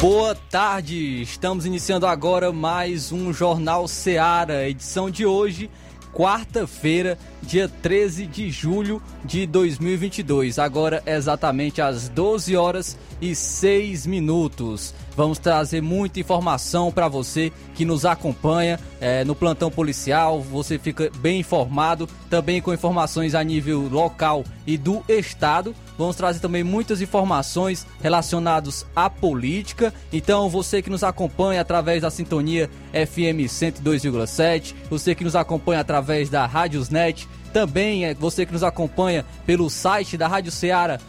Boa 0.00 0.32
tarde, 0.32 1.22
estamos 1.22 1.66
iniciando 1.66 2.06
agora 2.06 2.52
mais 2.52 3.10
um 3.10 3.32
Jornal 3.32 3.88
Seara, 3.88 4.68
edição 4.68 5.10
de 5.10 5.26
hoje, 5.26 5.68
quarta-feira, 6.14 7.18
dia 7.42 7.68
13 7.68 8.26
de 8.26 8.48
julho 8.48 9.02
de 9.24 9.44
2022. 9.44 10.60
Agora 10.60 11.02
exatamente 11.04 11.82
às 11.82 12.08
12 12.08 12.56
horas 12.56 12.96
e 13.20 13.34
6 13.34 14.06
minutos. 14.06 14.94
Vamos 15.18 15.40
trazer 15.40 15.82
muita 15.82 16.20
informação 16.20 16.92
para 16.92 17.08
você 17.08 17.52
que 17.74 17.84
nos 17.84 18.04
acompanha 18.04 18.78
é, 19.00 19.24
no 19.24 19.34
plantão 19.34 19.68
policial. 19.68 20.40
Você 20.40 20.78
fica 20.78 21.10
bem 21.18 21.40
informado, 21.40 22.08
também 22.30 22.62
com 22.62 22.72
informações 22.72 23.34
a 23.34 23.42
nível 23.42 23.88
local 23.90 24.44
e 24.64 24.78
do 24.78 25.02
estado. 25.08 25.74
Vamos 25.98 26.14
trazer 26.14 26.38
também 26.38 26.62
muitas 26.62 27.02
informações 27.02 27.84
relacionadas 28.00 28.86
à 28.94 29.10
política. 29.10 29.92
Então, 30.12 30.48
você 30.48 30.80
que 30.80 30.88
nos 30.88 31.02
acompanha 31.02 31.62
através 31.62 32.02
da 32.02 32.10
sintonia 32.10 32.70
FM 32.92 33.50
102,7, 33.50 34.72
você 34.88 35.16
que 35.16 35.24
nos 35.24 35.34
acompanha 35.34 35.80
através 35.80 36.30
da 36.30 36.46
Rádiosnet, 36.46 37.28
também 37.52 38.04
é 38.04 38.14
você 38.14 38.46
que 38.46 38.52
nos 38.52 38.62
acompanha 38.62 39.26
pelo 39.44 39.68
site 39.68 40.16
da 40.16 40.28
Rádio 40.28 40.52
Ceará 40.52 41.00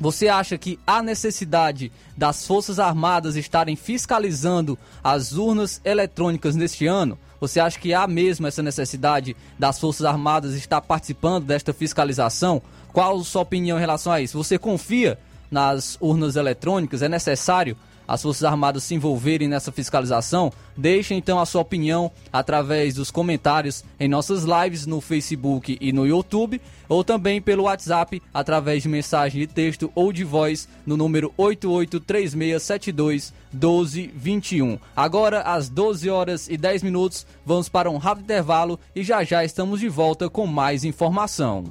Você 0.00 0.28
acha 0.28 0.56
que 0.56 0.78
há 0.86 1.02
necessidade 1.02 1.92
das 2.16 2.46
Forças 2.46 2.78
Armadas 2.78 3.36
estarem 3.36 3.76
fiscalizando 3.76 4.78
as 5.04 5.32
urnas 5.32 5.78
eletrônicas 5.84 6.56
neste 6.56 6.86
ano? 6.86 7.18
Você 7.38 7.60
acha 7.60 7.78
que 7.78 7.92
há 7.92 8.06
mesmo 8.06 8.46
essa 8.46 8.62
necessidade 8.62 9.36
das 9.58 9.78
Forças 9.78 10.06
Armadas 10.06 10.54
estar 10.54 10.80
participando 10.80 11.44
desta 11.44 11.74
fiscalização? 11.74 12.62
Qual 12.94 13.20
a 13.20 13.24
sua 13.24 13.42
opinião 13.42 13.76
em 13.76 13.80
relação 13.80 14.10
a 14.10 14.22
isso? 14.22 14.38
Você 14.38 14.58
confia 14.58 15.18
nas 15.50 15.98
urnas 16.00 16.34
eletrônicas? 16.34 17.02
É 17.02 17.08
necessário 17.08 17.76
as 18.10 18.20
Forças 18.22 18.42
Armadas 18.42 18.82
se 18.82 18.96
envolverem 18.96 19.46
nessa 19.46 19.70
fiscalização? 19.70 20.52
Deixe 20.76 21.14
então 21.14 21.38
a 21.38 21.46
sua 21.46 21.60
opinião 21.60 22.10
através 22.32 22.94
dos 22.96 23.08
comentários 23.08 23.84
em 24.00 24.08
nossas 24.08 24.42
lives 24.42 24.84
no 24.84 25.00
Facebook 25.00 25.78
e 25.80 25.92
no 25.92 26.04
YouTube, 26.04 26.60
ou 26.88 27.04
também 27.04 27.40
pelo 27.40 27.62
WhatsApp 27.62 28.20
através 28.34 28.82
de 28.82 28.88
mensagem 28.88 29.40
de 29.40 29.46
texto 29.46 29.92
ou 29.94 30.12
de 30.12 30.24
voz 30.24 30.68
no 30.84 30.96
número 30.96 31.32
883672 31.36 33.32
1221. 33.52 34.76
Agora, 34.96 35.42
às 35.42 35.68
12 35.68 36.10
horas 36.10 36.48
e 36.48 36.56
10 36.56 36.82
minutos, 36.82 37.24
vamos 37.46 37.68
para 37.68 37.88
um 37.88 37.96
rápido 37.96 38.24
intervalo 38.24 38.80
e 38.94 39.04
já 39.04 39.22
já 39.22 39.44
estamos 39.44 39.78
de 39.78 39.88
volta 39.88 40.28
com 40.28 40.48
mais 40.48 40.82
informação. 40.82 41.62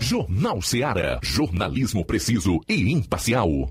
Jornal 0.00 0.60
Ceará, 0.60 1.18
jornalismo 1.22 2.04
preciso 2.04 2.60
e 2.68 2.92
imparcial. 2.92 3.70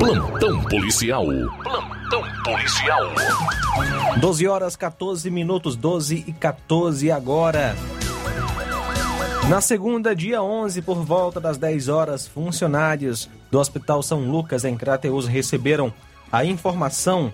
Plantão 0.00 0.64
policial. 0.64 1.26
Plantão 1.62 2.24
policial. 2.42 3.02
12 4.18 4.48
horas 4.48 4.74
14 4.74 5.30
minutos, 5.30 5.76
12 5.76 6.24
e 6.26 6.32
14 6.32 7.10
agora. 7.10 7.76
Na 9.50 9.60
segunda, 9.60 10.16
dia 10.16 10.42
11, 10.42 10.80
por 10.80 11.04
volta 11.04 11.38
das 11.38 11.58
10 11.58 11.88
horas, 11.88 12.26
funcionários 12.26 13.28
do 13.50 13.58
Hospital 13.58 14.02
São 14.02 14.20
Lucas, 14.20 14.64
em 14.64 14.74
Crateus, 14.74 15.26
receberam 15.26 15.92
a 16.32 16.46
informação 16.46 17.30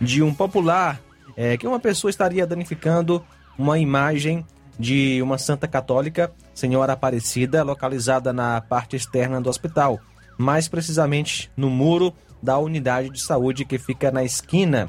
de 0.00 0.22
um 0.22 0.32
popular 0.32 0.98
é, 1.36 1.58
que 1.58 1.66
uma 1.66 1.78
pessoa 1.78 2.08
estaria 2.08 2.46
danificando 2.46 3.22
uma 3.58 3.78
imagem 3.78 4.46
de 4.78 5.20
uma 5.20 5.36
santa 5.36 5.68
católica, 5.68 6.32
Senhora 6.54 6.94
Aparecida, 6.94 7.62
localizada 7.62 8.32
na 8.32 8.62
parte 8.62 8.96
externa 8.96 9.42
do 9.42 9.50
hospital, 9.50 10.00
mais 10.38 10.68
precisamente 10.68 11.50
no 11.56 11.68
muro 11.68 12.14
da 12.40 12.56
unidade 12.56 13.10
de 13.10 13.20
saúde 13.20 13.64
que 13.64 13.78
fica 13.78 14.10
na 14.12 14.22
esquina 14.22 14.88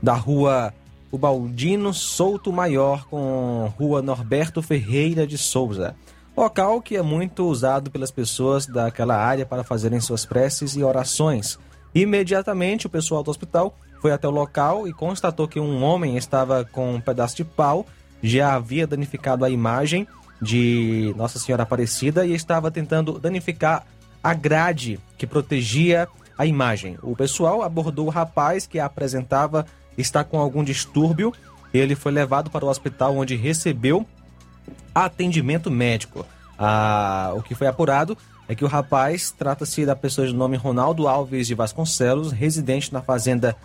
da 0.00 0.14
rua 0.14 0.72
Ubaldino 1.10 1.92
Souto 1.92 2.52
Maior 2.52 3.06
com 3.06 3.70
rua 3.76 4.00
Norberto 4.00 4.62
Ferreira 4.62 5.26
de 5.26 5.36
Souza. 5.36 5.94
Local 6.34 6.80
que 6.80 6.96
é 6.96 7.02
muito 7.02 7.46
usado 7.46 7.90
pelas 7.90 8.10
pessoas 8.10 8.66
daquela 8.66 9.16
área 9.16 9.44
para 9.44 9.64
fazerem 9.64 10.00
suas 10.00 10.24
preces 10.24 10.74
e 10.74 10.82
orações. 10.82 11.58
Imediatamente 11.94 12.86
o 12.86 12.90
pessoal 12.90 13.22
do 13.22 13.30
hospital 13.30 13.76
foi 14.00 14.12
até 14.12 14.26
o 14.26 14.30
local 14.30 14.88
e 14.88 14.92
constatou 14.92 15.46
que 15.46 15.60
um 15.60 15.84
homem 15.84 16.16
estava 16.16 16.64
com 16.64 16.94
um 16.94 17.00
pedaço 17.00 17.36
de 17.36 17.44
pau, 17.44 17.86
já 18.22 18.54
havia 18.54 18.86
danificado 18.86 19.44
a 19.44 19.50
imagem 19.50 20.06
de 20.40 21.14
Nossa 21.16 21.38
Senhora 21.38 21.62
Aparecida 21.64 22.24
e 22.24 22.34
estava 22.34 22.70
tentando 22.70 23.18
danificar 23.18 23.86
a 24.22 24.34
grade 24.34 24.98
que 25.18 25.26
protegia 25.26 26.08
a 26.38 26.46
imagem. 26.46 26.98
O 27.02 27.16
pessoal 27.16 27.62
abordou 27.62 28.06
o 28.06 28.10
rapaz 28.10 28.66
que 28.66 28.78
a 28.78 28.86
apresentava 28.86 29.66
está 29.96 30.24
com 30.24 30.38
algum 30.38 30.62
distúrbio. 30.64 31.32
Ele 31.72 31.94
foi 31.94 32.12
levado 32.12 32.50
para 32.50 32.64
o 32.64 32.68
hospital 32.68 33.16
onde 33.16 33.36
recebeu 33.36 34.06
atendimento 34.94 35.70
médico. 35.70 36.26
Ah, 36.58 37.32
o 37.34 37.42
que 37.42 37.54
foi 37.54 37.66
apurado 37.66 38.16
é 38.48 38.54
que 38.54 38.64
o 38.64 38.68
rapaz 38.68 39.30
trata-se 39.30 39.86
da 39.86 39.96
pessoa 39.96 40.26
de 40.26 40.34
nome 40.34 40.56
Ronaldo 40.56 41.08
Alves 41.08 41.46
de 41.46 41.54
Vasconcelos, 41.54 42.32
residente 42.32 42.92
na 42.92 43.00
fazenda 43.00 43.56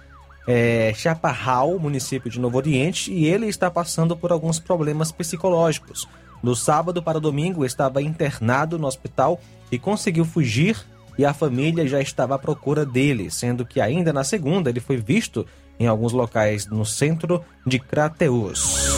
é, 0.48 0.94
Chaparral, 0.96 1.78
município 1.78 2.32
de 2.32 2.40
Novo 2.40 2.58
Oriente, 2.58 3.12
e 3.12 3.26
ele 3.26 3.48
está 3.48 3.70
passando 3.70 4.16
por 4.16 4.32
alguns 4.32 4.60
problemas 4.60 5.12
psicológicos. 5.12 6.08
No 6.42 6.56
sábado 6.56 7.04
para 7.04 7.20
domingo 7.20 7.66
estava 7.66 8.02
internado 8.02 8.80
no 8.80 8.88
hospital 8.88 9.40
e 9.72 9.78
conseguiu 9.78 10.26
fugir 10.26 10.78
e 11.18 11.26
a 11.26 11.34
família 11.34 11.88
já 11.88 12.00
estava 12.00 12.36
à 12.36 12.40
procura 12.40 12.86
dele, 12.86 13.32
sendo 13.32 13.66
que 13.66 13.82
ainda 13.82 14.14
na 14.14 14.24
segunda 14.24 14.70
ele 14.70 14.80
foi 14.80 14.98
visto 14.98 15.46
em 15.80 15.88
alguns 15.88 16.14
locais 16.14 16.68
no 16.68 16.86
centro 16.86 17.44
de 17.66 17.80
Crateus. 17.80 18.97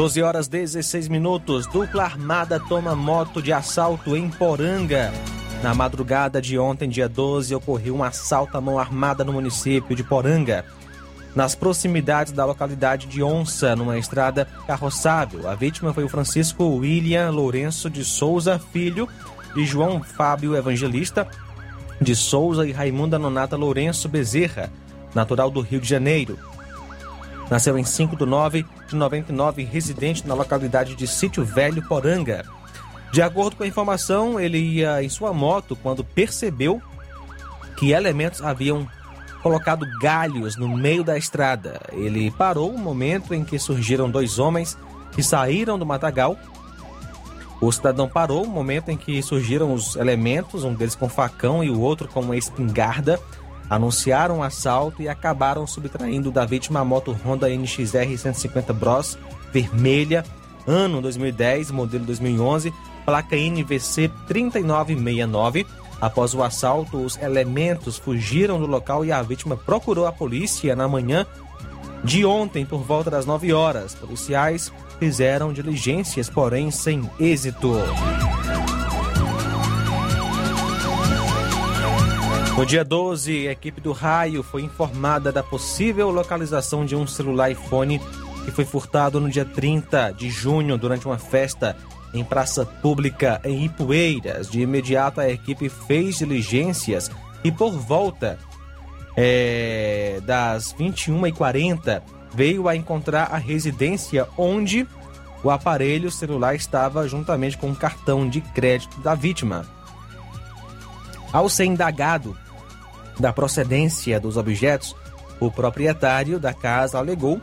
Doze 0.00 0.22
horas 0.22 0.48
16 0.48 1.08
minutos. 1.08 1.66
Dupla 1.66 2.04
armada 2.04 2.58
toma 2.58 2.96
moto 2.96 3.42
de 3.42 3.52
assalto 3.52 4.16
em 4.16 4.30
Poranga. 4.30 5.12
Na 5.62 5.74
madrugada 5.74 6.40
de 6.40 6.58
ontem, 6.58 6.88
dia 6.88 7.06
12, 7.06 7.54
ocorreu 7.54 7.96
um 7.96 8.02
assalto 8.02 8.56
à 8.56 8.62
mão 8.62 8.78
armada 8.78 9.24
no 9.24 9.34
município 9.34 9.94
de 9.94 10.02
Poranga. 10.02 10.64
Nas 11.36 11.54
proximidades 11.54 12.32
da 12.32 12.46
localidade 12.46 13.08
de 13.08 13.22
Onça, 13.22 13.76
numa 13.76 13.98
estrada 13.98 14.48
carroçável. 14.66 15.46
A 15.46 15.54
vítima 15.54 15.92
foi 15.92 16.04
o 16.04 16.08
Francisco 16.08 16.64
William 16.64 17.28
Lourenço 17.28 17.90
de 17.90 18.02
Souza, 18.02 18.58
filho 18.58 19.06
de 19.54 19.66
João 19.66 20.02
Fábio 20.02 20.56
Evangelista 20.56 21.28
de 22.00 22.16
Souza 22.16 22.66
e 22.66 22.72
Raimunda 22.72 23.18
Nonata 23.18 23.54
Lourenço 23.54 24.08
Bezerra, 24.08 24.72
natural 25.14 25.50
do 25.50 25.60
Rio 25.60 25.78
de 25.78 25.86
Janeiro. 25.86 26.38
Nasceu 27.50 27.76
em 27.76 27.82
5 27.82 28.16
de 28.16 28.24
9 28.24 28.64
de 28.88 28.94
99, 28.94 29.64
residente 29.64 30.26
na 30.26 30.34
localidade 30.34 30.94
de 30.94 31.06
Sítio 31.06 31.44
Velho, 31.44 31.82
Poranga. 31.82 32.44
De 33.12 33.20
acordo 33.20 33.56
com 33.56 33.64
a 33.64 33.66
informação, 33.66 34.38
ele 34.38 34.58
ia 34.58 35.02
em 35.02 35.08
sua 35.08 35.32
moto 35.32 35.74
quando 35.74 36.04
percebeu 36.04 36.80
que 37.76 37.90
elementos 37.90 38.40
haviam 38.40 38.86
colocado 39.42 39.84
galhos 40.00 40.56
no 40.56 40.68
meio 40.68 41.02
da 41.02 41.18
estrada. 41.18 41.80
Ele 41.92 42.30
parou 42.30 42.72
o 42.72 42.78
momento 42.78 43.34
em 43.34 43.42
que 43.42 43.58
surgiram 43.58 44.08
dois 44.08 44.38
homens 44.38 44.78
que 45.12 45.22
saíram 45.22 45.76
do 45.76 45.84
matagal. 45.84 46.38
O 47.60 47.70
cidadão 47.72 48.08
parou 48.08 48.44
o 48.44 48.48
momento 48.48 48.90
em 48.90 48.96
que 48.96 49.20
surgiram 49.22 49.74
os 49.74 49.96
elementos, 49.96 50.62
um 50.62 50.72
deles 50.72 50.94
com 50.94 51.08
facão 51.08 51.64
e 51.64 51.70
o 51.70 51.80
outro 51.80 52.06
com 52.06 52.20
uma 52.20 52.36
espingarda. 52.36 53.18
Anunciaram 53.70 54.38
um 54.38 54.42
assalto 54.42 55.00
e 55.00 55.08
acabaram 55.08 55.64
subtraindo 55.64 56.32
da 56.32 56.44
vítima 56.44 56.80
a 56.80 56.84
moto 56.84 57.16
Honda 57.24 57.48
NXR 57.48 58.18
150 58.18 58.72
Bros 58.72 59.16
vermelha, 59.52 60.24
ano 60.66 61.00
2010, 61.00 61.70
modelo 61.70 62.04
2011, 62.04 62.74
placa 63.06 63.36
NVC 63.36 64.10
3969. 64.26 65.66
Após 66.00 66.34
o 66.34 66.42
assalto, 66.42 66.98
os 66.98 67.16
elementos 67.18 67.96
fugiram 67.96 68.58
do 68.58 68.66
local 68.66 69.04
e 69.04 69.12
a 69.12 69.22
vítima 69.22 69.56
procurou 69.56 70.06
a 70.06 70.12
polícia 70.12 70.74
na 70.74 70.88
manhã 70.88 71.24
de 72.02 72.24
ontem, 72.24 72.64
por 72.64 72.82
volta 72.82 73.10
das 73.10 73.26
9 73.26 73.52
horas. 73.52 73.94
Policiais 73.94 74.72
fizeram 74.98 75.52
diligências, 75.52 76.28
porém 76.28 76.70
sem 76.70 77.08
êxito. 77.20 77.74
No 82.60 82.66
dia 82.66 82.84
12, 82.84 83.48
a 83.48 83.52
equipe 83.52 83.80
do 83.80 83.90
Raio 83.90 84.42
foi 84.42 84.60
informada 84.60 85.32
da 85.32 85.42
possível 85.42 86.10
localização 86.10 86.84
de 86.84 86.94
um 86.94 87.06
celular 87.06 87.50
iPhone 87.50 87.98
que 88.44 88.50
foi 88.50 88.66
furtado 88.66 89.18
no 89.18 89.30
dia 89.30 89.46
30 89.46 90.10
de 90.10 90.28
junho 90.28 90.76
durante 90.76 91.06
uma 91.06 91.16
festa 91.16 91.74
em 92.12 92.22
praça 92.22 92.66
pública 92.66 93.40
em 93.44 93.64
Ipueiras. 93.64 94.50
De 94.50 94.60
imediato, 94.60 95.22
a 95.22 95.30
equipe 95.30 95.70
fez 95.70 96.18
diligências 96.18 97.10
e, 97.42 97.50
por 97.50 97.72
volta 97.72 98.38
é, 99.16 100.20
das 100.26 100.74
21h40, 100.74 102.02
veio 102.34 102.68
a 102.68 102.76
encontrar 102.76 103.30
a 103.32 103.38
residência 103.38 104.28
onde 104.36 104.86
o 105.42 105.48
aparelho 105.48 106.10
celular 106.10 106.54
estava 106.54 107.08
juntamente 107.08 107.56
com 107.56 107.70
o 107.70 107.74
cartão 107.74 108.28
de 108.28 108.42
crédito 108.42 109.00
da 109.00 109.14
vítima. 109.14 109.66
Ao 111.32 111.48
ser 111.48 111.64
indagado 111.64 112.36
da 113.20 113.32
procedência 113.32 114.18
dos 114.18 114.36
objetos, 114.36 114.96
o 115.38 115.50
proprietário 115.50 116.38
da 116.38 116.52
casa 116.52 116.98
alegou 116.98 117.40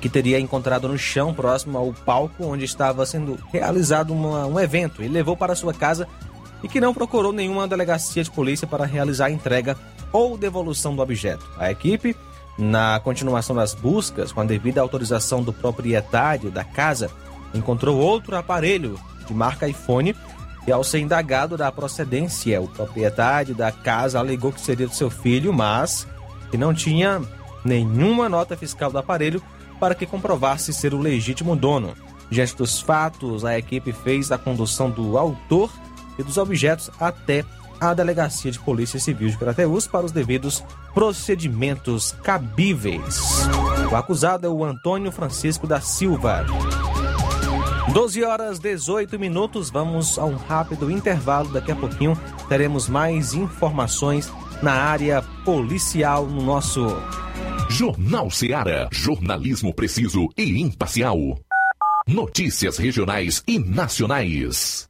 que 0.00 0.08
teria 0.08 0.40
encontrado 0.40 0.88
no 0.88 0.98
chão 0.98 1.34
próximo 1.34 1.76
ao 1.76 1.92
palco 1.92 2.44
onde 2.44 2.64
estava 2.64 3.04
sendo 3.04 3.38
realizado 3.52 4.12
uma, 4.12 4.46
um 4.46 4.58
evento. 4.58 5.02
Ele 5.02 5.12
levou 5.12 5.36
para 5.36 5.54
sua 5.54 5.74
casa 5.74 6.08
e 6.62 6.68
que 6.68 6.80
não 6.80 6.94
procurou 6.94 7.32
nenhuma 7.32 7.68
delegacia 7.68 8.24
de 8.24 8.30
polícia 8.30 8.66
para 8.66 8.86
realizar 8.86 9.26
a 9.26 9.30
entrega 9.30 9.76
ou 10.12 10.38
devolução 10.38 10.96
do 10.96 11.02
objeto. 11.02 11.46
A 11.58 11.70
equipe, 11.70 12.16
na 12.58 12.98
continuação 13.00 13.54
das 13.54 13.74
buscas, 13.74 14.32
com 14.32 14.40
a 14.40 14.44
devida 14.44 14.80
autorização 14.80 15.42
do 15.42 15.52
proprietário 15.52 16.50
da 16.50 16.64
casa, 16.64 17.10
encontrou 17.54 17.98
outro 17.98 18.36
aparelho 18.36 18.98
de 19.26 19.34
marca 19.34 19.68
iPhone 19.68 20.14
e, 20.66 20.72
ao 20.72 20.84
ser 20.84 21.00
indagado 21.00 21.56
da 21.56 21.72
procedência, 21.72 22.60
o 22.60 22.68
proprietário 22.68 23.54
da 23.54 23.72
casa 23.72 24.18
alegou 24.18 24.52
que 24.52 24.60
seria 24.60 24.86
do 24.86 24.94
seu 24.94 25.10
filho, 25.10 25.52
mas 25.52 26.06
que 26.50 26.58
não 26.58 26.74
tinha 26.74 27.22
nenhuma 27.64 28.28
nota 28.28 28.56
fiscal 28.56 28.90
do 28.90 28.98
aparelho 28.98 29.42
para 29.78 29.94
que 29.94 30.06
comprovasse 30.06 30.72
ser 30.72 30.92
o 30.92 30.98
legítimo 30.98 31.56
dono. 31.56 31.94
Diante 32.30 32.54
dos 32.56 32.80
fatos, 32.80 33.44
a 33.44 33.58
equipe 33.58 33.92
fez 33.92 34.30
a 34.30 34.38
condução 34.38 34.90
do 34.90 35.18
autor 35.18 35.70
e 36.18 36.22
dos 36.22 36.36
objetos 36.36 36.90
até 37.00 37.44
a 37.80 37.94
Delegacia 37.94 38.52
de 38.52 38.58
Polícia 38.58 39.00
Civil 39.00 39.30
de 39.30 39.38
Crateús 39.38 39.86
para 39.86 40.04
os 40.04 40.12
devidos 40.12 40.62
procedimentos 40.92 42.12
cabíveis. 42.22 43.48
O 43.90 43.96
acusado 43.96 44.46
é 44.46 44.50
o 44.50 44.64
Antônio 44.64 45.10
Francisco 45.10 45.66
da 45.66 45.80
Silva. 45.80 46.44
12 47.92 48.22
horas 48.22 48.60
18 48.60 49.18
minutos, 49.18 49.68
vamos 49.68 50.18
a 50.18 50.24
um 50.24 50.36
rápido 50.36 50.90
intervalo. 50.90 51.48
Daqui 51.52 51.72
a 51.72 51.76
pouquinho 51.76 52.16
teremos 52.48 52.88
mais 52.88 53.34
informações 53.34 54.32
na 54.62 54.72
área 54.72 55.22
policial 55.44 56.26
no 56.26 56.42
nosso 56.42 56.86
Jornal 57.68 58.30
Seara. 58.30 58.88
Jornalismo 58.92 59.74
preciso 59.74 60.28
e 60.36 60.60
imparcial. 60.60 61.16
Notícias 62.06 62.78
regionais 62.78 63.42
e 63.46 63.58
nacionais. 63.58 64.89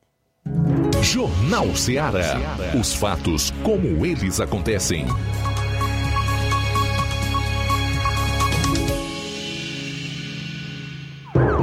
Jornal 1.01 1.77
Ceará. 1.77 2.41
Os 2.81 2.93
fatos 2.95 3.53
como 3.63 4.05
eles 4.05 4.41
acontecem. 4.41 5.07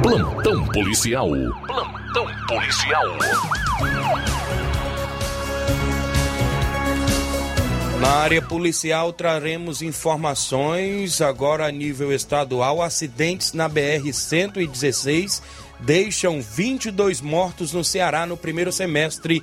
Plantão 0.02 0.66
policial. 0.66 1.28
Plantão 1.64 2.26
policial. 2.48 3.06
Na 8.00 8.08
área 8.08 8.42
policial 8.42 9.12
traremos 9.12 9.80
informações 9.80 11.20
agora 11.20 11.66
a 11.66 11.70
nível 11.70 12.12
estadual. 12.12 12.82
Acidentes 12.82 13.52
na 13.52 13.70
BR-116 13.70 15.40
deixam 15.78 16.42
22 16.42 17.20
mortos 17.20 17.72
no 17.72 17.84
Ceará 17.84 18.26
no 18.26 18.36
primeiro 18.36 18.72
semestre 18.72 19.40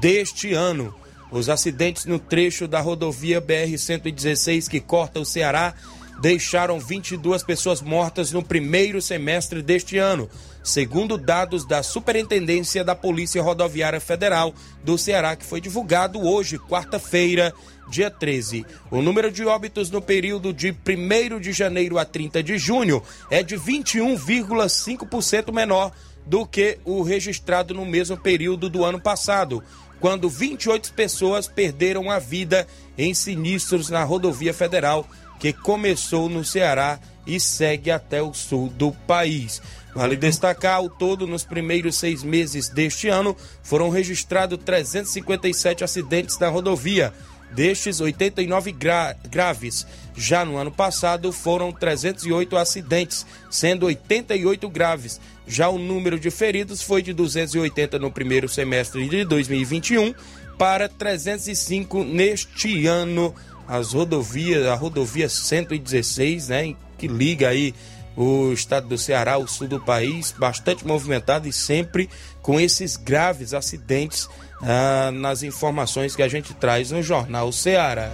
deste 0.00 0.52
ano. 0.52 0.92
Os 1.30 1.48
acidentes 1.48 2.04
no 2.04 2.18
trecho 2.18 2.66
da 2.66 2.80
rodovia 2.80 3.40
BR-116 3.40 4.68
que 4.68 4.80
corta 4.80 5.20
o 5.20 5.24
Ceará 5.24 5.72
deixaram 6.20 6.78
22 6.78 7.42
pessoas 7.42 7.80
mortas 7.80 8.30
no 8.30 8.42
primeiro 8.42 9.00
semestre 9.00 9.62
deste 9.62 9.96
ano, 9.96 10.28
segundo 10.62 11.16
dados 11.16 11.66
da 11.66 11.82
Superintendência 11.82 12.84
da 12.84 12.94
Polícia 12.94 13.42
Rodoviária 13.42 14.00
Federal 14.00 14.54
do 14.84 14.98
Ceará, 14.98 15.34
que 15.34 15.46
foi 15.46 15.60
divulgado 15.60 16.20
hoje, 16.20 16.58
quarta-feira, 16.58 17.54
dia 17.88 18.10
13. 18.10 18.66
O 18.90 19.00
número 19.00 19.32
de 19.32 19.44
óbitos 19.46 19.90
no 19.90 20.02
período 20.02 20.52
de 20.52 20.70
1 20.70 21.40
de 21.40 21.52
janeiro 21.52 21.98
a 21.98 22.04
30 22.04 22.42
de 22.42 22.58
junho 22.58 23.02
é 23.30 23.42
de 23.42 23.56
21,5% 23.56 25.52
menor 25.52 25.90
do 26.26 26.46
que 26.46 26.78
o 26.84 27.02
registrado 27.02 27.72
no 27.72 27.86
mesmo 27.86 28.16
período 28.16 28.68
do 28.68 28.84
ano 28.84 29.00
passado, 29.00 29.64
quando 29.98 30.28
28 30.28 30.92
pessoas 30.92 31.48
perderam 31.48 32.10
a 32.10 32.18
vida 32.18 32.66
em 32.96 33.12
sinistros 33.14 33.88
na 33.88 34.04
rodovia 34.04 34.52
federal 34.52 35.06
que 35.40 35.52
começou 35.52 36.28
no 36.28 36.44
Ceará 36.44 37.00
e 37.26 37.40
segue 37.40 37.90
até 37.90 38.22
o 38.22 38.32
sul 38.32 38.68
do 38.68 38.92
país. 38.92 39.60
Vale 39.94 40.14
destacar, 40.14 40.76
ao 40.76 40.88
todo, 40.88 41.26
nos 41.26 41.44
primeiros 41.44 41.96
seis 41.96 42.22
meses 42.22 42.68
deste 42.68 43.08
ano, 43.08 43.36
foram 43.62 43.88
registrados 43.88 44.58
357 44.64 45.82
acidentes 45.82 46.38
na 46.38 46.48
rodovia, 46.48 47.12
destes 47.50 48.00
89 48.00 48.70
gra 48.70 49.16
graves. 49.28 49.86
Já 50.14 50.44
no 50.44 50.56
ano 50.56 50.70
passado 50.70 51.32
foram 51.32 51.72
308 51.72 52.56
acidentes, 52.56 53.26
sendo 53.50 53.86
88 53.86 54.68
graves. 54.68 55.20
Já 55.46 55.68
o 55.68 55.78
número 55.78 56.20
de 56.20 56.30
feridos 56.30 56.82
foi 56.82 57.02
de 57.02 57.12
280 57.12 57.98
no 57.98 58.12
primeiro 58.12 58.48
semestre 58.48 59.08
de 59.08 59.24
2021 59.24 60.14
para 60.56 60.88
305 60.88 62.04
neste 62.04 62.86
ano. 62.86 63.34
As 63.70 63.92
rodovias, 63.92 64.66
a 64.66 64.74
rodovia 64.74 65.28
116, 65.28 66.48
né, 66.48 66.74
que 66.98 67.06
liga 67.06 67.50
aí 67.50 67.72
o 68.16 68.52
estado 68.52 68.88
do 68.88 68.98
Ceará 68.98 69.34
ao 69.34 69.46
sul 69.46 69.68
do 69.68 69.78
país, 69.78 70.34
bastante 70.36 70.84
movimentado 70.84 71.46
e 71.46 71.52
sempre 71.52 72.10
com 72.42 72.58
esses 72.58 72.96
graves 72.96 73.54
acidentes 73.54 74.28
ah, 74.60 75.12
nas 75.12 75.44
informações 75.44 76.16
que 76.16 76.22
a 76.24 76.26
gente 76.26 76.52
traz 76.52 76.90
no 76.90 77.00
Jornal 77.00 77.52
Ceará. 77.52 78.10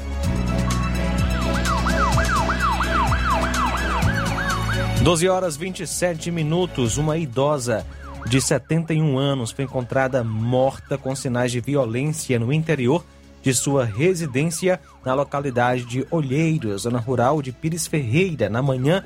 Doze 5.01 5.27
horas 5.27 5.57
27 5.57 6.31
minutos, 6.31 6.99
uma 6.99 7.17
idosa 7.17 7.87
de 8.27 8.43
71 8.43 9.17
anos 9.17 9.53
foi 9.53 9.65
encontrada 9.65 10.23
morta 10.23 10.99
com 10.99 11.17
sinais 11.17 11.51
de 11.51 11.63
violência 11.63 12.39
no 12.39 12.53
interior 12.53 13.03
de 13.47 13.55
sua 13.55 13.85
residência 13.85 14.81
na 15.05 15.15
localidade 15.15 15.85
de 15.85 16.05
Olheiros, 16.11 16.83
zona 16.83 16.99
rural 16.99 17.41
de 17.41 17.53
Pires 17.53 17.87
Ferreira, 17.87 18.51
na 18.51 18.61
manhã 18.61 19.05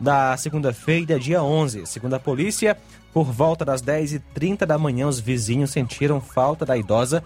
da 0.00 0.36
segunda-feira, 0.36 1.18
dia 1.18 1.42
11. 1.42 1.86
Segundo 1.86 2.14
a 2.14 2.20
polícia, 2.20 2.78
por 3.12 3.24
volta 3.32 3.64
das 3.64 3.82
10h30 3.82 4.64
da 4.64 4.78
manhã, 4.78 5.08
os 5.08 5.18
vizinhos 5.18 5.72
sentiram 5.72 6.20
falta 6.20 6.64
da 6.64 6.76
idosa 6.76 7.20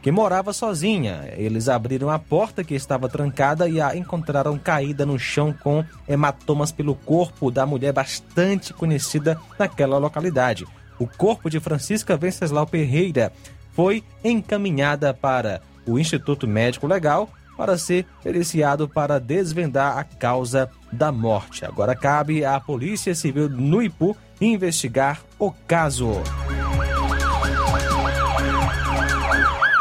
que 0.00 0.10
morava 0.10 0.54
sozinha. 0.54 1.28
Eles 1.36 1.68
abriram 1.68 2.08
a 2.08 2.18
porta 2.18 2.64
que 2.64 2.74
estava 2.74 3.06
trancada 3.06 3.68
e 3.68 3.78
a 3.78 3.94
encontraram 3.94 4.56
caída 4.56 5.04
no 5.04 5.18
chão 5.18 5.52
com 5.62 5.84
hematomas 6.08 6.72
pelo 6.72 6.94
corpo 6.94 7.50
da 7.50 7.66
mulher 7.66 7.92
bastante 7.92 8.72
conhecida 8.72 9.38
naquela 9.58 9.98
localidade. 9.98 10.66
O 10.98 11.06
corpo 11.06 11.50
de 11.50 11.60
Francisca 11.60 12.16
Venceslau 12.16 12.66
Ferreira 12.66 13.30
foi 13.74 14.02
encaminhada 14.24 15.12
para 15.12 15.60
o 15.88 15.98
Instituto 15.98 16.46
Médico 16.46 16.86
Legal 16.86 17.28
para 17.56 17.76
ser 17.76 18.06
periciado 18.22 18.88
para 18.88 19.18
desvendar 19.18 19.98
a 19.98 20.04
causa 20.04 20.70
da 20.92 21.10
morte. 21.10 21.64
Agora 21.64 21.96
cabe 21.96 22.44
à 22.44 22.60
Polícia 22.60 23.14
Civil 23.16 23.48
no 23.48 23.82
Ipu 23.82 24.16
investigar 24.40 25.20
o 25.38 25.50
caso. 25.50 26.12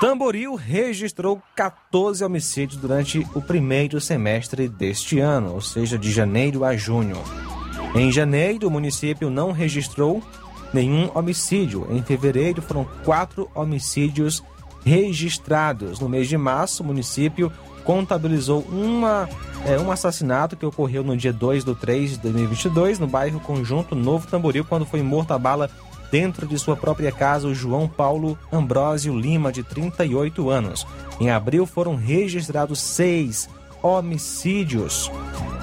Tamboril 0.01 0.55
registrou 0.55 1.41
14 1.55 2.23
homicídios 2.23 2.79
durante 2.79 3.25
o 3.33 3.41
primeiro 3.41 3.99
semestre 3.99 4.67
deste 4.67 5.19
ano, 5.19 5.53
ou 5.53 5.61
seja, 5.61 5.97
de 5.97 6.11
janeiro 6.11 6.63
a 6.63 6.75
junho. 6.75 7.17
Em 7.95 8.11
janeiro, 8.11 8.67
o 8.67 8.71
município 8.71 9.29
não 9.29 9.51
registrou 9.51 10.21
nenhum 10.71 11.09
homicídio. 11.15 11.87
Em 11.89 12.03
fevereiro, 12.03 12.61
foram 12.61 12.85
quatro 13.03 13.49
homicídios 13.55 14.43
registrados. 14.87 15.99
No 15.99 16.07
mês 16.07 16.29
de 16.29 16.37
março, 16.37 16.81
o 16.81 16.85
município 16.85 17.51
contabilizou 17.83 18.61
uma, 18.71 19.27
é, 19.65 19.77
um 19.77 19.91
assassinato 19.91 20.55
que 20.55 20.65
ocorreu 20.65 21.03
no 21.03 21.15
dia 21.15 21.33
2 21.33 21.65
do 21.65 21.75
3 21.75 22.11
de 22.11 22.17
2022, 22.19 22.97
no 22.97 23.07
bairro 23.07 23.39
Conjunto 23.41 23.95
Novo 23.95 24.27
Tamboril, 24.27 24.63
quando 24.63 24.85
foi 24.85 25.01
morto 25.01 25.31
a 25.31 25.37
bala 25.37 25.69
dentro 26.09 26.47
de 26.47 26.57
sua 26.57 26.77
própria 26.77 27.11
casa 27.11 27.49
o 27.49 27.53
João 27.53 27.85
Paulo 27.85 28.39
Ambrósio 28.51 29.17
Lima, 29.17 29.51
de 29.51 29.61
38 29.61 30.49
anos. 30.49 30.87
Em 31.19 31.29
abril 31.29 31.65
foram 31.65 31.95
registrados 31.95 32.79
seis 32.79 33.49
homicídios. 33.81 35.11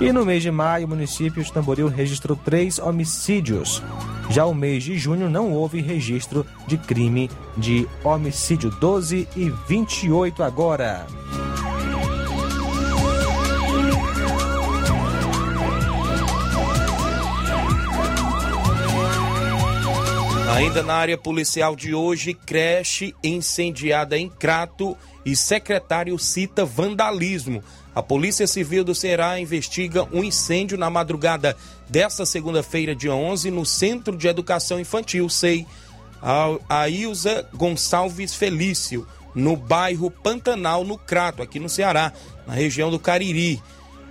E 0.01 0.13
no 0.13 0.25
mês 0.25 0.43
de 0.43 0.51
maio, 0.51 0.87
o 0.87 0.91
município 0.91 1.43
de 1.43 1.53
Tamboril 1.53 1.89
registrou 1.89 2.37
três 2.37 2.79
homicídios. 2.79 3.83
Já 4.31 4.45
o 4.47 4.55
mês 4.55 4.83
de 4.83 4.97
junho 4.99 5.29
não 5.29 5.53
houve 5.53 5.81
registro 5.81 6.47
de 6.67 6.77
crime 6.77 7.31
de 7.57 7.87
homicídio. 8.03 8.71
12 8.71 9.29
e 9.37 9.51
28 9.69 10.43
agora. 10.43 11.07
Ainda 20.55 20.85
na 20.85 20.95
área 20.95 21.19
policial 21.19 21.75
de 21.75 21.95
hoje, 21.95 22.33
creche 22.33 23.13
incendiada 23.25 24.17
em 24.17 24.29
Crato 24.29 24.97
e 25.27 25.35
secretário 25.35 26.17
cita 26.17 26.65
vandalismo. 26.65 27.63
A 27.95 28.03
Polícia 28.03 28.47
Civil 28.47 28.83
do 28.83 28.95
Ceará 28.95 29.39
investiga 29.39 30.07
um 30.13 30.25
incêndio 30.25 30.77
na 30.77 30.91
madrugada 30.91 31.57
desta 31.89 32.27
segunda-feira, 32.27 32.95
dia 32.95 33.15
11, 33.15 33.51
no 33.53 33.65
Centro 33.65 34.17
de 34.17 34.27
Educação 34.27 34.81
Infantil, 34.81 35.29
SEI, 35.29 35.65
a 36.69 36.89
Ilza 36.89 37.47
Gonçalves 37.55 38.35
Felício, 38.35 39.07
no 39.35 39.57
bairro 39.57 40.11
Pantanal, 40.11 40.85
no 40.85 40.99
Crato, 40.99 41.43
aqui 41.43 41.61
no 41.61 41.69
Ceará, 41.69 42.13
na 42.47 42.55
região 42.55 42.91
do 42.91 42.99
Cariri. 42.99 43.63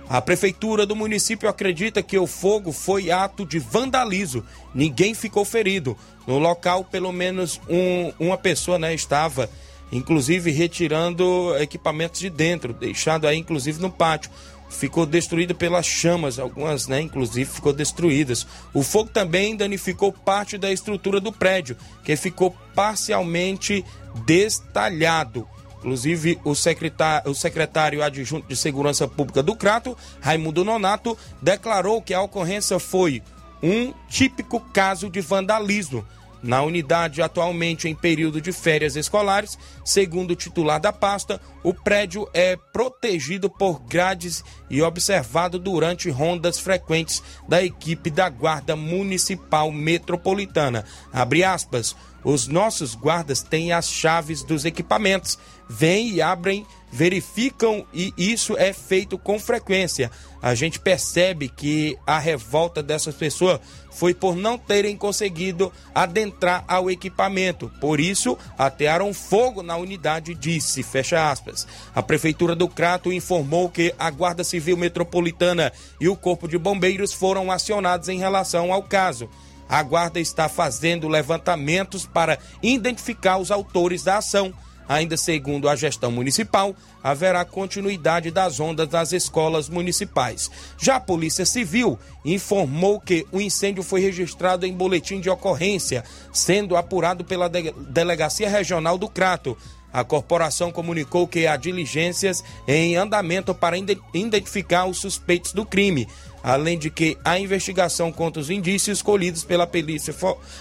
A 0.08 0.20
prefeitura 0.20 0.86
do 0.86 0.94
município 0.94 1.48
acredita 1.48 2.02
que 2.02 2.18
o 2.18 2.26
fogo 2.26 2.72
foi 2.72 3.10
ato 3.10 3.44
de 3.44 3.58
vandalismo. 3.58 4.44
Ninguém 4.74 5.14
ficou 5.14 5.44
ferido. 5.44 5.96
No 6.26 6.38
local, 6.38 6.84
pelo 6.84 7.12
menos 7.12 7.60
um, 7.68 8.12
uma 8.18 8.36
pessoa 8.36 8.78
né, 8.78 8.94
estava, 8.94 9.48
inclusive, 9.92 10.50
retirando 10.50 11.56
equipamentos 11.58 12.20
de 12.20 12.30
dentro, 12.30 12.72
deixado 12.72 13.26
aí, 13.26 13.38
inclusive, 13.38 13.80
no 13.80 13.90
pátio. 13.90 14.30
Ficou 14.68 15.06
destruída 15.06 15.54
pelas 15.54 15.86
chamas, 15.86 16.38
algumas, 16.38 16.88
né, 16.88 17.00
inclusive, 17.00 17.48
ficou 17.48 17.72
destruídas. 17.72 18.46
O 18.72 18.82
fogo 18.82 19.10
também 19.10 19.56
danificou 19.56 20.12
parte 20.12 20.58
da 20.58 20.72
estrutura 20.72 21.20
do 21.20 21.32
prédio, 21.32 21.76
que 22.02 22.16
ficou 22.16 22.56
parcialmente 22.74 23.84
destalhado. 24.24 25.46
Inclusive, 25.78 26.40
o 26.44 26.54
secretário, 26.54 27.30
o 27.30 27.34
secretário 27.34 28.02
adjunto 28.02 28.48
de 28.48 28.56
Segurança 28.56 29.06
Pública 29.06 29.42
do 29.42 29.54
Crato, 29.54 29.96
Raimundo 30.18 30.64
Nonato, 30.64 31.16
declarou 31.42 32.00
que 32.00 32.14
a 32.14 32.22
ocorrência 32.22 32.78
foi 32.78 33.22
um 33.62 33.92
típico 34.08 34.58
caso 34.60 35.10
de 35.10 35.20
vandalismo. 35.20 36.04
Na 36.44 36.62
unidade, 36.62 37.22
atualmente 37.22 37.88
em 37.88 37.94
período 37.94 38.38
de 38.38 38.52
férias 38.52 38.96
escolares, 38.96 39.58
segundo 39.82 40.32
o 40.32 40.36
titular 40.36 40.78
da 40.78 40.92
pasta, 40.92 41.40
o 41.62 41.72
prédio 41.72 42.28
é 42.34 42.54
protegido 42.54 43.48
por 43.48 43.80
grades 43.80 44.44
e 44.68 44.82
observado 44.82 45.58
durante 45.58 46.10
rondas 46.10 46.58
frequentes 46.58 47.22
da 47.48 47.64
equipe 47.64 48.10
da 48.10 48.28
Guarda 48.28 48.76
Municipal 48.76 49.72
Metropolitana. 49.72 50.84
Abre 51.10 51.42
aspas. 51.42 51.96
os 52.22 52.46
nossos 52.46 52.94
guardas 52.94 53.42
têm 53.42 53.72
as 53.72 53.88
chaves 53.88 54.42
dos 54.42 54.66
equipamentos, 54.66 55.38
vêm 55.68 56.10
e 56.10 56.22
abrem, 56.22 56.66
verificam 56.92 57.86
e 57.92 58.12
isso 58.16 58.56
é 58.56 58.72
feito 58.72 59.18
com 59.18 59.38
frequência. 59.38 60.10
A 60.40 60.54
gente 60.54 60.78
percebe 60.78 61.48
que 61.48 61.98
a 62.06 62.18
revolta 62.18 62.82
dessas 62.82 63.14
pessoas 63.14 63.60
foi 63.94 64.12
por 64.12 64.36
não 64.36 64.58
terem 64.58 64.96
conseguido 64.96 65.72
adentrar 65.94 66.64
ao 66.66 66.90
equipamento. 66.90 67.70
Por 67.80 68.00
isso, 68.00 68.36
atearam 68.58 69.14
fogo 69.14 69.62
na 69.62 69.76
unidade, 69.76 70.34
disse, 70.34 70.82
fecha 70.82 71.30
aspas. 71.30 71.66
A 71.94 72.02
Prefeitura 72.02 72.54
do 72.54 72.68
Crato 72.68 73.12
informou 73.12 73.70
que 73.70 73.94
a 73.98 74.10
Guarda 74.10 74.44
Civil 74.44 74.76
Metropolitana 74.76 75.72
e 76.00 76.08
o 76.08 76.16
Corpo 76.16 76.48
de 76.48 76.58
Bombeiros 76.58 77.12
foram 77.12 77.50
acionados 77.50 78.08
em 78.08 78.18
relação 78.18 78.72
ao 78.72 78.82
caso. 78.82 79.28
A 79.68 79.82
Guarda 79.82 80.20
está 80.20 80.48
fazendo 80.48 81.08
levantamentos 81.08 82.04
para 82.04 82.38
identificar 82.62 83.38
os 83.38 83.50
autores 83.50 84.02
da 84.02 84.18
ação. 84.18 84.52
Ainda 84.88 85.16
segundo 85.16 85.68
a 85.68 85.76
gestão 85.76 86.10
municipal, 86.10 86.74
haverá 87.02 87.44
continuidade 87.44 88.30
das 88.30 88.60
ondas 88.60 88.88
das 88.88 89.12
escolas 89.12 89.68
municipais. 89.68 90.50
Já 90.78 90.96
a 90.96 91.00
Polícia 91.00 91.46
Civil 91.46 91.98
informou 92.24 93.00
que 93.00 93.26
o 93.32 93.40
incêndio 93.40 93.82
foi 93.82 94.00
registrado 94.00 94.66
em 94.66 94.72
boletim 94.72 95.20
de 95.20 95.30
ocorrência, 95.30 96.04
sendo 96.32 96.76
apurado 96.76 97.24
pela 97.24 97.48
De 97.48 97.72
Delegacia 97.72 98.48
Regional 98.48 98.98
do 98.98 99.08
Crato. 99.08 99.56
A 99.92 100.02
corporação 100.02 100.72
comunicou 100.72 101.28
que 101.28 101.46
há 101.46 101.56
diligências 101.56 102.42
em 102.66 102.96
andamento 102.96 103.54
para 103.54 103.78
identificar 104.12 104.86
os 104.86 104.98
suspeitos 104.98 105.52
do 105.52 105.64
crime, 105.64 106.08
além 106.42 106.76
de 106.76 106.90
que 106.90 107.16
a 107.24 107.38
investigação 107.38 108.10
contra 108.10 108.42
os 108.42 108.50
indícios 108.50 109.00
colhidos 109.00 109.44
pela 109.44 109.68
perícia, 109.68 110.12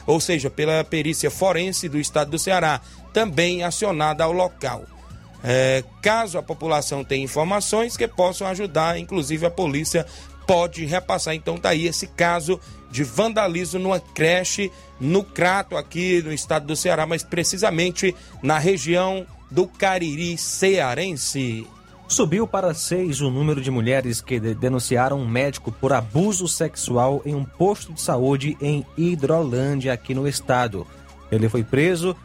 ou 0.06 0.20
seja, 0.20 0.52
pela 0.52 0.84
perícia 0.84 1.32
forense 1.32 1.90
do 1.90 2.00
estado 2.00 2.30
do 2.30 2.38
Ceará, 2.38 2.80
também 3.14 3.64
acionada 3.64 4.24
ao 4.24 4.32
local. 4.32 4.84
É, 5.44 5.84
caso 6.02 6.38
a 6.38 6.44
população 6.44 7.04
tenha 7.04 7.24
informações 7.24 7.98
que 7.98 8.08
possam 8.08 8.48
ajudar, 8.48 8.98
inclusive 8.98 9.46
a 9.46 9.52
polícia 9.52 10.06
pode 10.48 10.86
repassar. 10.86 11.36
Então 11.36 11.58
tá 11.58 11.70
aí 11.70 11.86
esse 11.86 12.08
caso 12.08 12.60
de 12.90 13.04
vandalismo 13.04 13.80
numa 13.80 14.00
creche 14.00 14.72
no 15.00 15.24
Crato, 15.24 15.76
aqui 15.76 16.22
no 16.22 16.32
estado 16.32 16.66
do 16.66 16.76
Ceará, 16.76 17.06
mas 17.06 17.24
precisamente 17.24 18.16
na 18.42 18.58
região 18.58 19.26
do 19.52 19.68
Cariri 19.68 20.38
cearense. 20.38 21.68
Subiu 22.08 22.46
para 22.46 22.74
seis 22.74 23.22
o 23.22 23.30
número 23.32 23.60
de 23.60 23.72
mulheres 23.72 24.22
que 24.22 24.40
denunciaram 24.40 25.20
um 25.20 25.28
médico 25.28 25.72
por 25.72 25.94
abuso 25.94 26.48
sexual 26.48 27.22
em 27.26 27.34
um 27.34 27.44
posto 27.44 27.94
de 27.94 28.02
saúde 28.02 28.58
em 28.62 28.86
Hidrolândia, 28.98 29.94
aqui 29.94 30.14
no 30.14 30.28
estado. 30.28 30.86
Ele 31.32 31.50
foi 31.50 31.64
preso 31.64 32.16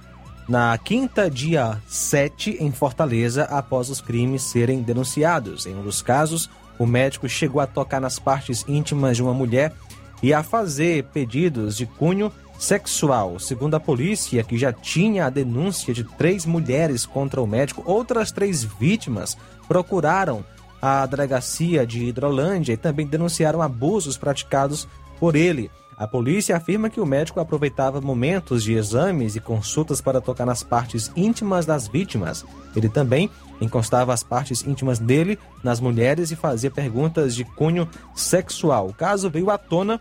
na 0.48 0.76
quinta, 0.78 1.30
dia 1.30 1.78
7, 1.86 2.56
em 2.58 2.72
Fortaleza, 2.72 3.44
após 3.44 3.90
os 3.90 4.00
crimes 4.00 4.42
serem 4.42 4.80
denunciados. 4.80 5.66
Em 5.66 5.76
um 5.76 5.82
dos 5.82 6.00
casos, 6.00 6.48
o 6.78 6.86
médico 6.86 7.28
chegou 7.28 7.60
a 7.60 7.66
tocar 7.66 8.00
nas 8.00 8.18
partes 8.18 8.64
íntimas 8.66 9.16
de 9.16 9.22
uma 9.22 9.34
mulher 9.34 9.74
e 10.22 10.32
a 10.32 10.42
fazer 10.42 11.04
pedidos 11.12 11.76
de 11.76 11.84
cunho 11.84 12.32
sexual. 12.58 13.38
Segundo 13.38 13.74
a 13.74 13.80
polícia, 13.80 14.42
que 14.42 14.56
já 14.56 14.72
tinha 14.72 15.26
a 15.26 15.30
denúncia 15.30 15.92
de 15.92 16.02
três 16.02 16.46
mulheres 16.46 17.04
contra 17.04 17.42
o 17.42 17.46
médico, 17.46 17.82
outras 17.84 18.32
três 18.32 18.64
vítimas 18.64 19.36
procuraram 19.68 20.42
a 20.80 21.04
delegacia 21.04 21.86
de 21.86 22.04
Hidrolândia 22.04 22.72
e 22.72 22.76
também 22.76 23.06
denunciaram 23.06 23.60
abusos 23.60 24.16
praticados 24.16 24.88
por 25.20 25.36
ele. 25.36 25.70
A 25.98 26.06
polícia 26.06 26.56
afirma 26.56 26.88
que 26.88 27.00
o 27.00 27.06
médico 27.06 27.40
aproveitava 27.40 28.00
momentos 28.00 28.62
de 28.62 28.74
exames 28.74 29.34
e 29.34 29.40
consultas 29.40 30.00
para 30.00 30.20
tocar 30.20 30.46
nas 30.46 30.62
partes 30.62 31.10
íntimas 31.16 31.66
das 31.66 31.88
vítimas. 31.88 32.44
Ele 32.76 32.88
também 32.88 33.28
encostava 33.60 34.14
as 34.14 34.22
partes 34.22 34.64
íntimas 34.64 35.00
dele 35.00 35.36
nas 35.64 35.80
mulheres 35.80 36.30
e 36.30 36.36
fazia 36.36 36.70
perguntas 36.70 37.34
de 37.34 37.44
cunho 37.44 37.88
sexual. 38.14 38.86
O 38.86 38.94
caso 38.94 39.28
veio 39.28 39.50
à 39.50 39.58
tona 39.58 40.00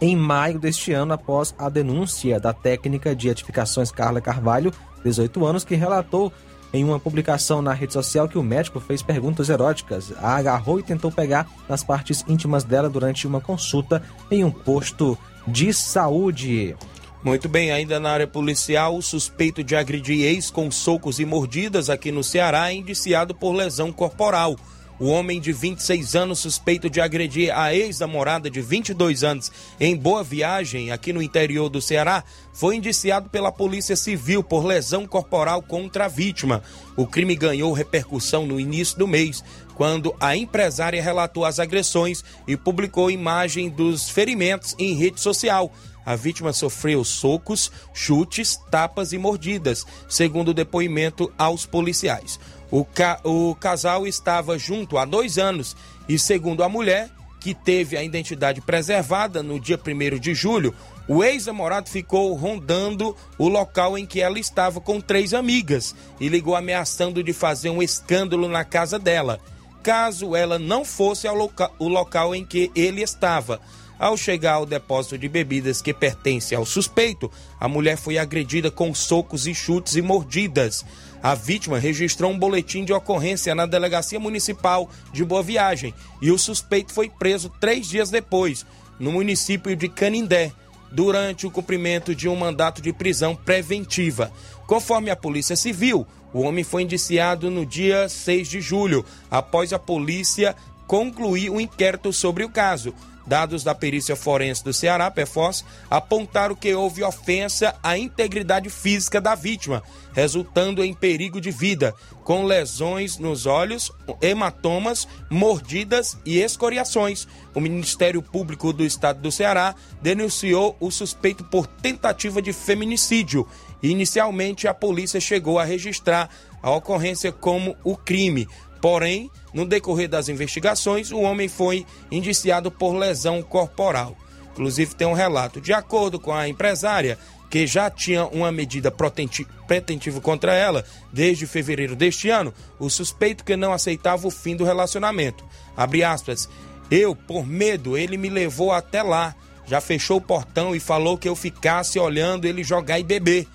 em 0.00 0.16
maio 0.16 0.58
deste 0.58 0.92
ano 0.92 1.12
após 1.12 1.54
a 1.56 1.68
denúncia 1.68 2.40
da 2.40 2.52
técnica 2.52 3.14
de 3.14 3.28
edificações 3.28 3.92
Carla 3.92 4.20
Carvalho, 4.20 4.72
18 5.04 5.46
anos, 5.46 5.64
que 5.64 5.76
relatou 5.76 6.32
em 6.72 6.84
uma 6.84 6.98
publicação 6.98 7.60
na 7.60 7.72
rede 7.72 7.92
social 7.92 8.28
que 8.28 8.38
o 8.38 8.42
médico 8.42 8.80
fez 8.80 9.02
perguntas 9.02 9.48
eróticas, 9.48 10.12
a 10.18 10.36
agarrou 10.36 10.80
e 10.80 10.82
tentou 10.82 11.10
pegar 11.10 11.48
nas 11.68 11.84
partes 11.84 12.24
íntimas 12.26 12.64
dela 12.64 12.88
durante 12.88 13.26
uma 13.26 13.40
consulta 13.40 14.02
em 14.30 14.42
um 14.42 14.50
posto 14.50 15.18
de 15.46 15.72
saúde. 15.72 16.74
Muito 17.22 17.48
bem, 17.48 17.70
ainda 17.70 18.00
na 18.00 18.10
área 18.10 18.26
policial, 18.26 18.96
o 18.96 19.02
suspeito 19.02 19.62
de 19.62 19.76
agredir 19.76 20.24
ex 20.24 20.50
com 20.50 20.70
socos 20.70 21.20
e 21.20 21.24
mordidas 21.24 21.88
aqui 21.88 22.10
no 22.10 22.24
Ceará 22.24 22.70
é 22.70 22.74
indiciado 22.74 23.32
por 23.32 23.52
lesão 23.52 23.92
corporal. 23.92 24.56
O 25.02 25.06
homem 25.06 25.40
de 25.40 25.52
26 25.52 26.14
anos, 26.14 26.38
suspeito 26.38 26.88
de 26.88 27.00
agredir 27.00 27.52
a 27.52 27.74
ex-namorada 27.74 28.48
de 28.48 28.60
22 28.60 29.24
anos 29.24 29.50
em 29.80 29.96
Boa 29.96 30.22
Viagem, 30.22 30.92
aqui 30.92 31.12
no 31.12 31.20
interior 31.20 31.68
do 31.68 31.80
Ceará, 31.82 32.22
foi 32.52 32.76
indiciado 32.76 33.28
pela 33.28 33.50
Polícia 33.50 33.96
Civil 33.96 34.44
por 34.44 34.64
lesão 34.64 35.04
corporal 35.04 35.60
contra 35.60 36.04
a 36.04 36.08
vítima. 36.08 36.62
O 36.96 37.04
crime 37.04 37.34
ganhou 37.34 37.72
repercussão 37.72 38.46
no 38.46 38.60
início 38.60 38.96
do 38.96 39.08
mês, 39.08 39.42
quando 39.74 40.14
a 40.20 40.36
empresária 40.36 41.02
relatou 41.02 41.44
as 41.44 41.58
agressões 41.58 42.24
e 42.46 42.56
publicou 42.56 43.10
imagem 43.10 43.68
dos 43.68 44.08
ferimentos 44.08 44.72
em 44.78 44.94
rede 44.94 45.20
social. 45.20 45.72
A 46.06 46.14
vítima 46.14 46.52
sofreu 46.52 47.02
socos, 47.02 47.72
chutes, 47.92 48.56
tapas 48.70 49.12
e 49.12 49.18
mordidas, 49.18 49.84
segundo 50.08 50.50
o 50.50 50.54
depoimento 50.54 51.32
aos 51.36 51.66
policiais. 51.66 52.38
O, 52.72 52.86
ca 52.86 53.20
o 53.22 53.54
casal 53.54 54.06
estava 54.06 54.58
junto 54.58 54.96
há 54.96 55.04
dois 55.04 55.36
anos 55.36 55.76
e, 56.08 56.18
segundo 56.18 56.64
a 56.64 56.70
mulher, 56.70 57.10
que 57.38 57.52
teve 57.54 57.98
a 57.98 58.02
identidade 58.02 58.62
preservada 58.62 59.42
no 59.42 59.60
dia 59.60 59.78
1 59.78 60.18
de 60.18 60.34
julho, 60.34 60.74
o 61.06 61.22
ex-namorado 61.22 61.90
ficou 61.90 62.32
rondando 62.34 63.14
o 63.36 63.46
local 63.46 63.98
em 63.98 64.06
que 64.06 64.22
ela 64.22 64.38
estava 64.38 64.80
com 64.80 65.02
três 65.02 65.34
amigas 65.34 65.94
e 66.18 66.28
ligou 66.28 66.56
ameaçando 66.56 67.22
de 67.22 67.34
fazer 67.34 67.68
um 67.68 67.82
escândalo 67.82 68.48
na 68.48 68.64
casa 68.64 68.98
dela, 68.98 69.38
caso 69.82 70.34
ela 70.34 70.58
não 70.58 70.82
fosse 70.82 71.28
ao 71.28 71.36
loca 71.36 71.70
o 71.78 71.88
local 71.88 72.34
em 72.34 72.42
que 72.42 72.70
ele 72.74 73.02
estava. 73.02 73.60
Ao 73.98 74.16
chegar 74.16 74.54
ao 74.54 74.66
depósito 74.66 75.16
de 75.16 75.28
bebidas 75.28 75.80
que 75.80 75.94
pertence 75.94 76.54
ao 76.54 76.66
suspeito, 76.66 77.30
a 77.60 77.68
mulher 77.68 77.96
foi 77.96 78.18
agredida 78.18 78.70
com 78.70 78.92
socos 78.92 79.46
e 79.46 79.54
chutes 79.54 79.94
e 79.94 80.02
mordidas. 80.02 80.84
A 81.22 81.36
vítima 81.36 81.78
registrou 81.78 82.32
um 82.32 82.38
boletim 82.38 82.84
de 82.84 82.92
ocorrência 82.92 83.54
na 83.54 83.64
Delegacia 83.64 84.18
Municipal 84.18 84.90
de 85.12 85.24
Boa 85.24 85.40
Viagem 85.40 85.94
e 86.20 86.32
o 86.32 86.38
suspeito 86.38 86.92
foi 86.92 87.08
preso 87.08 87.48
três 87.60 87.86
dias 87.86 88.10
depois, 88.10 88.66
no 88.98 89.12
município 89.12 89.76
de 89.76 89.88
Canindé, 89.88 90.50
durante 90.90 91.46
o 91.46 91.50
cumprimento 91.50 92.12
de 92.12 92.28
um 92.28 92.34
mandato 92.34 92.82
de 92.82 92.92
prisão 92.92 93.36
preventiva. 93.36 94.32
Conforme 94.66 95.10
a 95.10 95.16
Polícia 95.16 95.54
Civil, 95.54 96.04
o 96.34 96.40
homem 96.40 96.64
foi 96.64 96.82
indiciado 96.82 97.48
no 97.52 97.64
dia 97.64 98.08
6 98.08 98.48
de 98.48 98.60
julho, 98.60 99.04
após 99.30 99.72
a 99.72 99.78
polícia 99.78 100.56
concluir 100.88 101.50
o 101.50 101.54
um 101.54 101.60
inquérito 101.60 102.12
sobre 102.12 102.42
o 102.42 102.48
caso. 102.48 102.92
Dados 103.26 103.62
da 103.62 103.74
perícia 103.74 104.16
forense 104.16 104.64
do 104.64 104.72
Ceará, 104.72 105.10
PEFOS, 105.10 105.64
apontaram 105.88 106.54
que 106.54 106.74
houve 106.74 107.02
ofensa 107.04 107.74
à 107.82 107.96
integridade 107.96 108.68
física 108.68 109.20
da 109.20 109.34
vítima, 109.34 109.82
resultando 110.12 110.82
em 110.82 110.92
perigo 110.92 111.40
de 111.40 111.50
vida, 111.50 111.94
com 112.24 112.44
lesões 112.44 113.18
nos 113.18 113.46
olhos, 113.46 113.92
hematomas, 114.20 115.06
mordidas 115.30 116.16
e 116.24 116.38
escoriações. 116.38 117.26
O 117.54 117.60
Ministério 117.60 118.22
Público 118.22 118.72
do 118.72 118.84
Estado 118.84 119.20
do 119.20 119.30
Ceará 119.30 119.74
denunciou 120.00 120.76
o 120.80 120.90
suspeito 120.90 121.44
por 121.44 121.66
tentativa 121.66 122.42
de 122.42 122.52
feminicídio. 122.52 123.46
Inicialmente, 123.82 124.66
a 124.66 124.74
polícia 124.74 125.20
chegou 125.20 125.58
a 125.58 125.64
registrar 125.64 126.28
a 126.62 126.70
ocorrência 126.70 127.32
como 127.32 127.76
o 127.82 127.96
crime, 127.96 128.46
Porém, 128.82 129.30
no 129.52 129.66
decorrer 129.66 130.08
das 130.08 130.28
investigações, 130.28 131.10
o 131.10 131.20
homem 131.20 131.48
foi 131.48 131.86
indiciado 132.10 132.70
por 132.70 132.94
lesão 132.94 133.42
corporal. 133.42 134.16
Inclusive, 134.52 134.94
tem 134.94 135.06
um 135.06 135.12
relato. 135.12 135.60
De 135.60 135.72
acordo 135.72 136.18
com 136.18 136.32
a 136.32 136.48
empresária, 136.48 137.18
que 137.50 137.66
já 137.66 137.90
tinha 137.90 138.24
uma 138.26 138.50
medida 138.50 138.90
pretentiva 138.90 140.20
contra 140.22 140.54
ela 140.54 140.84
desde 141.12 141.46
fevereiro 141.46 141.94
deste 141.94 142.30
ano, 142.30 142.52
o 142.78 142.88
suspeito 142.88 143.44
que 143.44 143.56
não 143.56 143.74
aceitava 143.74 144.26
o 144.26 144.30
fim 144.30 144.56
do 144.56 144.64
relacionamento. 144.64 145.44
Abre 145.76 146.02
aspas. 146.02 146.48
Eu, 146.90 147.14
por 147.14 147.46
medo, 147.46 147.96
ele 147.96 148.16
me 148.16 148.28
levou 148.28 148.72
até 148.72 149.02
lá, 149.02 149.34
já 149.66 149.80
fechou 149.80 150.18
o 150.18 150.20
portão 150.20 150.74
e 150.74 150.80
falou 150.80 151.16
que 151.16 151.28
eu 151.28 151.36
ficasse 151.36 151.98
olhando 151.98 152.46
ele 152.46 152.64
jogar 152.64 152.98
e 152.98 153.04
beber. 153.04 153.46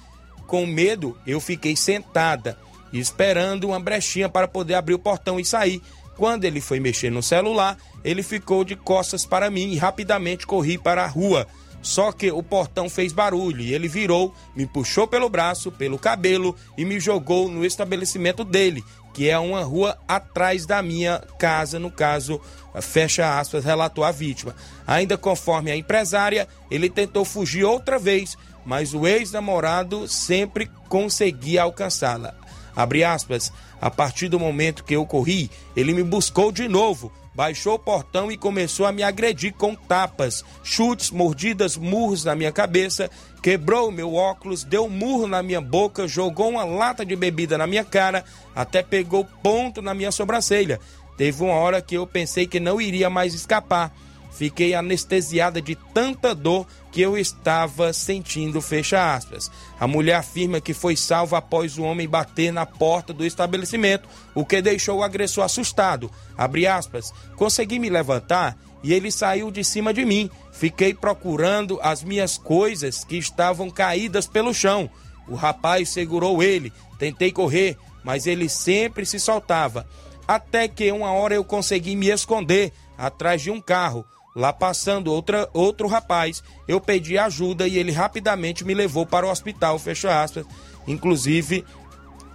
Com 0.45 0.65
medo, 0.65 1.17
eu 1.25 1.39
fiquei 1.39 1.75
sentada 1.75 2.57
esperando 2.93 3.65
uma 3.65 3.79
brechinha 3.79 4.29
para 4.29 4.47
poder 4.47 4.75
abrir 4.75 4.93
o 4.93 4.99
portão 4.99 5.39
e 5.39 5.45
sair. 5.45 5.81
Quando 6.15 6.45
ele 6.45 6.59
foi 6.59 6.79
mexer 6.79 7.11
no 7.11 7.21
celular, 7.21 7.77
ele 8.03 8.23
ficou 8.23 8.63
de 8.63 8.75
costas 8.75 9.25
para 9.25 9.51
mim 9.51 9.71
e 9.71 9.77
rapidamente 9.77 10.47
corri 10.47 10.77
para 10.77 11.03
a 11.03 11.07
rua. 11.07 11.47
Só 11.81 12.11
que 12.11 12.31
o 12.31 12.41
portão 12.41 12.89
fez 12.89 13.13
barulho 13.13 13.61
e 13.61 13.73
ele 13.73 13.87
virou, 13.87 14.33
me 14.55 14.65
puxou 14.65 15.07
pelo 15.07 15.29
braço, 15.29 15.71
pelo 15.71 15.99
cabelo 15.99 16.55
e 16.77 16.83
me 16.83 16.99
jogou 16.99 17.47
no 17.47 17.63
estabelecimento 17.63 18.43
dele, 18.43 18.83
que 19.13 19.29
é 19.29 19.37
uma 19.37 19.63
rua 19.63 19.97
atrás 20.07 20.65
da 20.65 20.81
minha 20.81 21.23
casa, 21.39 21.79
no 21.79 21.91
caso, 21.91 22.41
fecha 22.81 23.39
aspas, 23.39 23.63
relatou 23.63 24.03
a 24.03 24.11
vítima. 24.11 24.55
Ainda 24.85 25.17
conforme 25.17 25.71
a 25.71 25.77
empresária, 25.77 26.47
ele 26.69 26.89
tentou 26.89 27.23
fugir 27.23 27.63
outra 27.63 27.99
vez, 27.99 28.37
mas 28.65 28.93
o 28.93 29.07
ex-namorado 29.07 30.07
sempre 30.07 30.69
conseguia 30.89 31.61
alcançá-la. 31.61 32.35
Abre 32.77 33.03
aspas, 33.03 33.51
a 33.81 33.89
partir 33.89 34.29
do 34.29 34.39
momento 34.39 34.83
que 34.83 34.95
eu 34.95 35.03
corri, 35.03 35.49
ele 35.75 35.95
me 35.95 36.03
buscou 36.03 36.51
de 36.51 36.67
novo, 36.67 37.11
baixou 37.33 37.73
o 37.73 37.79
portão 37.79 38.31
e 38.31 38.37
começou 38.37 38.85
a 38.85 38.91
me 38.91 39.01
agredir 39.01 39.51
com 39.53 39.73
tapas, 39.73 40.45
chutes, 40.63 41.09
mordidas, 41.09 41.75
murros 41.75 42.23
na 42.23 42.35
minha 42.35 42.51
cabeça, 42.51 43.09
quebrou 43.41 43.91
meu 43.91 44.13
óculos, 44.13 44.63
deu 44.63 44.85
um 44.85 44.89
murro 44.89 45.25
na 45.25 45.41
minha 45.41 45.59
boca, 45.59 46.07
jogou 46.07 46.49
uma 46.49 46.65
lata 46.65 47.03
de 47.03 47.15
bebida 47.15 47.57
na 47.57 47.65
minha 47.65 47.83
cara, 47.83 48.23
até 48.55 48.83
pegou 48.83 49.25
ponto 49.41 49.81
na 49.81 49.95
minha 49.95 50.11
sobrancelha. 50.11 50.79
Teve 51.17 51.43
uma 51.43 51.55
hora 51.55 51.81
que 51.81 51.95
eu 51.95 52.05
pensei 52.05 52.45
que 52.45 52.59
não 52.59 52.79
iria 52.79 53.09
mais 53.09 53.33
escapar. 53.33 53.91
Fiquei 54.31 54.75
anestesiada 54.75 55.61
de 55.61 55.75
tanta 55.75 56.35
dor 56.35 56.67
que 56.91 57.01
eu 57.01 57.17
estava 57.17 57.91
sentindo, 57.91 58.61
fecha 58.61 59.15
aspas. 59.15 59.51
A 59.79 59.87
mulher 59.87 60.15
afirma 60.15 60.61
que 60.61 60.73
foi 60.73 60.95
salva 60.95 61.37
após 61.39 61.77
o 61.77 61.83
homem 61.83 62.07
bater 62.07 62.51
na 62.51 62.65
porta 62.65 63.13
do 63.13 63.25
estabelecimento, 63.25 64.07
o 64.35 64.45
que 64.45 64.61
deixou 64.61 64.99
o 64.99 65.03
agressor 65.03 65.43
assustado. 65.43 66.11
Abre 66.37 66.67
aspas. 66.67 67.13
Consegui 67.35 67.79
me 67.79 67.89
levantar 67.89 68.57
e 68.83 68.93
ele 68.93 69.11
saiu 69.11 69.49
de 69.51 69.63
cima 69.63 69.93
de 69.93 70.05
mim. 70.05 70.29
Fiquei 70.51 70.93
procurando 70.93 71.79
as 71.81 72.03
minhas 72.03 72.37
coisas 72.37 73.03
que 73.03 73.17
estavam 73.17 73.69
caídas 73.69 74.27
pelo 74.27 74.53
chão. 74.53 74.89
O 75.27 75.35
rapaz 75.35 75.89
segurou 75.89 76.41
ele. 76.41 76.71
Tentei 76.97 77.31
correr, 77.31 77.77
mas 78.03 78.25
ele 78.25 78.47
sempre 78.49 79.05
se 79.05 79.19
soltava. 79.19 79.87
Até 80.27 80.67
que 80.67 80.91
uma 80.91 81.11
hora 81.11 81.35
eu 81.35 81.43
consegui 81.43 81.95
me 81.95 82.09
esconder 82.09 82.71
atrás 82.97 83.41
de 83.41 83.51
um 83.51 83.61
carro. 83.61 84.05
Lá 84.37 84.53
passando 84.53 85.11
outra, 85.11 85.49
outro 85.51 85.87
rapaz, 85.87 86.43
eu 86.67 86.79
pedi 86.79 87.17
ajuda 87.17 87.67
e 87.67 87.75
ele 87.75 87.91
rapidamente 87.91 88.63
me 88.63 88.75
levou 88.75 89.03
para 89.03 89.25
o 89.25 89.31
hospital, 89.31 89.79
fecha 89.79 90.21
aspas. 90.21 90.45
Inclusive, 90.87 91.65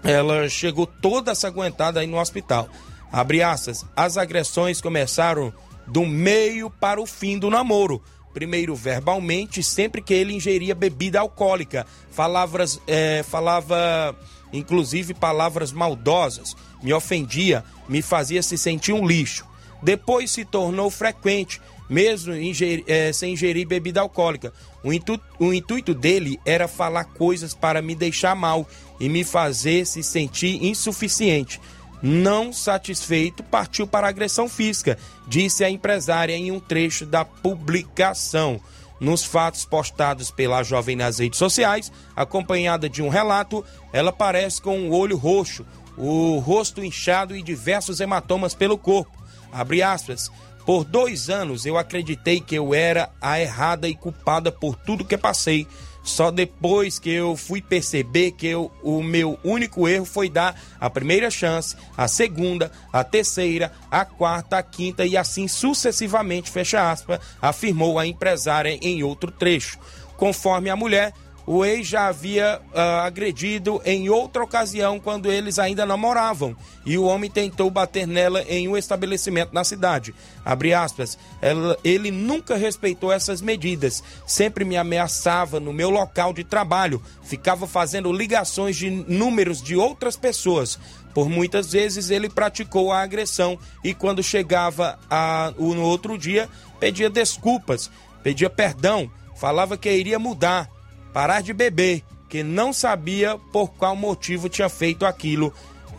ela 0.03 0.49
chegou 0.49 0.85
toda 0.85 1.33
aguentada 1.45 2.01
aí 2.01 2.09
no 2.09 2.19
hospital. 2.19 2.69
Abre 3.12 3.41
aspas, 3.41 3.87
as 3.95 4.17
agressões 4.17 4.81
começaram 4.81 5.55
do 5.87 6.05
meio 6.05 6.69
para 6.69 7.01
o 7.01 7.07
fim 7.07 7.38
do 7.38 7.49
namoro. 7.49 8.03
Primeiro 8.35 8.75
verbalmente, 8.75 9.62
sempre 9.62 10.03
que 10.03 10.12
ele 10.12 10.35
ingeria 10.35 10.75
bebida 10.75 11.21
alcoólica. 11.21 11.87
Palavras, 12.17 12.81
é, 12.88 13.23
falava, 13.23 14.12
inclusive, 14.53 15.15
palavras 15.15 15.71
maldosas. 15.71 16.57
Me 16.83 16.93
ofendia, 16.93 17.62
me 17.88 18.03
fazia 18.03 18.43
se 18.43 18.59
sentir 18.59 18.93
um 18.93 19.07
lixo. 19.07 19.47
Depois 19.81 20.31
se 20.31 20.45
tornou 20.45 20.91
frequente 20.91 21.61
mesmo 21.88 22.35
ingerir, 22.35 22.85
é, 22.87 23.12
sem 23.12 23.35
ingerir 23.35 23.66
bebida 23.66 24.01
alcoólica. 24.01 24.53
O, 24.83 24.92
intu, 24.92 25.21
o 25.38 25.53
intuito 25.53 25.95
dele 25.95 26.40
era 26.45 26.66
falar 26.66 27.05
coisas 27.05 27.55
para 27.55 27.83
me 27.83 27.95
deixar 27.95 28.35
mal 28.35 28.66
e 28.99 29.09
me 29.09 29.25
fazer 29.25 29.87
se 29.87 30.03
sentir 30.03 30.64
insuficiente. 30.64 31.61
Não 32.03 32.53
satisfeito, 32.53 33.45
partiu 33.45 33.87
para 33.87 34.09
agressão 34.09 34.49
física, 34.49 34.99
disse 35.29 35.64
a 35.64 35.71
empresária 35.71 36.35
em 36.35 36.51
um 36.51 36.59
trecho 36.59 37.07
da 37.07 37.25
publicação. 37.25 38.61
Nos 38.99 39.25
fatos 39.25 39.64
postados 39.64 40.31
pela 40.31 40.62
jovem 40.62 40.95
nas 40.95 41.18
redes 41.18 41.38
sociais, 41.38 41.90
acompanhada 42.14 42.88
de 42.88 43.03
um 43.03 43.09
relato, 43.09 43.64
ela 43.92 44.12
parece 44.12 44.62
com 44.62 44.79
um 44.79 44.92
olho 44.92 45.16
roxo, 45.16 45.66
o 45.97 46.38
rosto 46.38 46.85
inchado 46.85 47.37
e 47.37 47.42
diversos 47.42 48.01
hematomas 48.01 48.55
pelo 48.55 48.79
corpo. 48.79 49.23
Abre 49.53 49.83
aspas. 49.83 50.31
Por 50.64 50.85
dois 50.85 51.29
anos 51.29 51.66
eu 51.66 51.77
acreditei 51.77 52.40
que 52.40 52.55
eu 52.55 52.75
era 52.75 53.11
a 53.20 53.40
errada 53.40 53.88
e 53.88 53.94
culpada 53.94 54.53
por 54.53 54.77
tudo 54.77 55.05
que 55.05 55.18
passei. 55.18 55.66
Só 56.05 56.33
depois 56.33 56.98
que 56.98 57.11
eu 57.11 57.37
fui 57.37 57.62
perceber 57.62 58.33
que 58.33 58.48
eu, 58.48 58.72
o 58.83 59.03
meu 59.03 59.38
único 59.44 59.87
erro 59.87 60.05
foi 60.05 60.29
dar 60.29 60.61
a 60.81 60.90
primeira 60.90 61.31
chance, 61.31 61.77
a 61.96 62.09
segunda, 62.09 62.72
a 62.92 63.05
terceira, 63.05 63.72
a 63.88 64.05
quarta, 64.05 64.59
a 64.59 64.62
quinta 64.62 65.07
e 65.07 65.16
assim 65.16 65.46
sucessivamente, 65.46 66.51
fecha 66.51 66.90
aspas, 66.90 67.20
afirmou 67.40 68.01
a 68.01 68.07
empresária 68.07 68.77
em 68.83 69.05
outro 69.05 69.31
trecho. 69.31 69.79
Conforme 70.16 70.70
a 70.70 70.77
mulher, 70.77 71.12
o 71.46 71.64
ex 71.64 71.87
já 71.87 72.07
havia 72.07 72.61
uh, 72.72 72.78
agredido 73.00 73.81
em 73.85 74.09
outra 74.09 74.44
ocasião 74.44 75.00
quando 75.00 75.31
eles 75.31 75.59
ainda 75.59 75.85
namoravam 75.85 76.57
e 76.87 76.96
o 76.96 77.05
homem 77.05 77.31
tentou 77.31 77.70
bater 77.70 78.07
nela 78.07 78.42
em 78.42 78.68
um 78.68 78.76
estabelecimento 78.76 79.52
na 79.52 79.64
cidade. 79.64 80.14
Abre 80.44 80.72
aspas. 80.72 81.18
Ela, 81.40 81.76
ele 81.83 82.11
nunca 82.11 82.57
respeitou 82.57 83.12
essas 83.12 83.40
medidas, 83.40 84.02
sempre 84.26 84.64
me 84.64 84.76
ameaçava 84.76 85.59
no 85.59 85.72
meu 85.72 85.90
local 85.90 86.33
de 86.33 86.44
trabalho, 86.44 87.02
ficava 87.22 87.66
fazendo 87.66 88.12
ligações 88.12 88.76
de 88.76 88.90
números 88.90 89.62
de 89.62 89.76
outras 89.76 90.16
pessoas. 90.16 90.78
Por 91.12 91.28
muitas 91.28 91.72
vezes 91.72 92.11
ele 92.11 92.28
praticou 92.28 92.90
a 92.90 93.02
agressão 93.02 93.59
e 93.85 93.92
quando 93.92 94.22
chegava 94.22 94.98
a, 95.11 95.52
no 95.59 95.83
outro 95.83 96.16
dia 96.16 96.48
pedia 96.81 97.11
desculpas, 97.11 97.90
pedia 98.22 98.48
perdão, 98.48 99.11
falava 99.37 99.76
que 99.76 99.92
iria 99.92 100.18
mudar 100.18 100.70
parar 101.12 101.42
de 101.42 101.53
beber, 101.53 102.03
que 102.29 102.42
não 102.42 102.72
sabia 102.72 103.38
por 103.53 103.68
qual 103.72 103.94
motivo 103.94 104.48
tinha 104.48 104.68
feito 104.68 105.05
aquilo. 105.05 105.53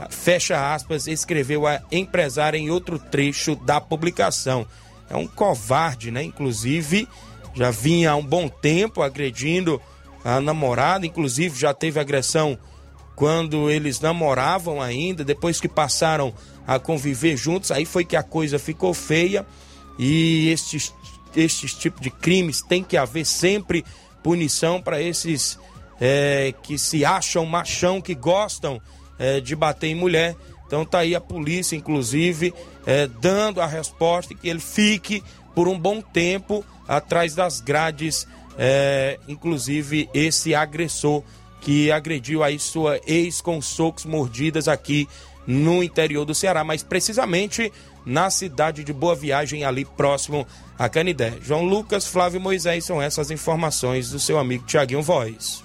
Fecha 0.10 0.74
aspas, 0.74 1.08
escreveu 1.08 1.68
a 1.68 1.82
empresária 1.92 2.58
em 2.58 2.70
outro 2.70 2.98
trecho 2.98 3.56
da 3.56 3.80
publicação. 3.80 4.66
É 5.10 5.16
um 5.16 5.28
covarde, 5.28 6.10
né? 6.10 6.24
Inclusive, 6.24 7.08
já 7.54 7.70
vinha 7.70 8.12
há 8.12 8.16
um 8.16 8.26
bom 8.26 8.50
tempo 8.50 9.02
agredindo 9.02 9.82
a 10.26 10.42
namorada, 10.42 11.06
inclusive 11.06 11.60
já 11.60 11.74
teve 11.74 12.00
agressão 12.00 12.58
quando 13.16 13.70
eles 13.70 14.00
namoravam 14.00 14.82
ainda, 14.82 15.24
depois 15.24 15.62
que 15.62 15.68
passaram 15.68 16.34
a 16.66 16.80
conviver 16.80 17.38
juntos, 17.38 17.72
aí 17.72 17.86
foi 17.86 18.06
que 18.06 18.16
a 18.16 18.24
coisa 18.24 18.58
ficou 18.58 18.94
feia 18.94 19.46
e 20.00 20.50
estes, 20.50 20.94
estes 21.36 21.74
tipos 21.74 22.02
de 22.02 22.10
crimes 22.10 22.62
tem 22.62 22.84
que 22.84 22.98
haver 22.98 23.26
sempre 23.26 23.86
punição 24.24 24.82
para 24.82 25.02
esses 25.02 25.60
é, 26.00 26.54
que 26.64 26.78
se 26.78 27.06
acham 27.06 27.46
machão, 27.46 28.02
que 28.02 28.16
gostam 28.16 28.82
é, 29.20 29.40
de 29.40 29.56
bater 29.56 29.88
em 29.88 29.96
mulher. 29.96 30.36
Então 30.66 30.86
tá 30.86 31.00
aí 31.00 31.14
a 31.14 31.22
polícia, 31.22 31.76
inclusive, 31.76 32.54
é, 32.86 33.08
dando 33.08 33.62
a 33.62 33.68
resposta 33.68 34.34
que 34.34 34.50
ele 34.50 34.60
fique 34.60 35.24
por 35.54 35.68
um 35.68 35.78
bom 35.78 36.02
tempo 36.02 36.66
atrás 36.88 37.36
das 37.36 37.62
grades, 37.62 38.28
é, 38.58 39.20
inclusive 39.28 40.10
esse 40.14 40.56
agressor 40.56 41.24
que 41.62 41.92
agrediu 41.92 42.44
aí 42.44 42.60
sua 42.60 43.00
ex 43.06 43.40
com 43.40 43.62
socos 43.62 44.06
mordidas 44.06 44.68
aqui 44.68 45.08
no 45.46 45.84
interior 45.84 46.26
do 46.26 46.34
Ceará, 46.34 46.64
mas 46.64 46.84
precisamente 46.84 47.72
na 48.06 48.30
cidade 48.30 48.84
de 48.84 48.94
Boa 48.94 49.16
Viagem, 49.16 49.64
ali 49.64 49.86
próximo 49.86 50.46
a 50.78 50.90
Canidé. 50.90 51.34
João 51.42 51.64
Lucas, 51.64 52.08
Flávio 52.08 52.42
Moisés, 52.42 52.86
são 52.86 53.02
essas 53.02 53.32
informações 53.32 54.10
do 54.10 54.20
seu 54.20 54.38
amigo 54.38 54.66
Tiaguinho 54.66 55.02
Voz. 55.02 55.64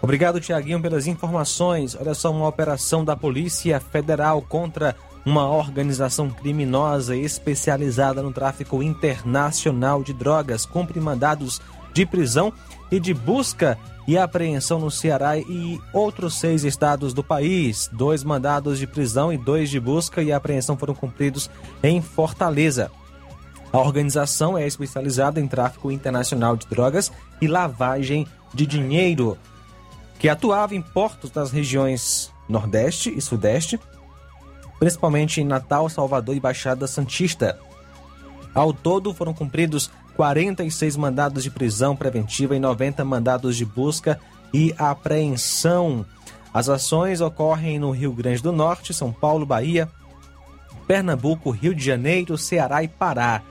Obrigado, 0.00 0.40
Tiaguinho, 0.40 0.82
pelas 0.82 1.06
informações. 1.06 1.94
Olha 1.94 2.12
só, 2.12 2.32
uma 2.32 2.48
operação 2.48 3.04
da 3.04 3.14
Polícia 3.14 3.78
Federal 3.78 4.42
contra 4.42 4.96
uma 5.24 5.48
organização 5.48 6.28
criminosa 6.28 7.16
especializada 7.16 8.22
no 8.22 8.32
tráfico 8.32 8.82
internacional 8.82 10.02
de 10.02 10.12
drogas 10.12 10.66
cumpre 10.66 11.00
mandados 11.00 11.60
de 11.94 12.04
prisão 12.04 12.52
e 12.92 13.00
de 13.00 13.14
busca 13.14 13.78
e 14.06 14.18
apreensão 14.18 14.78
no 14.78 14.90
Ceará 14.90 15.38
e 15.38 15.80
outros 15.92 16.38
seis 16.38 16.62
estados 16.62 17.14
do 17.14 17.24
país. 17.24 17.88
Dois 17.90 18.22
mandados 18.22 18.78
de 18.78 18.86
prisão 18.86 19.32
e 19.32 19.38
dois 19.38 19.70
de 19.70 19.80
busca 19.80 20.22
e 20.22 20.30
apreensão 20.30 20.76
foram 20.76 20.94
cumpridos 20.94 21.50
em 21.82 22.02
Fortaleza. 22.02 22.90
A 23.72 23.78
organização 23.78 24.58
é 24.58 24.66
especializada 24.66 25.40
em 25.40 25.48
tráfico 25.48 25.90
internacional 25.90 26.54
de 26.54 26.66
drogas 26.66 27.10
e 27.40 27.46
lavagem 27.46 28.26
de 28.52 28.66
dinheiro, 28.66 29.38
que 30.18 30.28
atuava 30.28 30.74
em 30.74 30.82
portos 30.82 31.30
das 31.30 31.50
regiões 31.50 32.30
Nordeste 32.46 33.10
e 33.16 33.22
Sudeste, 33.22 33.80
principalmente 34.78 35.40
em 35.40 35.44
Natal, 35.44 35.88
Salvador 35.88 36.36
e 36.36 36.40
Baixada 36.40 36.86
Santista. 36.86 37.58
Ao 38.54 38.74
todo, 38.74 39.14
foram 39.14 39.32
cumpridos 39.32 39.90
46 40.16 40.96
mandados 40.96 41.42
de 41.42 41.50
prisão 41.50 41.96
preventiva 41.96 42.56
e 42.56 42.60
90 42.60 43.04
mandados 43.04 43.56
de 43.56 43.64
busca 43.64 44.18
e 44.52 44.74
apreensão. 44.78 46.04
As 46.52 46.68
ações 46.68 47.20
ocorrem 47.20 47.78
no 47.78 47.90
Rio 47.90 48.12
Grande 48.12 48.42
do 48.42 48.52
Norte, 48.52 48.92
São 48.92 49.12
Paulo, 49.12 49.46
Bahia, 49.46 49.88
Pernambuco, 50.86 51.50
Rio 51.50 51.74
de 51.74 51.84
Janeiro, 51.84 52.36
Ceará 52.36 52.82
e 52.82 52.88
Pará. 52.88 53.42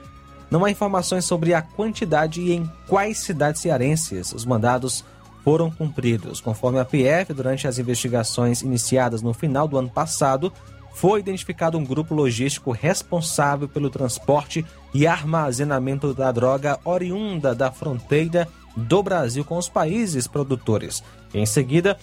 Não 0.50 0.64
há 0.64 0.70
informações 0.70 1.24
sobre 1.24 1.54
a 1.54 1.62
quantidade 1.62 2.40
e 2.40 2.52
em 2.52 2.70
quais 2.86 3.18
cidades 3.18 3.60
cearenses 3.60 4.32
os 4.32 4.44
mandados 4.44 5.04
foram 5.42 5.70
cumpridos. 5.70 6.40
Conforme 6.40 6.78
a 6.78 6.84
PF, 6.84 7.32
durante 7.34 7.66
as 7.66 7.78
investigações 7.78 8.62
iniciadas 8.62 9.22
no 9.22 9.32
final 9.32 9.66
do 9.66 9.78
ano 9.78 9.88
passado, 9.88 10.52
foi 10.94 11.20
identificado 11.20 11.78
um 11.78 11.84
grupo 11.84 12.14
logístico 12.14 12.70
responsável 12.70 13.68
pelo 13.68 13.90
transporte 13.90 14.64
e 14.92 15.06
armazenamento 15.06 16.12
da 16.12 16.30
droga 16.30 16.78
oriunda 16.84 17.54
da 17.54 17.70
fronteira 17.70 18.48
do 18.76 19.02
Brasil 19.02 19.44
com 19.44 19.56
os 19.56 19.68
países 19.68 20.26
produtores. 20.26 21.02
Em 21.34 21.46
seguida, 21.46 21.98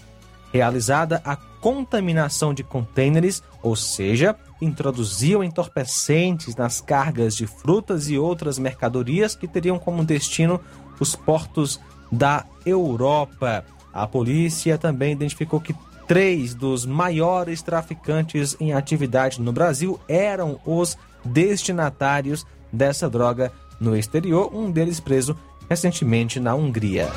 realizada 0.51 1.21
a 1.23 1.35
contaminação 1.35 2.53
de 2.53 2.63
contêineres, 2.63 3.43
ou 3.61 3.75
seja, 3.75 4.35
introduziam 4.61 5.43
entorpecentes 5.43 6.55
nas 6.55 6.81
cargas 6.81 7.35
de 7.35 7.45
frutas 7.45 8.09
e 8.09 8.17
outras 8.17 8.57
mercadorias 8.57 9.35
que 9.35 9.47
teriam 9.47 9.77
como 9.77 10.03
destino 10.03 10.59
os 10.99 11.15
portos 11.15 11.79
da 12.11 12.45
Europa. 12.65 13.63
A 13.93 14.07
polícia 14.07 14.77
também 14.77 15.13
identificou 15.13 15.59
que 15.59 15.75
três 16.09 16.55
dos 16.55 16.87
maiores 16.87 17.61
traficantes 17.61 18.57
em 18.59 18.73
atividade 18.73 19.39
no 19.39 19.53
Brasil 19.53 19.99
eram 20.07 20.59
os 20.65 20.97
destinatários 21.23 22.47
dessa 22.73 23.07
droga 23.07 23.51
no 23.79 23.95
exterior, 23.95 24.49
um 24.51 24.71
deles 24.71 24.99
preso 24.99 25.37
recentemente 25.69 26.39
na 26.39 26.55
Hungria. 26.55 27.07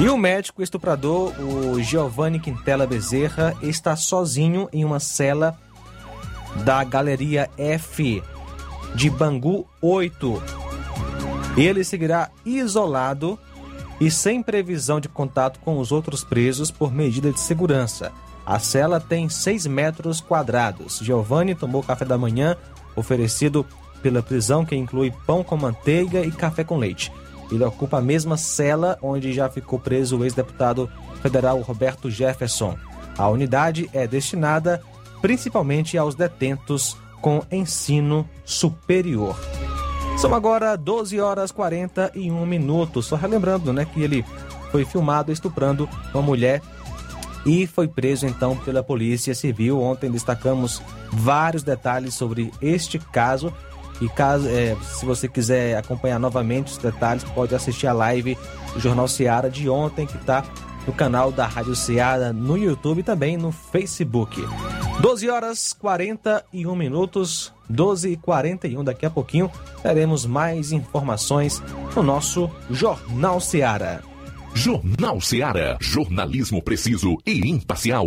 E 0.00 0.08
o 0.08 0.16
médico 0.16 0.62
estuprador, 0.62 1.34
o 1.38 1.82
Giovanni 1.82 2.40
Quintela 2.40 2.86
Bezerra, 2.86 3.54
está 3.60 3.94
sozinho 3.94 4.70
em 4.72 4.86
uma 4.86 4.98
cela 4.98 5.58
da 6.64 6.82
Galeria 6.82 7.50
F 7.58 8.22
de 8.94 9.10
Bangu 9.10 9.68
8. 9.82 10.42
Ele 11.58 11.84
seguirá 11.84 12.30
isolado 12.42 13.38
e 14.02 14.10
sem 14.10 14.42
previsão 14.42 14.98
de 14.98 15.08
contato 15.08 15.60
com 15.60 15.78
os 15.78 15.92
outros 15.92 16.24
presos 16.24 16.72
por 16.72 16.92
medida 16.92 17.30
de 17.30 17.38
segurança. 17.38 18.10
A 18.44 18.58
cela 18.58 18.98
tem 18.98 19.28
6 19.28 19.68
metros 19.68 20.20
quadrados. 20.20 20.98
Giovanni 21.00 21.54
tomou 21.54 21.84
café 21.84 22.04
da 22.04 22.18
manhã 22.18 22.56
oferecido 22.96 23.64
pela 24.02 24.20
prisão, 24.20 24.64
que 24.64 24.74
inclui 24.74 25.12
pão 25.24 25.44
com 25.44 25.56
manteiga 25.56 26.26
e 26.26 26.32
café 26.32 26.64
com 26.64 26.78
leite. 26.78 27.12
Ele 27.48 27.62
ocupa 27.62 27.98
a 27.98 28.02
mesma 28.02 28.36
cela 28.36 28.98
onde 29.00 29.32
já 29.32 29.48
ficou 29.48 29.78
preso 29.78 30.18
o 30.18 30.24
ex-deputado 30.24 30.90
federal 31.22 31.60
Roberto 31.60 32.10
Jefferson. 32.10 32.76
A 33.16 33.28
unidade 33.28 33.88
é 33.92 34.04
destinada 34.04 34.82
principalmente 35.20 35.96
aos 35.96 36.16
detentos 36.16 36.96
com 37.20 37.40
ensino 37.52 38.28
superior. 38.44 39.38
São 40.16 40.34
agora 40.34 40.76
12 40.76 41.20
horas 41.20 41.50
41 41.50 42.46
minutos. 42.46 43.06
Só 43.06 43.16
relembrando, 43.16 43.72
né, 43.72 43.84
que 43.84 44.00
ele 44.00 44.24
foi 44.70 44.84
filmado 44.84 45.32
estuprando 45.32 45.88
uma 46.14 46.22
mulher 46.22 46.62
e 47.44 47.66
foi 47.66 47.88
preso 47.88 48.26
então 48.26 48.56
pela 48.56 48.82
Polícia 48.82 49.34
Civil. 49.34 49.80
Ontem 49.80 50.10
destacamos 50.10 50.80
vários 51.10 51.62
detalhes 51.62 52.14
sobre 52.14 52.52
este 52.60 52.98
caso. 52.98 53.52
E 54.00 54.08
caso, 54.08 54.48
é, 54.48 54.76
se 54.82 55.04
você 55.04 55.28
quiser 55.28 55.76
acompanhar 55.76 56.18
novamente 56.18 56.72
os 56.72 56.78
detalhes, 56.78 57.22
pode 57.24 57.54
assistir 57.54 57.86
a 57.86 57.92
live 57.92 58.36
do 58.72 58.80
Jornal 58.80 59.06
Seara 59.06 59.50
de 59.50 59.68
ontem, 59.68 60.06
que 60.06 60.16
está 60.16 60.44
no 60.86 60.92
canal 60.92 61.30
da 61.30 61.46
Rádio 61.46 61.76
Seara 61.76 62.32
no 62.32 62.56
YouTube 62.56 63.00
e 63.00 63.04
também 63.04 63.36
no 63.36 63.52
Facebook. 63.52 64.44
12 65.00 65.28
horas 65.28 65.72
41 65.72 66.74
minutos, 66.74 67.52
12 67.72 68.10
e 68.10 68.16
41 68.16 68.84
daqui 68.84 69.06
a 69.06 69.10
pouquinho 69.10 69.50
teremos 69.82 70.26
mais 70.26 70.72
informações 70.72 71.62
no 71.96 72.02
nosso 72.02 72.50
Jornal 72.70 73.40
Seara. 73.40 74.02
Jornal 74.54 75.20
Seara. 75.20 75.78
Jornalismo 75.80 76.62
preciso 76.62 77.16
e 77.26 77.48
imparcial. 77.48 78.06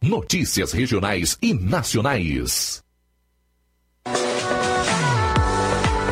Notícias 0.00 0.72
regionais 0.72 1.36
e 1.42 1.52
nacionais. 1.52 2.82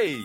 Hey! 0.00 0.24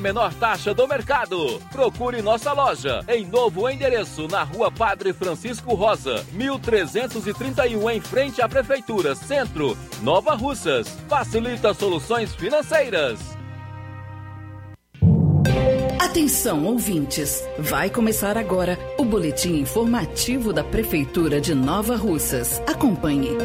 menor 0.00 0.32
taxa 0.34 0.72
do 0.74 0.86
mercado. 0.86 1.60
Procure 1.70 2.22
nossa 2.22 2.52
loja 2.52 3.04
em 3.08 3.26
novo 3.26 3.68
endereço 3.68 4.28
na 4.28 4.42
Rua 4.42 4.70
Padre 4.70 5.12
Francisco 5.12 5.74
Rosa, 5.74 6.24
1331 6.32 7.90
em 7.90 8.00
frente 8.00 8.40
à 8.40 8.48
Prefeitura 8.48 9.14
Centro, 9.14 9.76
Nova 10.02 10.34
Russas. 10.34 10.88
Facilita 11.08 11.74
soluções 11.74 12.34
financeiras. 12.34 13.18
Atenção, 16.00 16.64
ouvintes! 16.64 17.46
Vai 17.58 17.90
começar 17.90 18.36
agora 18.38 18.78
o 18.98 19.04
boletim 19.04 19.60
informativo 19.60 20.52
da 20.52 20.64
Prefeitura 20.64 21.40
de 21.40 21.54
Nova 21.54 21.96
Russas. 21.96 22.60
Acompanhe. 22.66 23.36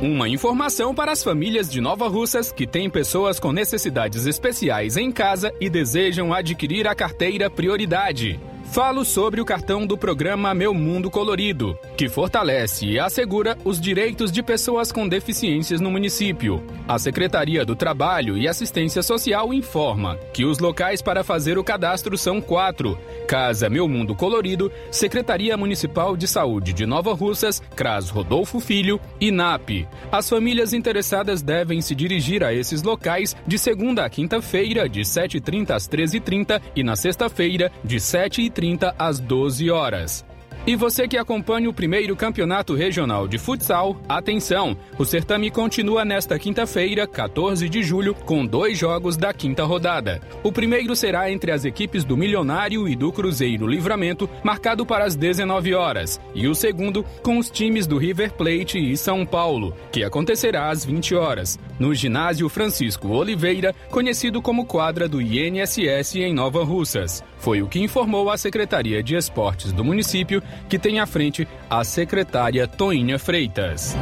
Uma 0.00 0.28
informação 0.28 0.94
para 0.94 1.10
as 1.10 1.24
famílias 1.24 1.68
de 1.68 1.80
Nova 1.80 2.06
Russas 2.06 2.52
que 2.52 2.68
têm 2.68 2.88
pessoas 2.88 3.40
com 3.40 3.50
necessidades 3.50 4.26
especiais 4.26 4.96
em 4.96 5.10
casa 5.10 5.52
e 5.60 5.68
desejam 5.68 6.32
adquirir 6.32 6.86
a 6.86 6.94
carteira 6.94 7.50
Prioridade. 7.50 8.38
Falo 8.70 9.02
sobre 9.02 9.40
o 9.40 9.46
cartão 9.46 9.86
do 9.86 9.96
programa 9.96 10.52
Meu 10.52 10.74
Mundo 10.74 11.10
Colorido, 11.10 11.76
que 11.96 12.06
fortalece 12.06 12.86
e 12.86 12.98
assegura 12.98 13.56
os 13.64 13.80
direitos 13.80 14.30
de 14.30 14.42
pessoas 14.42 14.92
com 14.92 15.08
deficiências 15.08 15.80
no 15.80 15.90
município. 15.90 16.62
A 16.86 16.98
Secretaria 16.98 17.64
do 17.64 17.74
Trabalho 17.74 18.36
e 18.36 18.46
Assistência 18.46 19.02
Social 19.02 19.54
informa 19.54 20.18
que 20.34 20.44
os 20.44 20.58
locais 20.58 21.00
para 21.00 21.24
fazer 21.24 21.58
o 21.58 21.64
cadastro 21.64 22.16
são 22.16 22.42
quatro: 22.42 22.98
Casa 23.26 23.70
Meu 23.70 23.88
Mundo 23.88 24.14
Colorido, 24.14 24.70
Secretaria 24.90 25.56
Municipal 25.56 26.14
de 26.14 26.28
Saúde 26.28 26.74
de 26.74 26.84
Nova 26.84 27.14
Russas, 27.14 27.60
CRAS 27.74 28.10
Rodolfo 28.10 28.60
Filho 28.60 29.00
e 29.18 29.30
NAP. 29.30 29.88
As 30.12 30.28
famílias 30.28 30.74
interessadas 30.74 31.40
devem 31.40 31.80
se 31.80 31.94
dirigir 31.94 32.44
a 32.44 32.52
esses 32.52 32.82
locais 32.82 33.34
de 33.46 33.58
segunda 33.58 34.04
a 34.04 34.10
quinta-feira, 34.10 34.88
de 34.88 35.00
7h30 35.00 35.70
às 35.70 35.88
13h30 35.88 36.60
e 36.76 36.84
na 36.84 36.96
sexta-feira, 36.96 37.72
de 37.82 37.96
7h30 37.96 38.57
às 38.98 39.20
12 39.20 39.70
horas. 39.70 40.27
E 40.68 40.76
você 40.76 41.08
que 41.08 41.16
acompanha 41.16 41.70
o 41.70 41.72
primeiro 41.72 42.14
campeonato 42.14 42.74
regional 42.74 43.26
de 43.26 43.38
futsal, 43.38 43.98
atenção! 44.06 44.76
O 44.98 45.04
certame 45.06 45.50
continua 45.50 46.04
nesta 46.04 46.38
quinta-feira, 46.38 47.06
14 47.06 47.66
de 47.70 47.82
julho, 47.82 48.14
com 48.14 48.44
dois 48.44 48.76
jogos 48.76 49.16
da 49.16 49.32
quinta 49.32 49.64
rodada. 49.64 50.20
O 50.42 50.52
primeiro 50.52 50.94
será 50.94 51.32
entre 51.32 51.52
as 51.52 51.64
equipes 51.64 52.04
do 52.04 52.18
Milionário 52.18 52.86
e 52.86 52.94
do 52.94 53.10
Cruzeiro 53.10 53.66
Livramento, 53.66 54.28
marcado 54.44 54.84
para 54.84 55.06
as 55.06 55.16
19 55.16 55.72
horas, 55.72 56.20
e 56.34 56.46
o 56.46 56.54
segundo 56.54 57.02
com 57.22 57.38
os 57.38 57.48
times 57.48 57.86
do 57.86 57.96
River 57.96 58.34
Plate 58.34 58.78
e 58.78 58.94
São 58.94 59.24
Paulo, 59.24 59.74
que 59.90 60.04
acontecerá 60.04 60.68
às 60.68 60.84
20 60.84 61.14
horas, 61.14 61.58
no 61.78 61.94
ginásio 61.94 62.46
Francisco 62.50 63.08
Oliveira, 63.08 63.74
conhecido 63.90 64.42
como 64.42 64.66
quadra 64.66 65.08
do 65.08 65.22
INSS 65.22 66.16
em 66.16 66.34
Nova 66.34 66.62
Russas. 66.62 67.24
Foi 67.38 67.62
o 67.62 67.68
que 67.68 67.80
informou 67.80 68.30
a 68.30 68.36
Secretaria 68.36 69.02
de 69.02 69.14
Esportes 69.14 69.72
do 69.72 69.84
município, 69.84 70.42
que 70.68 70.78
tem 70.78 71.00
à 71.00 71.06
frente 71.06 71.46
a 71.68 71.84
secretária 71.84 72.66
Toinha 72.66 73.18
Freitas. 73.18 73.94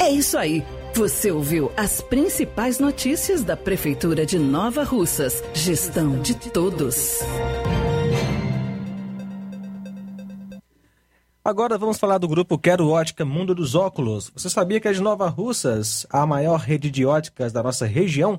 É 0.00 0.10
isso 0.10 0.38
aí. 0.38 0.64
Você 0.94 1.30
ouviu 1.30 1.72
as 1.74 2.02
principais 2.02 2.78
notícias 2.78 3.42
da 3.42 3.56
Prefeitura 3.56 4.26
de 4.26 4.38
Nova 4.38 4.84
Russas. 4.84 5.42
Gestão 5.54 6.20
de 6.20 6.34
todos. 6.34 7.20
Agora 11.44 11.76
vamos 11.76 11.98
falar 11.98 12.18
do 12.18 12.28
grupo 12.28 12.56
Quero 12.56 12.88
Ótica 12.88 13.24
Mundo 13.24 13.52
dos 13.52 13.74
Óculos. 13.74 14.30
Você 14.36 14.48
sabia 14.48 14.78
que 14.80 14.92
de 14.92 15.00
Nova 15.00 15.28
Russas, 15.28 16.06
a 16.08 16.24
maior 16.24 16.60
rede 16.60 16.88
de 16.88 17.04
óticas 17.04 17.52
da 17.52 17.62
nossa 17.62 17.84
região? 17.84 18.38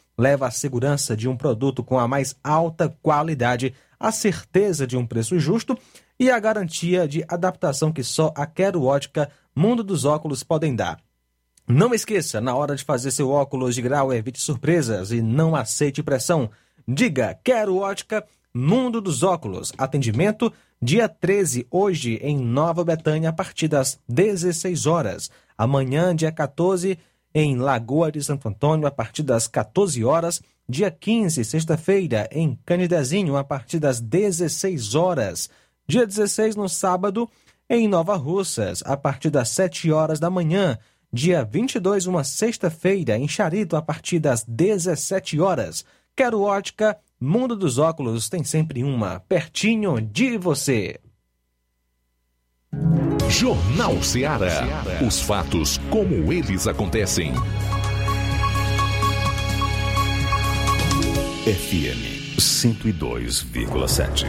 Leva 0.17 0.47
a 0.47 0.51
segurança 0.51 1.15
de 1.15 1.27
um 1.27 1.35
produto 1.35 1.83
com 1.83 1.97
a 1.97 2.07
mais 2.07 2.35
alta 2.43 2.89
qualidade, 3.01 3.73
a 3.99 4.11
certeza 4.11 4.85
de 4.85 4.97
um 4.97 5.05
preço 5.05 5.39
justo 5.39 5.77
e 6.19 6.29
a 6.29 6.39
garantia 6.39 7.07
de 7.07 7.23
adaptação 7.27 7.91
que 7.91 8.03
só 8.03 8.33
a 8.35 8.45
Quero 8.45 8.83
Ótica 8.83 9.29
Mundo 9.55 9.83
dos 9.83 10.05
Óculos 10.05 10.43
podem 10.43 10.75
dar. 10.75 10.99
Não 11.67 11.93
esqueça, 11.93 12.41
na 12.41 12.55
hora 12.55 12.75
de 12.75 12.83
fazer 12.83 13.11
seu 13.11 13.29
óculos 13.29 13.75
de 13.75 13.81
grau, 13.81 14.13
evite 14.13 14.39
surpresas 14.39 15.11
e 15.11 15.21
não 15.21 15.55
aceite 15.55 16.03
pressão. 16.03 16.49
Diga 16.87 17.37
Quero 17.43 17.77
Ótica 17.77 18.25
Mundo 18.53 18.99
dos 18.99 19.23
Óculos. 19.23 19.71
Atendimento 19.77 20.51
dia 20.81 21.07
13, 21.07 21.67
hoje, 21.69 22.15
em 22.21 22.37
Nova 22.37 22.83
Betânia, 22.83 23.29
a 23.29 23.33
partir 23.33 23.67
das 23.67 23.99
16 24.09 24.85
horas. 24.87 25.31
Amanhã, 25.57 26.15
dia 26.15 26.31
14, 26.31 26.97
em 27.33 27.55
Lagoa 27.55 28.11
de 28.11 28.23
Santo 28.23 28.47
Antônio, 28.47 28.87
a 28.87 28.91
partir 28.91 29.23
das 29.23 29.47
14 29.47 30.03
horas. 30.03 30.41
Dia 30.67 30.89
15, 30.89 31.43
sexta-feira, 31.43 32.29
em 32.31 32.57
Canidezinho, 32.65 33.35
a 33.35 33.43
partir 33.43 33.79
das 33.79 33.99
16 33.99 34.95
horas. 34.95 35.49
Dia 35.87 36.05
16, 36.05 36.55
no 36.55 36.69
sábado, 36.69 37.29
em 37.69 37.87
Nova 37.87 38.15
Russas, 38.15 38.81
a 38.85 38.95
partir 38.95 39.29
das 39.29 39.49
7 39.49 39.91
horas 39.91 40.19
da 40.19 40.29
manhã. 40.29 40.77
Dia 41.11 41.43
22, 41.43 42.07
uma 42.07 42.23
sexta-feira, 42.23 43.17
em 43.17 43.27
Charito, 43.27 43.75
a 43.75 43.81
partir 43.81 44.19
das 44.19 44.43
17 44.45 45.39
horas. 45.39 45.83
Quero 46.15 46.41
ótica, 46.41 46.97
Mundo 47.19 47.55
dos 47.55 47.77
Óculos 47.77 48.29
tem 48.29 48.43
sempre 48.43 48.83
uma 48.83 49.19
pertinho 49.19 50.01
de 50.01 50.37
você. 50.37 50.99
Jornal 53.31 54.03
Ceará. 54.03 54.83
Os 55.05 55.21
fatos 55.21 55.77
como 55.89 56.31
eles 56.31 56.67
acontecem. 56.67 57.33
FM 61.45 62.37
102,7. 62.37 64.25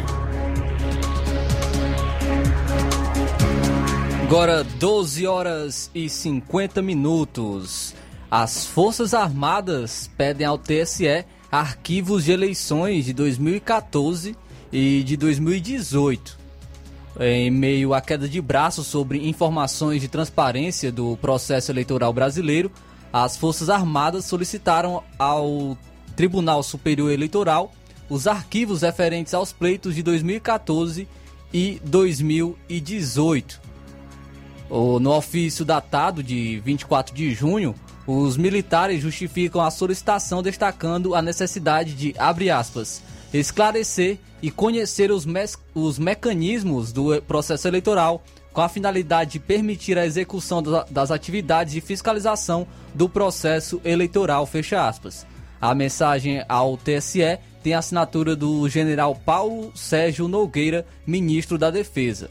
Agora 4.23 4.65
12 4.65 5.27
horas 5.27 5.91
e 5.95 6.09
50 6.09 6.81
minutos. 6.81 7.95
As 8.31 8.67
Forças 8.67 9.15
Armadas 9.15 10.11
pedem 10.17 10.47
ao 10.47 10.57
TSE 10.57 11.25
arquivos 11.51 12.25
de 12.25 12.33
eleições 12.33 13.05
de 13.05 13.13
2014 13.13 14.37
e 14.73 15.03
de 15.03 15.17
2018. 15.17 16.42
Em 17.21 17.51
meio 17.51 17.93
à 17.93 18.01
queda 18.01 18.27
de 18.29 18.41
braço 18.41 18.83
sobre 18.83 19.29
informações 19.29 20.01
de 20.01 20.09
transparência 20.09 20.91
do 20.91 21.17
processo 21.19 21.71
eleitoral 21.71 22.13
brasileiro, 22.13 22.73
as 23.13 23.37
Forças 23.37 23.69
Armadas 23.69 24.25
solicitaram 24.25 25.03
ao 25.19 25.77
Tribunal 26.17 26.63
Superior 26.63 27.11
Eleitoral 27.11 27.73
os 28.09 28.27
arquivos 28.27 28.83
referentes 28.83 29.35
aos 29.35 29.53
pleitos 29.53 29.95
de 29.95 30.03
2014 30.03 31.07
e 31.53 31.81
2018. 31.85 33.61
No 34.71 35.13
ofício 35.15 35.67
datado 35.67 36.23
de 36.23 36.61
24 36.61 37.15
de 37.15 37.35
junho, 37.35 37.75
os 38.07 38.39
militares 38.39 39.03
justificam 39.03 39.61
a 39.61 39.71
solicitação 39.71 40.43
destacando 40.43 41.15
a 41.15 41.21
necessidade 41.21 41.95
de, 41.95 42.15
abre 42.19 42.51
aspas, 42.51 43.03
esclarecer 43.33 44.19
e 44.43 44.51
conhecer 44.51 45.11
os, 45.11 45.25
me 45.25 45.45
os 45.75 45.99
mecanismos 45.99 46.93
do 46.93 47.21
processo 47.23 47.67
eleitoral 47.69 48.23
com 48.53 48.61
a 48.61 48.69
finalidade 48.69 49.33
de 49.33 49.41
permitir 49.41 49.97
a 49.99 50.05
execução 50.05 50.63
das 50.91 51.11
atividades 51.11 51.73
de 51.73 51.81
fiscalização 51.81 52.67
do 52.95 53.09
processo 53.09 53.81
eleitoral, 53.85 54.45
fecha 54.47 54.87
aspas. 54.87 55.27
A 55.61 55.75
mensagem 55.75 56.45
ao 56.49 56.77
TSE 56.77 57.39
tem 57.63 57.73
assinatura 57.73 58.37
do 58.37 58.69
general 58.69 59.15
Paulo 59.15 59.73
Sérgio 59.75 60.29
Nogueira, 60.29 60.85
ministro 61.07 61.57
da 61.57 61.71
Defesa. 61.71 62.31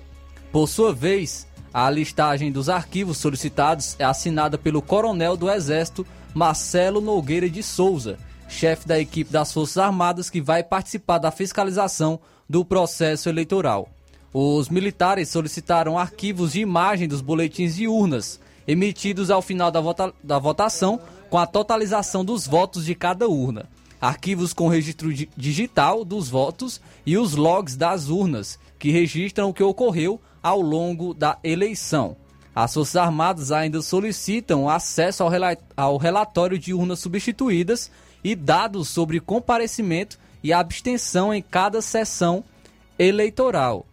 Por 0.51 0.67
sua 0.67 0.93
vez, 0.93 1.47
a 1.73 1.89
listagem 1.89 2.51
dos 2.51 2.67
arquivos 2.67 3.17
solicitados 3.17 3.95
é 3.97 4.03
assinada 4.03 4.57
pelo 4.57 4.81
coronel 4.81 5.37
do 5.37 5.49
Exército 5.49 6.05
Marcelo 6.33 6.99
Nogueira 6.99 7.49
de 7.49 7.63
Souza, 7.63 8.17
chefe 8.51 8.87
da 8.87 8.99
equipe 8.99 9.31
das 9.31 9.51
Forças 9.51 9.77
Armadas 9.77 10.29
que 10.29 10.41
vai 10.41 10.61
participar 10.61 11.17
da 11.17 11.31
fiscalização 11.31 12.19
do 12.47 12.65
processo 12.65 13.29
eleitoral. 13.29 13.89
Os 14.33 14.69
militares 14.69 15.29
solicitaram 15.29 15.97
arquivos 15.97 16.53
de 16.53 16.59
imagem 16.59 17.07
dos 17.07 17.21
boletins 17.21 17.75
de 17.75 17.87
urnas 17.87 18.39
emitidos 18.67 19.31
ao 19.31 19.41
final 19.41 19.71
da, 19.71 19.81
vota 19.81 20.13
da 20.23 20.37
votação 20.37 20.99
com 21.29 21.37
a 21.37 21.47
totalização 21.47 22.23
dos 22.23 22.45
votos 22.45 22.85
de 22.85 22.93
cada 22.93 23.27
urna, 23.27 23.69
arquivos 23.99 24.53
com 24.53 24.67
registro 24.67 25.11
digital 25.35 26.05
dos 26.05 26.29
votos 26.29 26.79
e 27.05 27.17
os 27.17 27.35
logs 27.35 27.75
das 27.75 28.09
urnas, 28.09 28.59
que 28.77 28.91
registram 28.91 29.49
o 29.49 29.53
que 29.53 29.63
ocorreu 29.63 30.19
ao 30.43 30.61
longo 30.61 31.13
da 31.13 31.37
eleição. 31.43 32.17
As 32.53 32.73
Forças 32.73 32.97
Armadas 32.97 33.51
ainda 33.51 33.81
solicitam 33.81 34.69
acesso 34.69 35.23
ao, 35.23 35.29
rela 35.29 35.57
ao 35.75 35.97
relatório 35.97 36.59
de 36.59 36.73
urnas 36.73 36.99
substituídas 36.99 37.89
e 38.23 38.35
dados 38.35 38.89
sobre 38.89 39.19
comparecimento 39.19 40.17
e 40.43 40.51
abstenção 40.51 41.33
em 41.33 41.41
cada 41.41 41.81
sessão 41.81 42.43
eleitoral. 42.97 43.85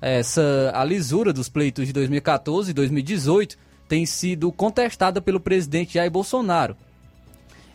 Essa 0.00 0.70
a 0.74 0.84
lisura 0.84 1.32
dos 1.32 1.48
pleitos 1.48 1.86
de 1.86 1.92
2014 1.92 2.70
e 2.70 2.74
2018 2.74 3.58
tem 3.88 4.06
sido 4.06 4.52
contestada 4.52 5.20
pelo 5.20 5.40
presidente 5.40 5.94
Jair 5.94 6.10
Bolsonaro, 6.10 6.76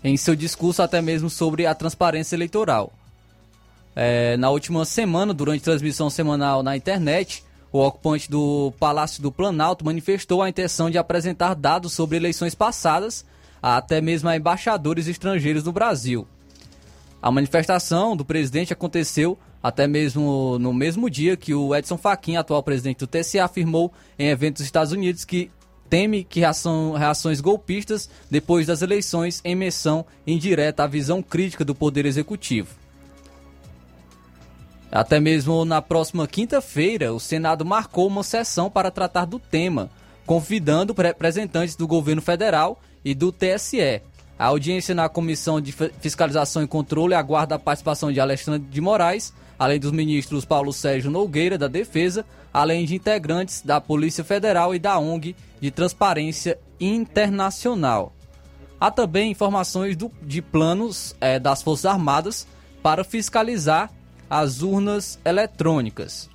em 0.04 0.16
seu 0.16 0.36
discurso 0.36 0.82
até 0.82 1.02
mesmo 1.02 1.30
sobre 1.30 1.66
a 1.66 1.74
transparência 1.74 2.36
eleitoral. 2.36 2.94
É, 3.96 4.38
na 4.38 4.50
última 4.50 4.86
semana, 4.86 5.34
durante 5.34 5.64
transmissão 5.64 6.10
semanal 6.10 6.64
na 6.64 6.76
internet, 6.76 7.44
o 7.72 7.80
ocupante 7.80 8.30
do 8.30 8.72
Palácio 8.80 9.22
do 9.22 9.32
Planalto 9.32 9.86
manifestou 9.86 10.42
a 10.42 10.50
intenção 10.50 10.90
de 10.90 10.98
apresentar 10.98 11.56
dados 11.56 11.94
sobre 11.94 12.18
eleições 12.18 12.56
passadas, 12.56 13.26
até 13.64 14.02
mesmo 14.02 14.28
a 14.28 14.36
embaixadores 14.36 15.08
estrangeiros 15.08 15.64
no 15.64 15.72
Brasil. 15.72 16.28
A 17.22 17.32
manifestação 17.32 18.18
do 18.18 18.26
presidente 18.26 18.74
aconteceu 18.74 19.40
até 19.62 19.88
mesmo 19.88 20.60
no 20.60 20.74
mesmo 20.74 21.10
dia 21.10 21.38
que 21.38 21.54
o 21.54 21.74
Edson 21.74 21.98
Fachin, 21.98 22.36
atual 22.36 22.62
presidente 22.62 22.98
do 23.00 23.08
TSE, 23.08 23.40
afirmou 23.40 23.94
em 24.20 24.28
eventos 24.28 24.60
dos 24.60 24.66
Estados 24.66 24.92
Unidos 24.92 25.24
que 25.24 25.50
teme 25.90 26.26
que 26.26 26.42
reação, 26.42 26.92
reações 26.92 27.40
golpistas 27.40 28.10
depois 28.30 28.68
das 28.68 28.82
eleições 28.82 29.40
em 29.46 29.56
menção 29.56 30.06
indireta 30.28 30.84
à 30.84 30.88
visão 30.88 31.24
crítica 31.24 31.64
do 31.64 31.74
Poder 31.74 32.06
Executivo. 32.06 32.76
Até 34.92 35.22
mesmo 35.22 35.64
na 35.64 35.82
próxima 35.82 36.28
quinta-feira, 36.28 37.14
o 37.14 37.20
Senado 37.20 37.64
marcou 37.64 38.08
uma 38.08 38.24
sessão 38.24 38.70
para 38.70 38.92
tratar 38.92 39.24
do 39.24 39.40
tema, 39.40 39.90
convidando 40.26 40.94
representantes 40.94 41.78
do 41.78 41.88
governo 41.88 42.22
federal 42.22 42.82
e 43.04 43.14
do 43.14 43.32
TSE. 43.32 44.02
A 44.38 44.46
audiência 44.46 44.96
na 44.96 45.08
Comissão 45.08 45.62
de 45.62 45.72
Fiscalização 45.72 46.64
e 46.64 46.68
Controle 46.68 47.14
aguarda 47.14 47.56
a 47.56 47.60
participação 47.60 48.12
de 48.12 48.20
Alexandre 48.20 48.68
de 48.70 48.82
Moraes, 48.82 49.34
além 49.58 49.80
dos 49.80 49.92
ministros 49.92 50.44
Paulo 50.44 50.74
Sérgio 50.74 51.12
Nogueira, 51.12 51.58
da 51.58 51.68
Defesa, 51.68 52.26
além 52.54 52.86
de 52.86 52.96
integrantes 52.96 53.62
da 53.62 53.80
Polícia 53.80 54.24
Federal 54.24 54.74
e 54.74 54.80
da 54.80 54.98
ONG 54.98 55.36
de 55.62 55.72
Transparência 55.72 56.60
Internacional. 56.80 58.12
Há 58.80 58.92
também 58.92 59.32
informações 59.32 59.96
do, 59.96 60.12
de 60.22 60.42
planos 60.42 61.16
é, 61.22 61.40
das 61.40 61.62
Forças 61.62 61.86
Armadas 61.86 62.46
para 62.82 63.04
fiscalizar 63.04 63.90
as 64.30 64.62
urnas 64.62 65.20
eletrônicas. 65.24 66.30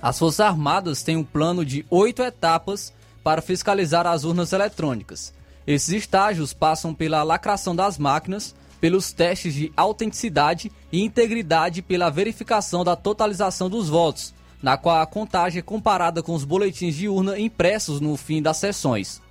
As 0.00 0.18
Forças 0.18 0.40
Armadas 0.40 1.02
têm 1.02 1.16
um 1.16 1.24
plano 1.24 1.64
de 1.64 1.84
oito 1.90 2.22
etapas 2.22 2.92
para 3.24 3.42
fiscalizar 3.42 4.06
as 4.06 4.22
urnas 4.24 4.52
eletrônicas. 4.52 5.32
Esses 5.66 5.90
estágios 5.90 6.52
passam 6.52 6.92
pela 6.94 7.22
lacração 7.22 7.74
das 7.74 7.98
máquinas, 7.98 8.54
pelos 8.80 9.12
testes 9.12 9.54
de 9.54 9.72
autenticidade 9.76 10.72
e 10.90 11.02
integridade 11.02 11.82
pela 11.82 12.10
verificação 12.10 12.82
da 12.82 12.96
totalização 12.96 13.70
dos 13.70 13.88
votos, 13.88 14.34
na 14.60 14.76
qual 14.76 15.00
a 15.00 15.06
contagem 15.06 15.60
é 15.60 15.62
comparada 15.62 16.22
com 16.22 16.34
os 16.34 16.44
boletins 16.44 16.96
de 16.96 17.08
urna 17.08 17.38
impressos 17.38 18.00
no 18.00 18.16
fim 18.16 18.42
das 18.42 18.56
sessões. 18.56 19.22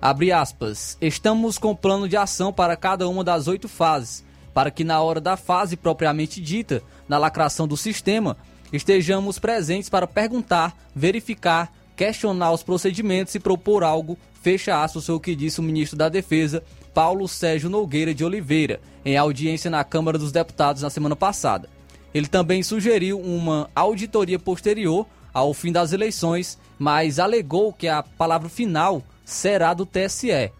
Abre 0.00 0.32
aspas. 0.32 0.96
Estamos 1.00 1.58
com 1.58 1.74
plano 1.74 2.08
de 2.08 2.16
ação 2.16 2.52
para 2.52 2.76
cada 2.76 3.08
uma 3.08 3.24
das 3.24 3.48
oito 3.48 3.68
fases, 3.68 4.24
para 4.54 4.70
que 4.70 4.84
na 4.84 5.00
hora 5.02 5.20
da 5.20 5.36
fase 5.36 5.76
propriamente 5.76 6.40
dita, 6.40 6.82
na 7.08 7.18
lacração 7.18 7.68
do 7.68 7.76
sistema, 7.76 8.36
estejamos 8.72 9.38
presentes 9.38 9.90
para 9.90 10.06
perguntar, 10.06 10.74
verificar, 10.94 11.72
questionar 11.94 12.52
os 12.52 12.62
procedimentos 12.62 13.34
e 13.34 13.40
propor 13.40 13.82
algo, 13.82 14.18
fecha 14.46 14.80
aspas, 14.80 15.08
o 15.08 15.18
que 15.18 15.34
disse 15.34 15.58
o 15.58 15.62
ministro 15.62 15.98
da 15.98 16.08
Defesa, 16.08 16.62
Paulo 16.94 17.26
Sérgio 17.26 17.68
Nogueira 17.68 18.14
de 18.14 18.24
Oliveira, 18.24 18.80
em 19.04 19.16
audiência 19.16 19.68
na 19.68 19.82
Câmara 19.82 20.16
dos 20.16 20.30
Deputados 20.30 20.82
na 20.82 20.88
semana 20.88 21.16
passada. 21.16 21.68
Ele 22.14 22.28
também 22.28 22.62
sugeriu 22.62 23.18
uma 23.20 23.68
auditoria 23.74 24.38
posterior 24.38 25.04
ao 25.34 25.52
fim 25.52 25.72
das 25.72 25.92
eleições, 25.92 26.56
mas 26.78 27.18
alegou 27.18 27.72
que 27.72 27.88
a 27.88 28.04
palavra 28.04 28.48
final 28.48 29.02
será 29.24 29.74
do 29.74 29.84
TSE. 29.84 30.52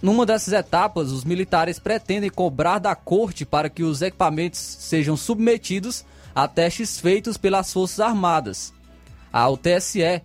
Numa 0.00 0.24
dessas 0.24 0.54
etapas, 0.54 1.12
os 1.12 1.22
militares 1.22 1.78
pretendem 1.78 2.30
cobrar 2.30 2.78
da 2.78 2.94
corte 2.94 3.44
para 3.44 3.68
que 3.68 3.82
os 3.82 4.00
equipamentos 4.00 4.58
sejam 4.58 5.14
submetidos 5.14 6.06
a 6.34 6.48
testes 6.48 6.98
feitos 6.98 7.36
pelas 7.36 7.70
Forças 7.70 8.00
Armadas. 8.00 8.72
Ao 9.30 9.58
TSE, 9.58 10.22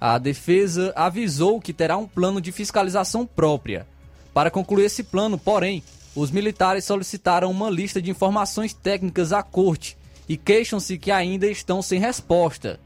a 0.00 0.18
defesa 0.18 0.92
avisou 0.94 1.60
que 1.60 1.72
terá 1.72 1.96
um 1.96 2.06
plano 2.06 2.40
de 2.40 2.52
fiscalização 2.52 3.26
própria. 3.26 3.86
Para 4.32 4.50
concluir 4.50 4.84
esse 4.84 5.02
plano, 5.02 5.36
porém, 5.36 5.82
os 6.14 6.30
militares 6.30 6.84
solicitaram 6.84 7.50
uma 7.50 7.70
lista 7.70 8.00
de 8.00 8.10
informações 8.10 8.72
técnicas 8.72 9.32
à 9.32 9.42
corte 9.42 9.96
e 10.28 10.36
queixam-se 10.36 10.98
que 10.98 11.10
ainda 11.10 11.46
estão 11.46 11.82
sem 11.82 11.98
resposta. 11.98 12.78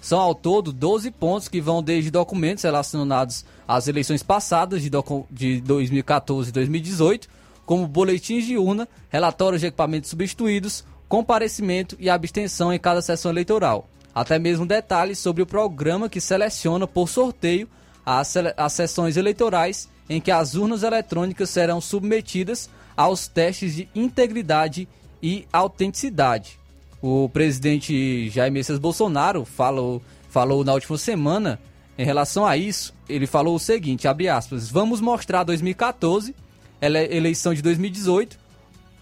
São 0.00 0.18
ao 0.18 0.34
todo 0.34 0.72
12 0.72 1.10
pontos 1.12 1.48
que 1.48 1.60
vão 1.60 1.82
desde 1.82 2.10
documentos 2.10 2.64
relacionados 2.64 3.44
às 3.66 3.86
eleições 3.86 4.22
passadas 4.22 4.82
de, 4.82 4.90
de 5.30 5.60
2014 5.60 6.50
e 6.50 6.52
2018, 6.52 7.28
como 7.64 7.86
boletins 7.86 8.44
de 8.44 8.58
urna, 8.58 8.88
relatórios 9.08 9.60
de 9.60 9.68
equipamentos 9.68 10.10
substituídos, 10.10 10.84
comparecimento 11.08 11.96
e 12.00 12.10
abstenção 12.10 12.72
em 12.72 12.78
cada 12.78 13.00
sessão 13.00 13.30
eleitoral. 13.30 13.88
Até 14.14 14.38
mesmo 14.38 14.66
detalhes 14.66 15.18
sobre 15.18 15.42
o 15.42 15.46
programa 15.46 16.08
que 16.08 16.20
seleciona 16.20 16.86
por 16.86 17.08
sorteio 17.08 17.68
as, 18.04 18.34
as 18.56 18.72
sessões 18.72 19.16
eleitorais 19.16 19.88
em 20.08 20.20
que 20.20 20.30
as 20.30 20.54
urnas 20.54 20.82
eletrônicas 20.82 21.50
serão 21.50 21.80
submetidas 21.80 22.68
aos 22.96 23.26
testes 23.26 23.74
de 23.74 23.88
integridade 23.94 24.88
e 25.22 25.46
autenticidade. 25.52 26.58
O 27.00 27.28
presidente 27.28 28.28
Jair 28.28 28.52
Messias 28.52 28.78
Bolsonaro 28.78 29.44
falou, 29.44 30.02
falou 30.28 30.64
na 30.64 30.74
última 30.74 30.98
semana 30.98 31.58
em 31.96 32.04
relação 32.04 32.46
a 32.46 32.56
isso. 32.56 32.94
Ele 33.08 33.26
falou 33.26 33.54
o 33.54 33.60
seguinte: 33.60 34.06
abre 34.06 34.28
aspas, 34.28 34.70
vamos 34.70 35.00
mostrar 35.00 35.44
2014, 35.44 36.34
eleição 36.80 37.54
de 37.54 37.62
2018, 37.62 38.38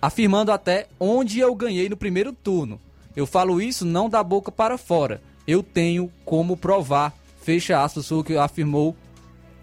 afirmando 0.00 0.52
até 0.52 0.86
onde 0.98 1.40
eu 1.40 1.54
ganhei 1.54 1.88
no 1.88 1.96
primeiro 1.96 2.32
turno. 2.32 2.80
Eu 3.16 3.26
falo 3.26 3.60
isso 3.60 3.84
não 3.84 4.08
da 4.08 4.22
boca 4.22 4.50
para 4.52 4.78
fora. 4.78 5.20
Eu 5.46 5.62
tenho 5.62 6.10
como 6.24 6.56
provar. 6.56 7.14
Fecha 7.42 7.82
aspas, 7.82 8.10
o 8.10 8.22
que 8.22 8.36
afirmou 8.36 8.94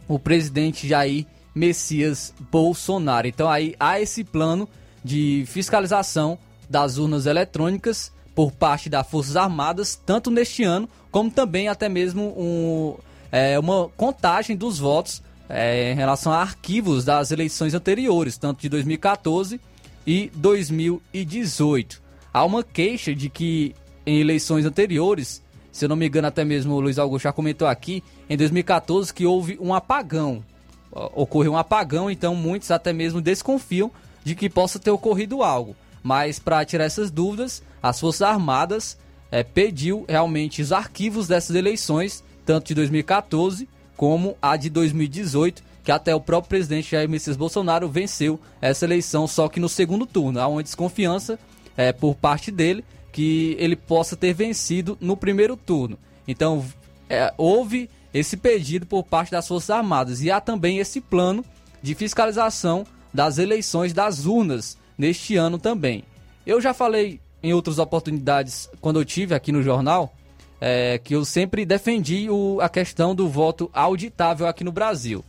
o 0.08 0.18
presidente 0.18 0.88
Jair 0.88 1.26
Messias 1.54 2.34
Bolsonaro. 2.52 3.28
Então 3.28 3.50
aí 3.50 3.76
há 3.80 4.00
esse 4.00 4.24
plano 4.24 4.68
de 5.04 5.44
fiscalização 5.48 6.38
das 6.70 6.98
urnas 6.98 7.26
eletrônicas 7.26 8.12
por 8.36 8.52
parte 8.52 8.90
das 8.90 9.08
Forças 9.08 9.36
Armadas, 9.36 9.96
tanto 9.96 10.30
neste 10.30 10.64
ano, 10.64 10.88
como 11.12 11.32
também 11.32 11.68
até 11.68 11.90
mesmo 11.90 12.36
um, 12.38 12.96
é, 13.32 13.58
uma 13.58 13.90
contagem 13.98 14.56
dos 14.56 14.78
votos 14.78 15.24
é, 15.50 15.92
em 15.92 15.96
relação 15.96 16.32
a 16.32 16.42
arquivos 16.42 17.04
das 17.04 17.32
eleições 17.32 17.74
anteriores, 17.74 18.38
tanto 18.38 18.62
de 18.62 18.70
2014 18.70 19.60
e 20.06 20.30
2018. 20.36 22.07
Há 22.34 22.44
uma 22.46 22.64
queixa 22.64 23.14
de 23.16 23.30
que 23.30 23.76
em 24.06 24.20
eleições 24.20 24.66
anteriores, 24.66 25.44
se 25.72 25.86
eu 25.86 25.90
não 25.90 25.96
me 25.96 26.08
engano, 26.08 26.28
até 26.28 26.46
mesmo 26.46 26.74
o 26.74 26.80
Luiz 26.80 26.98
Augusto 26.98 27.24
já 27.24 27.34
comentou 27.34 27.68
aqui, 27.68 28.04
em 28.30 28.38
2014 28.38 29.14
que 29.14 29.26
houve 29.26 29.58
um 29.60 29.74
apagão. 29.74 30.44
Ocorreu 30.92 31.54
um 31.54 31.58
apagão, 31.58 32.10
então 32.10 32.34
muitos 32.34 32.72
até 32.72 32.94
mesmo 32.94 33.22
desconfiam 33.22 33.92
de 34.24 34.34
que 34.34 34.50
possa 34.50 34.80
ter 34.80 34.92
ocorrido 34.92 35.44
algo. 35.44 35.76
Mas 36.02 36.40
para 36.40 36.64
tirar 36.64 36.86
essas 36.86 37.12
dúvidas, 37.12 37.62
as 37.84 38.00
Forças 38.00 38.22
Armadas 38.22 38.98
é, 39.32 39.44
pediu 39.44 40.06
realmente 40.08 40.62
os 40.62 40.72
arquivos 40.72 41.28
dessas 41.28 41.56
eleições, 41.56 42.24
tanto 42.46 42.68
de 42.68 42.76
2014 42.76 43.68
como 43.96 44.38
a 44.42 44.56
de 44.56 44.70
2018, 44.70 45.64
que 45.84 45.92
até 45.92 46.14
o 46.14 46.22
próprio 46.22 46.50
presidente 46.50 46.92
Jair 46.92 47.10
Messias 47.10 47.36
Bolsonaro 47.36 47.90
venceu 47.90 48.40
essa 48.62 48.86
eleição, 48.86 49.28
só 49.28 49.50
que 49.50 49.60
no 49.60 49.68
segundo 49.68 50.06
turno. 50.06 50.40
Há 50.40 50.48
uma 50.48 50.64
desconfiança 50.64 51.40
é, 51.78 51.94
por 51.94 52.16
parte 52.16 52.52
dele 52.52 52.84
que 53.12 53.56
ele 53.60 53.76
possa 53.76 54.16
ter 54.16 54.34
vencido 54.34 54.98
no 55.00 55.16
primeiro 55.16 55.56
turno. 55.56 55.98
Então, 56.28 56.66
é, 57.10 57.34
houve 57.38 57.90
esse 58.14 58.36
pedido 58.36 58.86
por 58.86 59.04
parte 59.04 59.32
das 59.32 59.48
Forças 59.48 59.70
Armadas 59.70 60.22
e 60.22 60.30
há 60.30 60.42
também 60.42 60.80
esse 60.80 61.00
plano 61.00 61.46
de 61.82 61.96
fiscalização 61.96 62.86
das 63.14 63.38
eleições 63.38 63.94
das 63.94 64.26
urnas 64.26 64.78
neste 64.98 65.36
ano 65.36 65.58
também. 65.58 66.04
Eu 66.46 66.60
já 66.60 66.74
falei 66.74 67.20
em 67.42 67.54
outras 67.54 67.80
oportunidades, 67.80 68.70
quando 68.82 69.00
eu 69.00 69.06
tive 69.06 69.34
aqui 69.34 69.52
no 69.52 69.62
jornal, 69.62 70.14
é, 70.60 70.98
que 70.98 71.16
eu 71.16 71.24
sempre 71.24 71.66
defendi 71.66 72.30
o, 72.30 72.60
a 72.62 72.68
questão 72.68 73.14
do 73.14 73.30
voto 73.30 73.70
auditável 73.74 74.48
aqui 74.48 74.64
no 74.64 74.72
Brasil. 74.72 75.24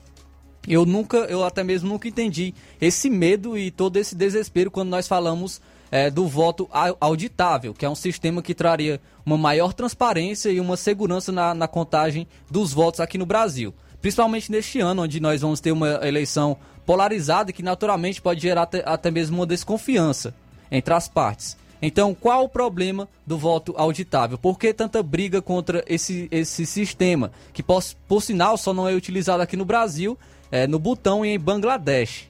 Eu 0.66 0.84
nunca, 0.84 1.18
eu 1.18 1.44
até 1.44 1.62
mesmo 1.62 1.88
nunca 1.88 2.09
entendi 2.09 2.55
esse 2.80 3.09
medo 3.09 3.57
e 3.57 3.70
todo 3.70 3.96
esse 3.96 4.14
desespero 4.14 4.70
quando 4.70 4.88
nós 4.88 5.07
falamos 5.07 5.61
é, 5.91 6.11
do 6.11 6.26
voto 6.26 6.68
auditável, 7.01 7.74
que 7.74 7.84
é 7.84 7.91
um 7.91 7.95
sistema 7.95 8.43
que 8.43 8.55
traria 8.55 9.01
uma 9.24 9.39
maior 9.39 9.72
transparência 9.72 10.51
e 10.51 10.61
uma 10.61 10.76
segurança 10.76 11.32
na, 11.32 11.55
na 11.55 11.68
contagem 11.68 12.26
dos 12.51 12.72
votos 12.72 13.01
aqui 13.01 13.18
no 13.18 13.26
Brasil. 13.26 13.74
Principalmente 14.01 14.51
neste 14.51 14.80
ano, 14.80 15.03
onde 15.03 15.20
nós 15.20 15.41
vamos 15.41 15.61
ter 15.61 15.72
uma 15.72 16.07
eleição 16.07 16.57
polarizada 16.86 17.53
que 17.53 17.62
naturalmente 17.62 18.22
pode 18.22 18.41
gerar 18.41 18.62
até, 18.62 18.82
até 18.86 19.11
mesmo 19.11 19.36
uma 19.36 19.47
desconfiança 19.47 20.34
entre 20.70 20.95
as 20.95 21.09
partes. 21.09 21.57
Então, 21.80 22.14
qual 22.14 22.45
o 22.45 22.49
problema 22.49 23.09
do 23.26 23.39
voto 23.39 23.74
auditável? 23.76 24.36
Por 24.36 24.59
que 24.59 24.72
tanta 24.74 25.03
briga 25.03 25.41
contra 25.41 25.84
esse, 25.86 26.28
esse 26.30 26.66
sistema? 26.66 27.30
Que, 27.53 27.62
por, 27.62 27.82
por 28.09 28.20
sinal, 28.20 28.57
só 28.57 28.74
não 28.74 28.89
é 28.89 28.95
utilizado 28.95 29.43
aqui 29.43 29.57
no 29.57 29.64
Brasil, 29.64 30.18
é, 30.51 30.66
no 30.66 30.78
Butão 30.78 31.24
e 31.24 31.30
em 31.30 31.39
Bangladesh. 31.39 32.28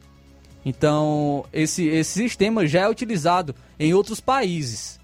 Então, 0.69 1.47
esse, 1.51 1.87
esse 1.87 2.13
sistema 2.13 2.67
já 2.67 2.81
é 2.83 2.89
utilizado 2.91 3.55
em 3.81 3.95
outros 3.95 4.21
países. 4.21 5.01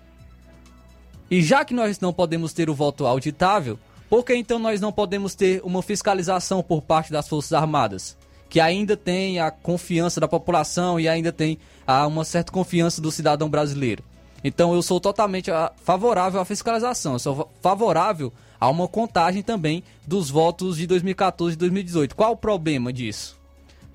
E 1.31 1.41
já 1.41 1.65
que 1.65 1.73
nós 1.73 1.99
não 1.99 2.13
podemos 2.13 2.53
ter 2.53 2.69
o 2.69 2.75
voto 2.75 3.07
auditável, 3.07 3.79
por 4.11 4.27
que 4.27 4.35
então 4.37 4.59
nós 4.59 4.79
não 4.79 4.93
podemos 4.93 5.35
ter 5.35 5.63
uma 5.65 5.83
fiscalização 5.83 6.63
por 6.63 6.83
parte 6.83 7.11
das 7.11 7.27
Forças 7.27 7.55
Armadas? 7.55 8.15
Que 8.51 8.61
ainda 8.61 8.95
tem 8.95 9.41
a 9.41 9.51
confiança 9.51 10.21
da 10.21 10.29
população 10.29 11.01
e 11.01 11.09
ainda 11.09 11.33
tem 11.33 11.57
a, 11.87 12.07
uma 12.07 12.27
certa 12.27 12.53
confiança 12.53 13.01
do 13.01 13.11
cidadão 13.11 13.49
brasileiro. 13.49 14.05
Então 14.45 14.75
eu 14.75 14.83
sou 14.83 15.01
totalmente 15.01 15.51
ah, 15.51 15.73
favorável 15.83 16.43
à 16.43 16.45
fiscalização, 16.45 17.15
eu 17.15 17.19
sou 17.19 17.51
favorável 17.63 18.31
a 18.61 18.69
uma 18.69 18.87
contagem 18.87 19.43
também 19.43 19.83
dos 20.07 20.29
votos 20.29 20.77
de 20.77 20.87
2014 20.87 21.55
e 21.55 21.59
2018. 21.59 22.15
Qual 22.15 22.33
o 22.33 22.37
problema 22.37 22.93
disso? 22.93 23.43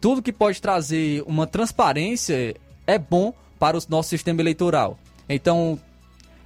Tudo 0.01 0.21
que 0.21 0.31
pode 0.31 0.61
trazer 0.61 1.23
uma 1.25 1.45
transparência 1.45 2.55
é 2.87 2.97
bom 2.97 3.33
para 3.59 3.77
o 3.77 3.81
nosso 3.89 4.09
sistema 4.09 4.41
eleitoral. 4.41 4.97
Então, 5.27 5.79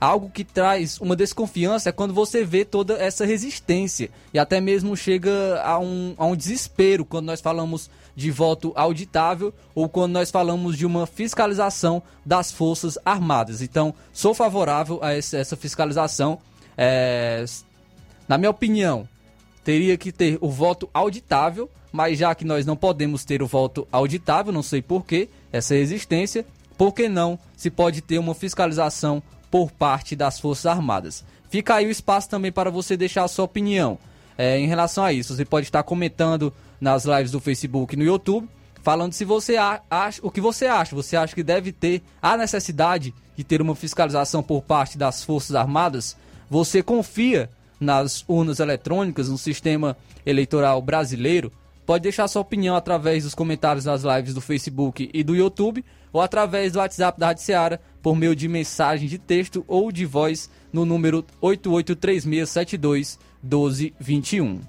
algo 0.01 0.29
que 0.29 0.43
traz 0.43 0.99
uma 0.99 1.15
desconfiança 1.15 1.89
é 1.89 1.91
quando 1.91 2.13
você 2.13 2.43
vê 2.43 2.65
toda 2.65 2.95
essa 2.95 3.25
resistência 3.25 4.09
e 4.33 4.39
até 4.39 4.59
mesmo 4.59 4.97
chega 4.97 5.61
a 5.63 5.79
um, 5.79 6.13
a 6.17 6.25
um 6.25 6.35
desespero 6.35 7.05
quando 7.05 7.27
nós 7.27 7.39
falamos 7.39 7.89
de 8.15 8.29
voto 8.29 8.73
auditável 8.75 9.53
ou 9.73 9.87
quando 9.87 10.11
nós 10.13 10.29
falamos 10.29 10.77
de 10.77 10.85
uma 10.85 11.07
fiscalização 11.07 12.03
das 12.25 12.51
Forças 12.51 12.97
Armadas. 13.05 13.61
Então, 13.61 13.93
sou 14.11 14.33
favorável 14.33 14.99
a 15.01 15.13
essa 15.13 15.55
fiscalização. 15.55 16.39
É, 16.77 17.45
na 18.27 18.37
minha 18.37 18.49
opinião, 18.49 19.07
teria 19.63 19.97
que 19.97 20.11
ter 20.11 20.37
o 20.41 20.49
voto 20.49 20.89
auditável, 20.93 21.69
mas 21.93 22.17
já 22.17 22.33
que 22.33 22.43
nós 22.43 22.65
não 22.65 22.75
podemos 22.75 23.23
ter 23.23 23.43
o 23.43 23.47
voto 23.47 23.87
auditável, 23.91 24.51
não 24.51 24.63
sei 24.63 24.81
porquê, 24.81 25.29
essa 25.51 25.75
resistência, 25.75 26.43
por 26.75 26.91
que 26.91 27.07
não 27.07 27.37
se 27.55 27.69
pode 27.69 28.01
ter 28.01 28.17
uma 28.17 28.33
fiscalização 28.33 29.21
por 29.51 29.71
parte 29.71 30.15
das 30.15 30.39
Forças 30.39 30.65
Armadas? 30.65 31.23
Fica 31.51 31.75
aí 31.75 31.85
o 31.85 31.91
espaço 31.91 32.27
também 32.27 32.51
para 32.51 32.71
você 32.71 32.97
deixar 32.97 33.23
a 33.23 33.27
sua 33.27 33.45
opinião 33.45 33.99
é, 34.35 34.57
em 34.57 34.65
relação 34.65 35.03
a 35.03 35.13
isso. 35.13 35.35
Você 35.35 35.45
pode 35.45 35.67
estar 35.67 35.83
comentando 35.83 36.51
nas 36.81 37.05
lives 37.05 37.29
do 37.29 37.39
Facebook 37.39 37.93
e 37.93 37.97
no 37.97 38.03
YouTube, 38.03 38.49
falando 38.81 39.13
se 39.13 39.23
você 39.23 39.55
acha 39.55 40.19
o 40.23 40.31
que 40.31 40.41
você 40.41 40.65
acha. 40.65 40.95
Você 40.95 41.15
acha 41.15 41.35
que 41.35 41.43
deve 41.43 41.71
ter 41.71 42.01
a 42.19 42.35
necessidade 42.35 43.13
de 43.37 43.43
ter 43.43 43.61
uma 43.61 43.75
fiscalização 43.75 44.41
por 44.41 44.63
parte 44.63 44.97
das 44.97 45.23
Forças 45.23 45.55
Armadas? 45.55 46.17
Você 46.49 46.81
confia 46.81 47.51
nas 47.79 48.25
urnas 48.27 48.59
eletrônicas, 48.59 49.29
no 49.29 49.37
sistema 49.37 49.95
eleitoral 50.25 50.81
brasileiro? 50.81 51.51
Pode 51.85 52.03
deixar 52.03 52.27
sua 52.27 52.41
opinião 52.41 52.75
através 52.75 53.23
dos 53.23 53.35
comentários 53.35 53.85
nas 53.85 54.03
lives 54.03 54.33
do 54.33 54.39
Facebook 54.39 55.09
e 55.13 55.23
do 55.23 55.35
YouTube 55.35 55.83
ou 56.13 56.21
através 56.21 56.71
do 56.71 56.79
WhatsApp 56.79 57.19
da 57.19 57.27
Rádio 57.27 57.43
Seara 57.43 57.81
por 58.01 58.15
meio 58.15 58.35
de 58.35 58.47
mensagem 58.47 59.07
de 59.07 59.17
texto 59.17 59.65
ou 59.67 59.91
de 59.91 60.05
voz 60.05 60.49
no 60.71 60.85
número 60.85 61.25
883672 61.41 63.19
1221. 63.41 64.61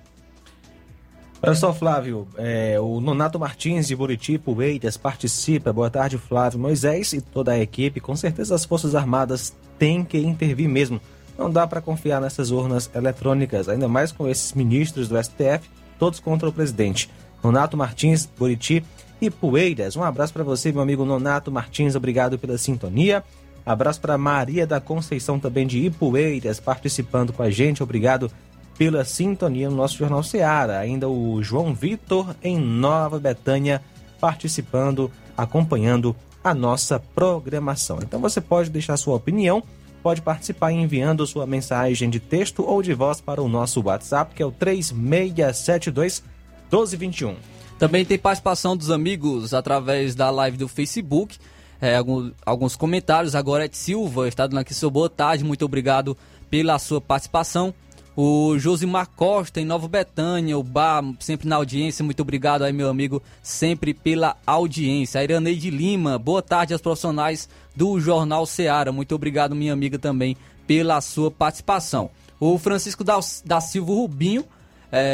Olha 1.47 1.55
só, 1.55 1.75
Flávio, 1.75 2.27
é, 2.39 2.81
o 2.81 3.01
Nonato 3.01 3.39
Martins 3.39 3.87
de 3.87 3.95
Buriti, 3.95 4.39
Poeiras, 4.39 4.97
participa. 4.97 5.75
Boa 5.75 5.91
tarde, 5.91 6.17
Flávio 6.17 6.59
Moisés 6.59 7.13
e 7.13 7.21
toda 7.21 7.53
a 7.53 7.59
equipe. 7.59 8.01
Com 8.01 8.17
certeza 8.17 8.55
as 8.55 8.65
Forças 8.65 8.95
Armadas 8.95 9.55
têm 9.79 10.03
que 10.03 10.17
intervir 10.19 10.69
mesmo. 10.69 10.99
Não 11.37 11.51
dá 11.51 11.67
para 11.67 11.83
confiar 11.83 12.19
nessas 12.21 12.51
urnas 12.51 12.91
eletrônicas, 12.95 13.69
ainda 13.69 13.87
mais 13.87 14.11
com 14.11 14.27
esses 14.27 14.55
ministros 14.55 15.07
do 15.07 15.23
STF, 15.23 15.69
todos 16.05 16.21
contra 16.21 16.47
o 16.47 16.53
presidente. 16.53 17.09
Nonato 17.43 17.79
Martins, 17.79 18.29
Buriti 18.39 18.85
e 19.23 19.31
Poeiras. 19.31 19.97
Um 19.97 20.03
abraço 20.03 20.35
para 20.35 20.45
você, 20.45 20.71
meu 20.71 20.83
amigo 20.83 21.03
Nonato 21.03 21.51
Martins, 21.51 21.95
obrigado 21.95 22.39
pela 22.39 22.59
sintonia. 22.59 23.25
Abraço 23.65 24.03
para 24.03 24.19
Maria 24.19 24.67
da 24.67 24.83
Conceição 24.83 25.41
também 25.41 25.67
de 25.67 25.79
Ipueiras, 25.79 26.61
participando 26.61 27.33
com 27.33 27.43
a 27.43 27.49
gente. 27.49 27.83
Obrigado 27.83 28.31
pela 28.77 29.03
sintonia 29.03 29.71
no 29.71 29.77
nosso 29.77 29.97
Jornal 29.97 30.23
Seara. 30.23 30.79
Ainda 30.79 31.09
o 31.09 31.43
João 31.43 31.73
Vitor 31.73 32.37
em 32.43 32.59
Nova 32.59 33.19
Betânia 33.19 33.81
participando, 34.21 35.11
acompanhando 35.35 36.15
a 36.43 36.53
nossa 36.53 37.01
programação. 37.01 38.01
Então 38.03 38.21
você 38.21 38.43
pode 38.43 38.69
deixar 38.69 38.99
sua 38.99 39.17
opinião, 39.17 39.63
pode 40.05 40.21
participar 40.21 40.71
enviando 40.71 41.27
sua 41.27 41.47
mensagem 41.47 42.11
de 42.11 42.21
texto 42.21 42.63
ou 42.63 42.83
de 42.83 42.93
voz 42.93 43.23
para 43.23 43.41
o 43.41 43.49
nosso 43.49 43.81
WhatsApp, 43.81 44.35
que 44.35 44.43
é 44.43 44.47
o 44.47 44.53
3672 44.53 46.23
1221. 46.71 47.35
Também 47.79 48.05
tem 48.05 48.19
participação 48.19 48.77
dos 48.77 48.91
amigos 48.91 49.55
através 49.55 50.15
da 50.15 50.29
live 50.29 50.59
do 50.59 50.69
Facebook. 50.69 51.39
É, 51.81 51.97
alguns, 51.97 52.33
alguns 52.45 52.77
comentários. 52.77 53.35
Agora 53.35 53.65
é 53.65 53.69
Silva 53.73 54.29
está 54.29 54.47
dando 54.47 54.61
aqui 54.61 54.75
seu 54.75 54.91
boa 54.91 55.09
tarde. 55.09 55.43
Muito 55.43 55.65
obrigado 55.65 56.15
pela 56.51 56.79
sua 56.79 57.01
participação. 57.01 57.73
O 58.17 58.57
Josimar 58.61 59.09
Costa, 59.09 59.61
em 59.61 59.65
Nova 59.65 59.89
Betânia, 59.89 60.57
o 60.57 60.63
Bar, 60.63 61.03
sempre 61.19 61.49
na 61.49 61.57
audiência. 61.57 62.05
Muito 62.05 62.21
obrigado 62.21 62.63
aí, 62.63 62.73
meu 62.73 62.89
amigo, 62.89 63.21
sempre 63.43 63.93
pela 63.93 64.37
audiência. 64.47 65.21
A 65.21 65.25
Iraneide 65.25 65.69
Lima, 65.69 66.17
boa 66.17 66.41
tarde 66.41 66.73
aos 66.73 66.81
profissionais 66.81 67.49
do 67.75 67.99
Jornal 67.99 68.47
Seara. 68.47 68.93
Muito 68.93 69.17
obrigado, 69.17 69.57
minha 69.57 69.73
amiga, 69.73 69.99
também 69.99 70.37
pela 70.65 71.01
sua 71.01 71.29
participação. 71.29 72.09
O 72.39 72.57
Francisco 72.57 73.03
da, 73.03 73.19
da 73.45 73.61
Silva 73.61 73.93
Rubinho 73.93 74.45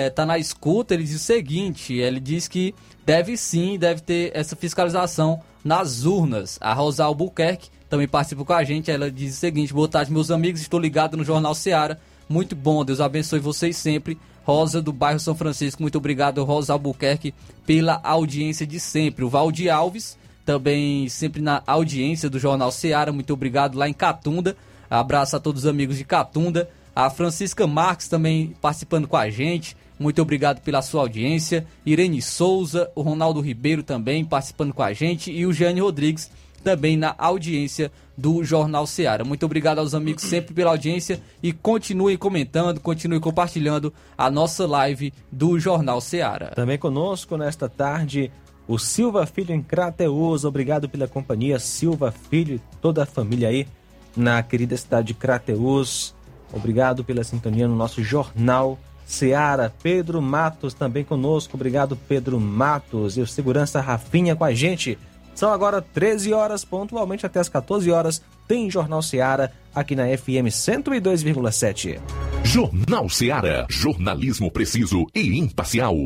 está 0.07 0.23
é, 0.25 0.27
na 0.27 0.39
escuta. 0.39 0.93
Ele 0.93 1.05
diz 1.05 1.17
o 1.17 1.25
seguinte: 1.25 1.95
ele 1.95 2.21
diz 2.21 2.49
que 2.49 2.75
deve 3.07 3.35
sim, 3.39 3.79
deve 3.79 4.03
ter 4.03 4.31
essa 4.35 4.55
fiscalização 4.55 5.41
nas 5.65 6.05
urnas. 6.05 6.59
A 6.61 6.75
Rosa 6.75 7.07
Albuquerque 7.07 7.71
também 7.89 8.07
participa 8.07 8.45
com 8.45 8.53
a 8.53 8.63
gente. 8.63 8.91
Ela 8.91 9.11
diz 9.11 9.37
o 9.37 9.39
seguinte: 9.39 9.73
boa 9.73 9.89
tarde, 9.89 10.13
meus 10.13 10.31
amigos, 10.31 10.61
estou 10.61 10.79
ligado 10.79 11.17
no 11.17 11.25
Jornal 11.25 11.55
Seara 11.55 11.99
muito 12.31 12.55
bom. 12.55 12.85
Deus 12.85 13.01
abençoe 13.01 13.41
vocês 13.41 13.77
sempre. 13.77 14.17
Rosa 14.45 14.81
do 14.81 14.93
bairro 14.93 15.19
São 15.19 15.35
Francisco, 15.35 15.83
muito 15.83 15.99
obrigado, 15.99 16.43
Rosa 16.45 16.73
Albuquerque, 16.73 17.35
pela 17.67 18.01
audiência 18.03 18.67
de 18.67 18.79
sempre. 18.79 19.25
O 19.25 19.29
Valdir 19.29 19.73
Alves, 19.73 20.17
também 20.47 21.09
sempre 21.09 21.43
na 21.43 21.63
audiência 21.67 22.31
do 22.31 22.39
Jornal 22.39 22.73
Seara, 22.73 23.13
muito 23.13 23.33
obrigado 23.33 23.77
lá 23.77 23.89
em 23.89 23.93
Catunda. 23.93 24.57
Abraço 24.89 25.37
a 25.37 25.41
todos 25.41 25.65
os 25.65 25.69
amigos 25.69 25.99
de 25.99 26.05
Catunda. 26.05 26.71
A 26.95 27.11
Francisca 27.11 27.67
Marques 27.67 28.09
também 28.09 28.55
participando 28.61 29.07
com 29.07 29.17
a 29.17 29.29
gente. 29.29 29.77
Muito 29.99 30.23
obrigado 30.23 30.61
pela 30.61 30.83
sua 30.83 31.03
audiência. 31.03 31.67
Irene 31.85 32.23
Souza, 32.23 32.91
o 32.95 33.03
Ronaldo 33.03 33.41
Ribeiro 33.41 33.83
também 33.83 34.25
participando 34.25 34.73
com 34.73 34.83
a 34.83 34.93
gente. 34.93 35.31
E 35.31 35.45
o 35.47 35.53
Jane 35.53 35.81
Rodrigues 35.81 36.31
também 36.65 36.97
na 36.97 37.15
audiência 37.19 37.93
do 38.21 38.45
Jornal 38.45 38.87
Seara. 38.87 39.25
Muito 39.25 39.47
obrigado 39.47 39.79
aos 39.79 39.95
amigos 39.95 40.25
sempre 40.25 40.53
pela 40.53 40.71
audiência 40.71 41.21
e 41.43 41.53
continuem 41.53 42.19
comentando, 42.19 42.79
continuem 42.79 43.21
compartilhando 43.21 43.93
a 44.17 44.31
nossa 44.31 44.67
live 44.67 45.13
do 45.33 45.59
Jornal 45.59 46.01
Seara. 46.03 46.53
Também 46.55 46.77
conosco 46.77 47.39
nesta 47.39 47.67
tarde 47.69 48.31
o 48.69 48.79
Silva 48.79 49.25
Filho 49.25 49.55
em 49.55 49.63
Crateus. 49.63 50.45
Obrigado 50.45 50.87
pela 50.89 51.09
companhia, 51.09 51.59
Silva 51.59 52.13
Filho 52.13 52.57
e 52.57 52.77
toda 52.81 53.05
a 53.05 53.07
família 53.07 53.49
aí 53.49 53.67
na 54.15 54.43
querida 54.43 54.77
cidade 54.77 55.09
de 55.09 55.15
Crateus. 55.15 56.15
Obrigado 56.53 57.03
pela 57.03 57.25
sintonia 57.25 57.67
no 57.67 57.75
nosso 57.75 58.03
Jornal 58.03 58.79
Seara. 59.07 59.73
Pedro 59.83 60.21
Matos 60.21 60.75
também 60.75 61.05
conosco. 61.05 61.57
Obrigado, 61.57 61.97
Pedro 61.97 62.39
Matos. 62.39 63.17
E 63.17 63.21
o 63.23 63.27
segurança 63.27 63.81
Rafinha 63.81 64.37
com 64.37 64.45
a 64.45 64.53
gente. 64.53 64.99
São 65.41 65.51
agora 65.51 65.81
13 65.81 66.35
horas, 66.35 66.67
pontualmente 66.67 67.25
até 67.25 67.41
as 67.41 67.49
14 67.49 67.91
horas. 67.91 68.21
Tem 68.47 68.71
Jornal 68.71 69.01
Seara 69.01 69.51
aqui 69.75 69.97
na 69.97 70.05
FM 70.05 70.53
102,7. 70.53 71.99
Jornal 72.45 73.09
Seara. 73.09 73.67
Jornalismo 73.71 74.51
preciso 74.51 75.07
e 75.15 75.39
imparcial. 75.39 75.97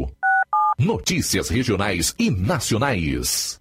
Notícias 0.78 1.48
regionais 1.48 2.14
e 2.16 2.30
nacionais. 2.30 3.60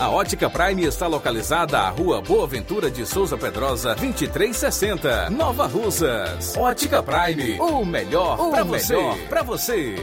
A 0.00 0.10
Ótica 0.10 0.50
Prime 0.50 0.84
está 0.84 1.06
localizada 1.06 1.78
à 1.78 1.90
Rua 1.90 2.20
Boa 2.20 2.44
Ventura 2.44 2.90
de 2.90 3.06
Souza 3.06 3.38
Pedrosa, 3.38 3.94
2360, 3.94 5.30
Nova 5.30 5.64
Russas. 5.68 6.56
Ótica 6.56 7.00
Prime, 7.04 7.58
o 7.60 7.84
melhor 7.84 8.36
para 8.50 8.64
você. 8.64 8.96
Pra 9.28 9.44
você. 9.44 9.94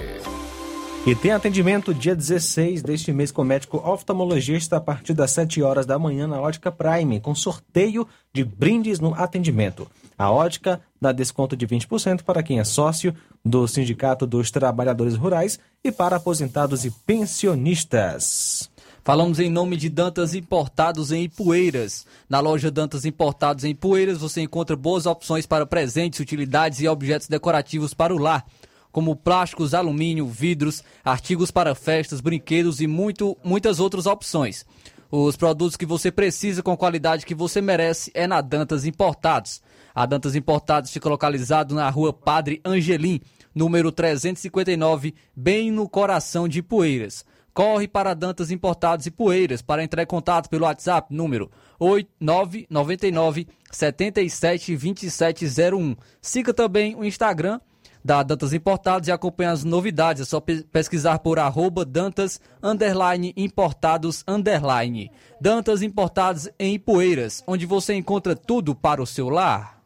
E 1.05 1.13
tem 1.13 1.31
atendimento 1.31 1.93
dia 1.93 2.15
16 2.15 2.81
deste 2.81 3.11
mês 3.11 3.29
com 3.29 3.41
o 3.41 3.45
médico 3.45 3.77
oftalmologista 3.77 4.77
a 4.77 4.81
partir 4.81 5.13
das 5.13 5.31
7 5.31 5.61
horas 5.61 5.85
da 5.85 5.99
manhã 5.99 6.27
na 6.27 6.39
Ótica 6.39 6.71
Prime, 6.71 7.19
com 7.19 7.35
sorteio 7.35 8.07
de 8.33 8.43
brindes 8.43 9.01
no 9.01 9.13
atendimento. 9.13 9.85
A 10.17 10.31
Ótica 10.31 10.79
dá 10.99 11.11
desconto 11.11 11.57
de 11.57 11.67
20% 11.67 12.23
para 12.23 12.41
quem 12.41 12.59
é 12.59 12.63
sócio 12.63 13.13
do 13.43 13.67
Sindicato 13.67 14.25
dos 14.25 14.49
Trabalhadores 14.49 15.15
Rurais 15.15 15.59
e 15.83 15.91
para 15.91 16.15
aposentados 16.15 16.85
e 16.85 16.91
pensionistas. 16.91 18.73
Falamos 19.05 19.39
em 19.39 19.51
nome 19.51 19.77
de 19.77 19.87
Dantas 19.87 20.33
Importados 20.33 21.11
em 21.11 21.25
Ipueiras. 21.25 22.07
Na 22.27 22.39
loja 22.39 22.71
Dantas 22.71 23.05
Importados 23.05 23.63
em 23.63 23.69
Ipueiras 23.69 24.17
você 24.17 24.41
encontra 24.41 24.75
boas 24.75 25.05
opções 25.05 25.45
para 25.45 25.63
presentes, 25.63 26.19
utilidades 26.19 26.79
e 26.79 26.87
objetos 26.87 27.27
decorativos 27.27 27.93
para 27.93 28.15
o 28.15 28.17
lar, 28.17 28.43
como 28.91 29.15
plásticos, 29.15 29.75
alumínio, 29.75 30.25
vidros, 30.25 30.83
artigos 31.03 31.51
para 31.51 31.75
festas, 31.75 32.19
brinquedos 32.19 32.81
e 32.81 32.87
muito, 32.87 33.37
muitas 33.43 33.79
outras 33.79 34.07
opções. 34.07 34.65
Os 35.11 35.35
produtos 35.35 35.77
que 35.77 35.85
você 35.85 36.11
precisa 36.11 36.63
com 36.63 36.71
a 36.71 36.77
qualidade 36.77 37.27
que 37.27 37.35
você 37.35 37.61
merece 37.61 38.09
é 38.15 38.25
na 38.25 38.41
Dantas 38.41 38.85
Importados. 38.85 39.61
A 39.93 40.07
Dantas 40.07 40.33
Importados 40.35 40.89
fica 40.89 41.07
localizado 41.07 41.75
na 41.75 41.87
rua 41.91 42.11
Padre 42.11 42.59
Angelim, 42.65 43.21
número 43.53 43.91
359, 43.91 45.13
bem 45.35 45.69
no 45.69 45.87
coração 45.87 46.47
de 46.47 46.57
Ipueiras. 46.57 47.23
Corre 47.55 47.87
para 47.87 48.13
Dantas 48.13 48.51
Importados 48.51 49.05
e 49.05 49.11
Poeiras 49.11 49.61
para 49.61 49.81
entrar 49.81 50.03
em 50.03 50.05
contato 50.05 50.49
pelo 50.49 50.65
WhatsApp 50.65 51.15
número 51.15 51.49
8999 51.79 53.47
772701. 53.71 55.95
Siga 56.21 56.53
também 56.53 56.97
o 56.97 57.05
Instagram 57.05 57.61
da 58.03 58.21
Dantas 58.23 58.51
Importados 58.51 59.07
e 59.07 59.11
acompanha 59.13 59.51
as 59.51 59.63
novidades. 59.63 60.23
É 60.23 60.25
só 60.25 60.41
pesquisar 60.41 61.19
por 61.19 61.39
arroba 61.39 61.85
Dantas 61.85 62.41
underline 62.61 63.33
Importados 63.37 64.21
underline. 64.27 65.09
Dantas 65.39 65.81
Importados 65.81 66.49
em 66.59 66.73
Ipueiras, 66.73 67.41
onde 67.47 67.65
você 67.65 67.93
encontra 67.93 68.35
tudo 68.35 68.75
para 68.75 69.01
o 69.01 69.07
seu 69.07 69.29
lar. 69.29 69.81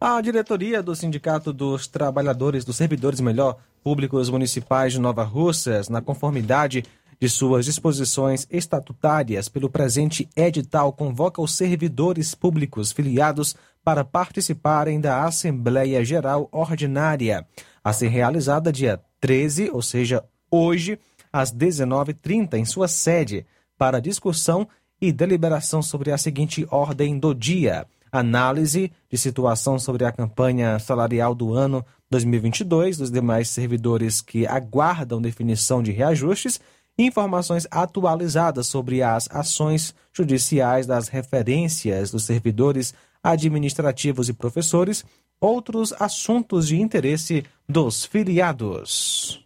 A 0.00 0.20
diretoria 0.20 0.80
do 0.80 0.94
Sindicato 0.94 1.52
dos 1.52 1.88
Trabalhadores, 1.88 2.64
dos 2.64 2.76
Servidores 2.76 3.20
Melhor, 3.20 3.58
Públicos 3.84 4.30
Municipais 4.30 4.94
de 4.94 4.98
Nova 4.98 5.22
Russas, 5.24 5.90
na 5.90 6.00
conformidade 6.00 6.82
de 7.20 7.28
suas 7.28 7.66
disposições 7.66 8.46
estatutárias 8.50 9.46
pelo 9.46 9.68
presente 9.68 10.26
edital, 10.34 10.90
convoca 10.90 11.42
os 11.42 11.54
servidores 11.54 12.34
públicos 12.34 12.92
filiados 12.92 13.54
para 13.84 14.02
participarem 14.02 14.98
da 14.98 15.24
Assembleia 15.24 16.02
Geral 16.02 16.48
Ordinária, 16.50 17.46
a 17.84 17.92
ser 17.92 18.08
realizada 18.08 18.72
dia 18.72 18.98
13, 19.20 19.68
ou 19.70 19.82
seja, 19.82 20.24
hoje, 20.50 20.98
às 21.30 21.52
19h30, 21.52 22.54
em 22.54 22.64
sua 22.64 22.88
sede, 22.88 23.44
para 23.76 24.00
discussão 24.00 24.66
e 24.98 25.12
deliberação 25.12 25.82
sobre 25.82 26.10
a 26.10 26.16
seguinte 26.16 26.66
ordem 26.70 27.18
do 27.18 27.34
dia: 27.34 27.86
análise 28.10 28.90
de 29.10 29.18
situação 29.18 29.78
sobre 29.78 30.06
a 30.06 30.12
campanha 30.12 30.78
salarial 30.78 31.34
do 31.34 31.52
ano 31.52 31.84
2022 32.10 32.98
dos 32.98 33.10
demais 33.10 33.48
servidores 33.48 34.20
que 34.20 34.46
aguardam 34.46 35.20
definição 35.20 35.82
de 35.82 35.90
reajustes 35.90 36.60
informações 36.98 37.66
atualizadas 37.70 38.66
sobre 38.66 39.02
as 39.02 39.28
ações 39.30 39.94
judiciais 40.12 40.86
das 40.86 41.08
referências 41.08 42.10
dos 42.10 42.24
servidores 42.24 42.94
administrativos 43.22 44.28
e 44.28 44.32
professores, 44.32 45.04
outros 45.40 45.92
assuntos 45.98 46.68
de 46.68 46.80
interesse 46.80 47.44
dos 47.68 48.04
filiados. 48.04 49.44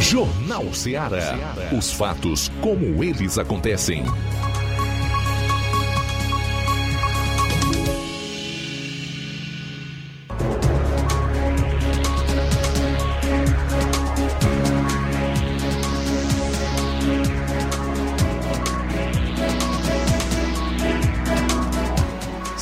Jornal 0.00 0.72
Ceará. 0.72 1.36
Os 1.76 1.92
fatos 1.92 2.50
como 2.60 3.02
eles 3.02 3.38
acontecem. 3.38 4.04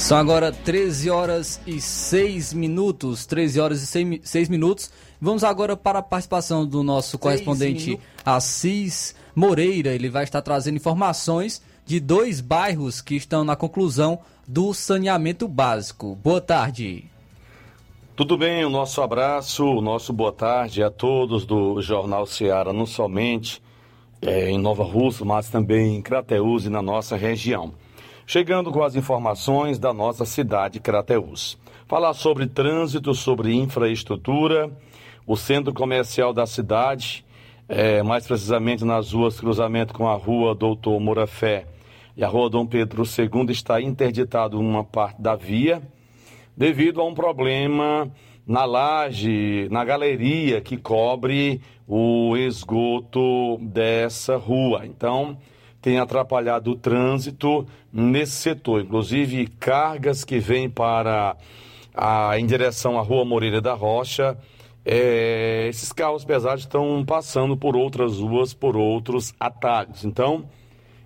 São 0.03 0.19
agora 0.19 0.51
13 0.51 1.11
horas 1.11 1.61
e 1.65 1.81
6 1.81 2.55
minutos. 2.55 3.25
13 3.25 3.61
horas 3.61 3.83
e 3.95 4.21
6 4.21 4.49
minutos. 4.49 4.91
Vamos 5.21 5.45
agora 5.45 5.77
para 5.77 6.01
a 6.01 6.03
participação 6.03 6.67
do 6.67 6.83
nosso 6.83 7.17
correspondente 7.17 8.01
Assis 8.27 9.15
Moreira. 9.33 9.95
Ele 9.95 10.11
vai 10.11 10.25
estar 10.25 10.43
trazendo 10.43 10.77
informações 10.77 11.63
de 11.87 12.01
dois 12.01 12.41
bairros 12.41 13.01
que 13.01 13.15
estão 13.15 13.45
na 13.45 13.55
conclusão 13.55 14.19
do 14.47 14.75
saneamento 14.75 15.47
básico. 15.47 16.17
Boa 16.17 16.41
tarde. 16.41 17.05
Tudo 18.17 18.37
bem, 18.37 18.65
o 18.65 18.71
nosso 18.71 19.01
abraço, 19.03 19.65
o 19.65 19.81
nosso 19.81 20.13
boa 20.13 20.33
tarde 20.33 20.83
a 20.83 20.91
todos 20.91 21.47
do 21.47 21.81
Jornal 21.81 22.27
Ceará, 22.27 22.73
não 22.73 22.87
somente 22.87 23.63
é, 24.21 24.51
em 24.51 24.59
Nova 24.59 24.83
Rússia, 24.83 25.25
mas 25.25 25.49
também 25.49 25.95
em 25.95 26.03
Crateús 26.03 26.67
e 26.67 26.69
na 26.69 26.83
nossa 26.83 27.17
região. 27.17 27.73
Chegando 28.27 28.71
com 28.71 28.83
as 28.83 28.95
informações 28.95 29.79
da 29.79 29.93
nossa 29.93 30.25
cidade 30.25 30.79
Crateús. 30.79 31.59
Falar 31.87 32.15
sobre 32.15 32.47
trânsito, 32.47 33.15
sobre 33.15 33.53
infraestrutura, 33.53 34.71
o 35.27 35.37
centro 35.37 35.75
comercial 35.75 36.33
da 36.33 36.47
cidade, 36.47 37.25
é, 37.69 38.03
mais 38.03 38.27
precisamente 38.27 38.85
nas 38.85 39.13
ruas 39.13 39.39
cruzamento 39.39 39.93
com 39.93 40.09
a 40.09 40.15
rua 40.15 40.55
Doutor 40.55 40.99
Morafé 41.01 41.67
e 42.17 42.23
a 42.23 42.29
rua 42.29 42.49
Dom 42.49 42.65
Pedro 42.65 43.03
II, 43.03 43.51
está 43.51 43.81
interditado 43.81 44.59
uma 44.59 44.85
parte 44.85 45.21
da 45.21 45.35
via 45.35 45.83
devido 46.57 47.01
a 47.01 47.05
um 47.05 47.15
problema 47.15 48.11
na 48.47 48.65
laje, 48.65 49.69
na 49.71 49.85
galeria 49.85 50.61
que 50.61 50.77
cobre 50.77 51.61
o 51.89 52.37
esgoto 52.37 53.59
dessa 53.59 54.37
rua. 54.37 54.87
Então, 54.87 55.37
tem 55.83 55.99
atrapalhado 55.99 56.71
o 56.71 56.77
trânsito 56.77 57.67
nesse 57.93 58.33
setor, 58.33 58.83
inclusive 58.83 59.49
cargas 59.59 60.25
que 60.25 60.39
vêm 60.39 60.71
para 60.71 61.37
a, 61.93 62.39
em 62.39 62.47
direção 62.47 62.97
à 62.97 63.03
Rua 63.03 63.25
Moreira 63.25 63.61
da 63.61 63.75
Rocha. 63.75 64.39
É, 64.85 65.67
esses 65.69 65.93
carros 65.93 66.25
pesados 66.25 66.63
estão 66.63 67.05
passando 67.05 67.57
por 67.57 67.77
outras 67.77 68.19
ruas, 68.19 68.55
por 68.55 68.77
outros 68.77 69.35
atalhos. 69.39 70.05
Então, 70.05 70.45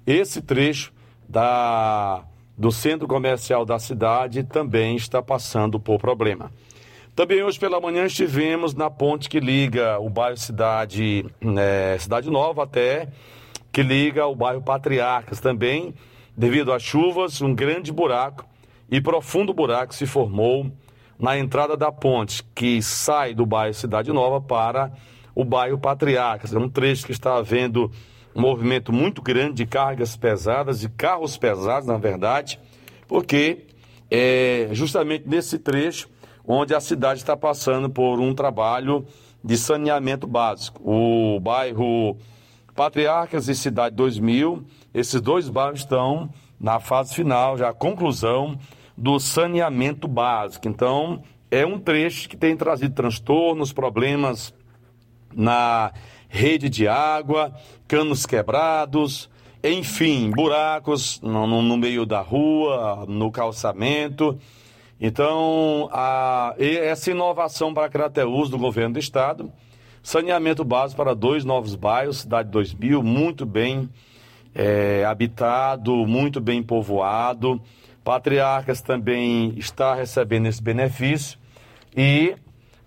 esse 0.07 0.43
trecho 0.43 0.93
da, 1.27 2.23
do 2.57 2.71
centro 2.71 3.09
comercial 3.09 3.65
da 3.65 3.79
cidade 3.79 4.45
também 4.45 4.97
está 4.97 5.23
passando 5.23 5.81
por 5.81 5.99
problema. 5.99 6.53
Também 7.15 7.43
hoje 7.43 7.59
pela 7.59 7.81
manhã 7.81 8.05
estivemos 8.05 8.75
na 8.75 8.91
ponte 8.91 9.31
que 9.31 9.41
liga 9.41 9.99
o 9.99 10.11
bairro 10.11 10.37
Cidade, 10.37 11.25
né, 11.41 11.97
Cidade 11.99 12.31
Nova 12.31 12.65
até 12.65 13.09
que 13.77 13.83
liga 13.83 14.27
o 14.27 14.35
bairro 14.35 14.63
Patriarcas. 14.63 15.39
Também, 15.39 15.93
devido 16.35 16.73
às 16.73 16.83
chuvas, 16.83 17.43
um 17.43 17.55
grande 17.55 17.93
buraco 17.93 18.47
e 18.91 19.03
profundo 19.03 19.53
buraco 19.53 19.95
se 19.95 20.07
formou 20.07 20.73
na 21.19 21.37
entrada 21.37 21.77
da 21.77 21.93
ponte 21.93 22.43
que 22.55 22.81
sai 22.81 23.35
do 23.35 23.45
bairro 23.45 23.75
Cidade 23.75 24.11
Nova 24.11 24.41
para 24.41 24.91
o 25.35 25.45
bairro 25.45 25.79
Patriarcas. 25.79 26.55
É 26.55 26.59
um 26.59 26.71
trecho 26.71 27.05
que 27.05 27.13
está 27.13 27.37
havendo 27.37 27.91
um 28.35 28.41
movimento 28.41 28.95
muito 28.95 29.21
grande 29.21 29.57
de 29.57 29.67
cargas 29.67 30.17
pesadas, 30.17 30.81
de 30.81 30.89
carros 30.89 31.37
pesados, 31.37 31.87
na 31.87 31.99
verdade, 31.99 32.59
porque 33.07 33.67
é 34.11 34.71
justamente 34.73 35.29
nesse 35.29 35.59
trecho 35.59 36.09
onde 36.47 36.75
a 36.75 36.81
cidade 36.81 37.21
está 37.21 37.37
passando 37.37 37.91
por 37.91 38.21
um 38.21 38.35
trabalho 38.35 39.05
de 39.45 39.59
saneamento 39.59 40.27
básico. 40.27 40.81
O 40.83 41.39
bairro 41.41 42.17
Patriarcas 42.77 43.49
e 43.49 43.55
Cidade 43.55 43.97
2000, 43.97 44.63
esses 44.93 45.19
dois 45.21 45.49
bairros 45.49 45.81
estão 45.81 46.29
na 46.61 46.79
fase 46.79 47.15
final, 47.15 47.57
já 47.57 47.71
a 47.71 47.75
conclusão 47.75 48.59
do 48.95 49.19
saneamento 49.19 50.07
básico. 50.07 50.69
Então, 50.69 51.23
é 51.51 51.65
um 51.65 51.79
trecho 51.79 52.29
que 52.29 52.37
tem 52.37 52.55
trazido 52.55 52.95
transtornos, 52.95 53.73
problemas 53.73 54.53
na 55.35 55.91
rede 56.29 56.69
de 56.69 56.87
água, 56.87 57.55
canos 57.89 58.27
quebrados, 58.27 59.31
enfim, 59.65 60.31
buracos 60.31 61.19
no, 61.23 61.47
no 61.47 61.77
meio 61.79 62.05
da 62.05 62.21
rua, 62.21 63.07
no 63.09 63.33
calçamento. 63.33 64.39
Então, 65.01 65.89
a, 65.93 66.55
essa 66.59 67.11
inovação 67.11 67.73
para 67.73 67.89
Crateus 67.89 68.51
do 68.51 68.59
governo 68.59 68.95
do 68.95 69.01
estado 69.01 69.51
Saneamento 70.07 70.63
básico 70.63 71.03
para 71.03 71.17
dois 71.17 71.45
novos 71.45 71.75
bairros, 71.75 72.19
Cidade 72.19 72.49
2000, 72.49 73.03
muito 73.03 73.45
bem 73.45 73.91
é, 74.55 75.05
habitado, 75.05 75.93
muito 76.07 76.41
bem 76.41 76.63
povoado. 76.63 77.61
Patriarcas 78.05 78.81
também 78.81 79.53
está 79.57 79.97
recebendo 79.97 80.47
esse 80.47 80.63
benefício. 80.63 81.37
E, 81.97 82.37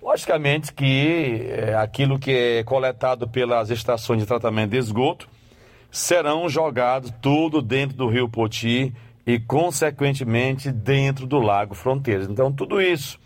logicamente, 0.02 0.72
que 0.72 1.46
é, 1.50 1.76
aquilo 1.76 2.18
que 2.18 2.32
é 2.32 2.64
coletado 2.64 3.28
pelas 3.28 3.70
estações 3.70 4.22
de 4.22 4.26
tratamento 4.26 4.72
de 4.72 4.78
esgoto 4.78 5.28
serão 5.92 6.48
jogados 6.48 7.14
tudo 7.22 7.62
dentro 7.62 7.98
do 7.98 8.08
Rio 8.08 8.30
Poti 8.30 8.96
e, 9.28 9.40
consequentemente, 9.42 10.72
dentro 10.72 11.28
do 11.28 11.40
Lago 11.40 11.76
Fronteiras. 11.76 12.30
Então, 12.30 12.50
tudo 12.50 12.82
isso 12.82 13.20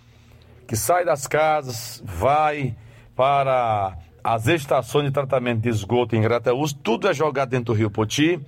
que 0.68 0.76
sai 0.76 1.06
das 1.06 1.28
casas, 1.28 2.02
vai 2.04 2.76
para 3.16 3.98
as 4.24 4.48
estações 4.48 5.06
de 5.06 5.12
tratamento 5.12 5.62
de 5.62 5.70
esgoto 5.70 6.16
em 6.16 6.22
Grateus, 6.22 6.74
tudo 6.74 7.08
é 7.08 7.14
jogado 7.14 7.50
dentro 7.50 7.74
do 7.74 7.78
Rio 7.78 7.92
Poti 7.92 8.40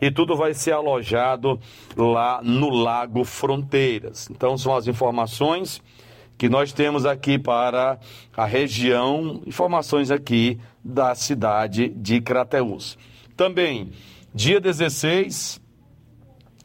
e 0.00 0.10
tudo 0.10 0.36
vai 0.36 0.54
ser 0.54 0.72
alojado 0.72 1.60
lá 1.96 2.40
no 2.42 2.70
Lago 2.70 3.24
Fronteiras. 3.24 4.28
Então 4.30 4.56
são 4.56 4.74
as 4.74 4.86
informações 4.86 5.80
que 6.36 6.48
nós 6.48 6.72
temos 6.72 7.04
aqui 7.04 7.38
para 7.38 7.98
a 8.34 8.46
região, 8.46 9.42
informações 9.46 10.10
aqui 10.10 10.58
da 10.82 11.14
cidade 11.14 11.90
de 11.90 12.20
Crateus. 12.20 12.96
Também, 13.36 13.92
dia 14.34 14.58
16, 14.58 15.60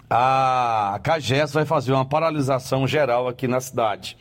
a 0.10 0.97
CAGES 1.03 1.51
vai 1.51 1.66
fazer 1.66 1.91
uma 1.91 2.06
paralisação 2.06 2.88
geral 2.88 3.28
aqui 3.28 3.47
na 3.47 3.60
cidade. 3.60 4.18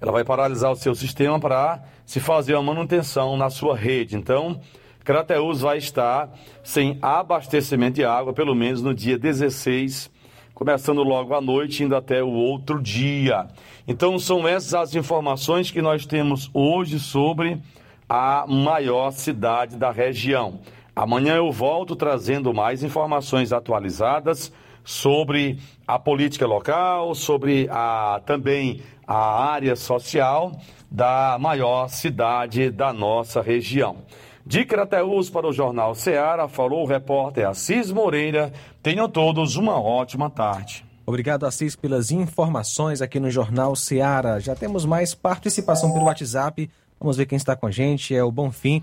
Ela 0.00 0.10
vai 0.10 0.24
paralisar 0.24 0.70
o 0.72 0.76
seu 0.76 0.94
sistema 0.94 1.38
para 1.38 1.82
se 2.08 2.20
fazer 2.20 2.56
a 2.56 2.62
manutenção 2.62 3.36
na 3.36 3.50
sua 3.50 3.76
rede. 3.76 4.16
Então, 4.16 4.58
Crateus 5.04 5.60
vai 5.60 5.76
estar 5.76 6.30
sem 6.64 6.98
abastecimento 7.02 7.96
de 7.96 8.04
água, 8.04 8.32
pelo 8.32 8.54
menos 8.54 8.80
no 8.80 8.94
dia 8.94 9.18
16, 9.18 10.10
começando 10.54 11.02
logo 11.02 11.34
à 11.34 11.40
noite, 11.42 11.84
indo 11.84 11.94
até 11.94 12.22
o 12.22 12.30
outro 12.30 12.80
dia. 12.80 13.46
Então, 13.86 14.18
são 14.18 14.48
essas 14.48 14.72
as 14.72 14.94
informações 14.94 15.70
que 15.70 15.82
nós 15.82 16.06
temos 16.06 16.50
hoje 16.54 16.98
sobre 16.98 17.60
a 18.08 18.46
maior 18.48 19.10
cidade 19.10 19.76
da 19.76 19.90
região. 19.90 20.60
Amanhã 20.96 21.36
eu 21.36 21.52
volto 21.52 21.94
trazendo 21.94 22.54
mais 22.54 22.82
informações 22.82 23.52
atualizadas 23.52 24.50
sobre 24.82 25.58
a 25.86 25.98
política 25.98 26.46
local, 26.46 27.14
sobre 27.14 27.68
a, 27.70 28.22
também 28.24 28.80
a 29.06 29.44
área 29.44 29.76
social 29.76 30.52
da 30.90 31.36
maior 31.38 31.88
cidade 31.88 32.70
da 32.70 32.92
nossa 32.92 33.40
região. 33.42 33.96
De 34.44 34.64
Crateús 34.64 35.28
para 35.28 35.46
o 35.46 35.52
Jornal 35.52 35.94
Ceará, 35.94 36.48
falou 36.48 36.82
o 36.82 36.86
repórter 36.86 37.46
Assis 37.46 37.90
Moreira. 37.90 38.50
Tenham 38.82 39.08
todos 39.08 39.56
uma 39.56 39.78
ótima 39.78 40.30
tarde. 40.30 40.86
Obrigado, 41.04 41.44
Assis, 41.44 41.76
pelas 41.76 42.10
informações 42.10 43.02
aqui 43.02 43.20
no 43.20 43.30
Jornal 43.30 43.76
Ceará. 43.76 44.38
Já 44.38 44.54
temos 44.54 44.86
mais 44.86 45.14
participação 45.14 45.92
pelo 45.92 46.06
WhatsApp. 46.06 46.70
Vamos 46.98 47.16
ver 47.16 47.26
quem 47.26 47.36
está 47.36 47.54
com 47.54 47.66
a 47.66 47.70
gente. 47.70 48.14
É 48.14 48.24
o 48.24 48.32
Bonfim, 48.32 48.82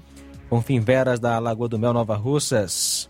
Bonfim 0.49 0.79
Veras, 0.79 1.19
da 1.19 1.39
Lagoa 1.39 1.67
do 1.67 1.79
Mel, 1.79 1.93
Nova 1.93 2.15
Russas. 2.15 3.09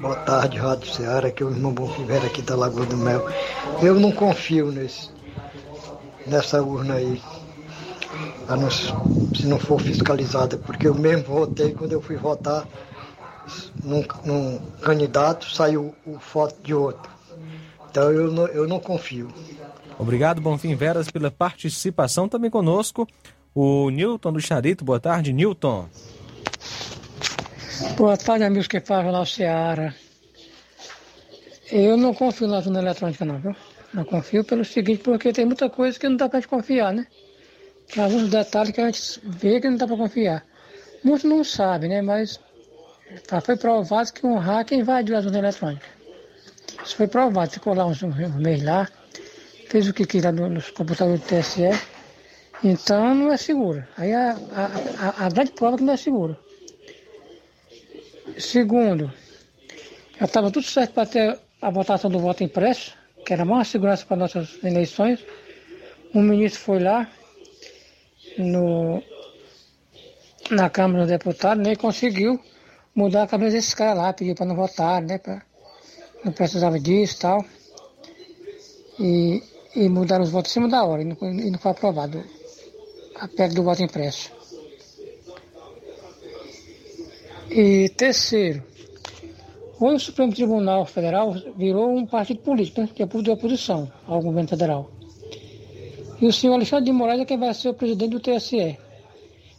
Boa 0.00 0.16
tarde, 0.16 0.56
Rádio 0.56 0.90
Ceará, 0.90 1.30
que 1.30 1.42
é 1.42 1.46
o 1.46 1.50
irmão 1.50 1.72
Bonfim 1.72 2.06
Veras 2.06 2.26
aqui 2.26 2.40
da 2.40 2.56
Lagoa 2.56 2.86
do 2.86 2.96
Mel. 2.96 3.26
Eu 3.82 4.00
não 4.00 4.10
confio 4.10 4.72
nesse, 4.72 5.10
nessa 6.26 6.62
urna 6.62 6.94
aí 6.94 7.20
não, 8.48 8.70
se 8.70 9.46
não 9.46 9.58
for 9.58 9.80
fiscalizada, 9.80 10.56
porque 10.56 10.86
eu 10.86 10.94
mesmo 10.94 11.24
votei 11.24 11.72
quando 11.72 11.92
eu 11.92 12.00
fui 12.00 12.16
votar 12.16 12.66
num, 13.82 14.04
num 14.24 14.58
candidato, 14.80 15.50
saiu 15.50 15.94
o 16.06 16.18
foto 16.18 16.56
de 16.62 16.74
outro. 16.74 17.10
Então 17.90 18.10
eu 18.10 18.30
não, 18.30 18.46
eu 18.48 18.66
não 18.66 18.80
confio. 18.80 19.28
Obrigado, 19.98 20.40
Bonfim 20.40 20.74
Veras, 20.74 21.10
pela 21.10 21.30
participação 21.30 22.28
também 22.28 22.50
conosco. 22.50 23.06
O 23.54 23.90
Newton 23.90 24.32
do 24.32 24.40
Charito, 24.40 24.84
boa 24.84 24.98
tarde, 24.98 25.32
Newton. 25.32 25.86
Boa 27.96 28.16
tarde, 28.16 28.44
amigos 28.44 28.66
que 28.66 28.80
falam 28.80 29.12
lá 29.12 29.20
o 29.20 29.26
Ceará. 29.26 29.94
Eu 31.70 31.96
não 31.96 32.14
confio 32.14 32.46
na 32.48 32.60
zona 32.60 32.80
eletrônica, 32.80 33.24
não, 33.24 33.38
viu? 33.38 33.54
Não 33.92 34.04
confio 34.04 34.42
pelo 34.42 34.64
seguinte, 34.64 35.02
porque 35.02 35.32
tem 35.32 35.44
muita 35.44 35.68
coisa 35.68 35.98
que 35.98 36.08
não 36.08 36.16
dá 36.16 36.28
pra 36.28 36.40
gente 36.40 36.48
confiar, 36.48 36.92
né? 36.92 37.06
Alguns 37.98 38.30
detalhes 38.30 38.72
que 38.72 38.80
a 38.80 38.86
gente 38.86 39.20
vê 39.22 39.60
que 39.60 39.68
não 39.68 39.76
dá 39.76 39.86
para 39.86 39.96
confiar. 39.96 40.44
Muitos 41.04 41.24
não 41.24 41.44
sabem, 41.44 41.90
né? 41.90 42.00
Mas 42.00 42.40
foi 43.44 43.56
provado 43.56 44.12
que 44.12 44.26
um 44.26 44.38
hacker 44.38 44.78
invadiu 44.78 45.16
a 45.16 45.20
zona 45.20 45.38
eletrônica. 45.38 45.86
Isso 46.84 46.96
foi 46.96 47.06
provado, 47.06 47.52
ficou 47.52 47.74
lá 47.74 47.86
uns, 47.86 48.02
uns 48.02 48.16
meses 48.36 48.64
lá, 48.64 48.88
fez 49.68 49.88
o 49.88 49.92
que 49.92 50.06
quis 50.06 50.24
lá 50.24 50.32
nos 50.32 50.70
computadores 50.70 51.20
do 51.20 51.26
TSE. 51.26 51.70
Então 52.64 53.14
não 53.14 53.32
é 53.32 53.36
seguro. 53.36 53.84
Aí 53.96 54.12
a, 54.12 54.32
a, 54.32 55.24
a, 55.24 55.26
a 55.26 55.28
grande 55.28 55.52
prova 55.52 55.76
é 55.76 55.78
que 55.78 55.84
não 55.84 55.92
é 55.92 55.96
seguro. 55.96 56.36
Segundo, 58.38 59.12
já 60.18 60.24
estava 60.26 60.50
tudo 60.50 60.64
certo 60.64 60.92
para 60.92 61.06
ter 61.06 61.38
a 61.60 61.70
votação 61.70 62.10
do 62.10 62.18
voto 62.18 62.42
impresso, 62.42 62.94
que 63.26 63.32
era 63.32 63.42
a 63.42 63.44
maior 63.44 63.64
segurança 63.64 64.06
para 64.06 64.16
nossas 64.16 64.58
eleições. 64.64 65.24
Um 66.14 66.22
ministro 66.22 66.60
foi 66.60 66.78
lá, 66.78 67.08
no, 68.38 69.02
na 70.50 70.70
Câmara 70.70 71.00
dos 71.00 71.10
Deputados, 71.10 71.64
né, 71.64 71.76
conseguiu 71.76 72.40
mudar 72.94 73.22
a 73.24 73.26
cabeça 73.26 73.52
desses 73.52 73.74
caras 73.74 73.96
lá, 73.96 74.12
pediu 74.12 74.34
para 74.34 74.46
não 74.46 74.56
votar, 74.56 75.00
né, 75.02 75.18
pra, 75.18 75.42
não 76.24 76.32
precisava 76.32 76.78
disso 76.78 77.16
e 77.16 77.18
tal. 77.18 77.44
E, 78.98 79.42
mudaram 79.88 80.22
os 80.22 80.30
votos 80.30 80.50
em 80.50 80.54
cima 80.54 80.68
da 80.68 80.84
hora, 80.84 81.02
e 81.02 81.04
não, 81.04 81.16
e 81.22 81.50
não 81.50 81.58
foi 81.58 81.70
aprovado 81.70 82.22
a 83.16 83.26
PEC 83.26 83.54
do 83.54 83.62
voto 83.62 83.82
impresso. 83.82 84.30
E 87.50 87.88
terceiro, 87.90 88.62
hoje 89.80 89.96
o 89.96 90.00
Supremo 90.00 90.32
Tribunal 90.32 90.86
Federal 90.86 91.34
virou 91.56 91.94
um 91.94 92.06
partido 92.06 92.40
político, 92.40 92.80
né, 92.80 92.88
que 92.94 93.02
é 93.02 93.06
de 93.06 93.30
oposição 93.30 93.90
ao 94.06 94.20
governo 94.22 94.48
federal. 94.48 94.90
E 96.22 96.26
o 96.26 96.32
senhor 96.32 96.54
Alexandre 96.54 96.84
de 96.84 96.92
Moraes 96.92 97.20
é 97.20 97.24
quem 97.24 97.36
vai 97.36 97.52
ser 97.52 97.70
o 97.70 97.74
presidente 97.74 98.10
do 98.10 98.20
TSE. 98.20 98.78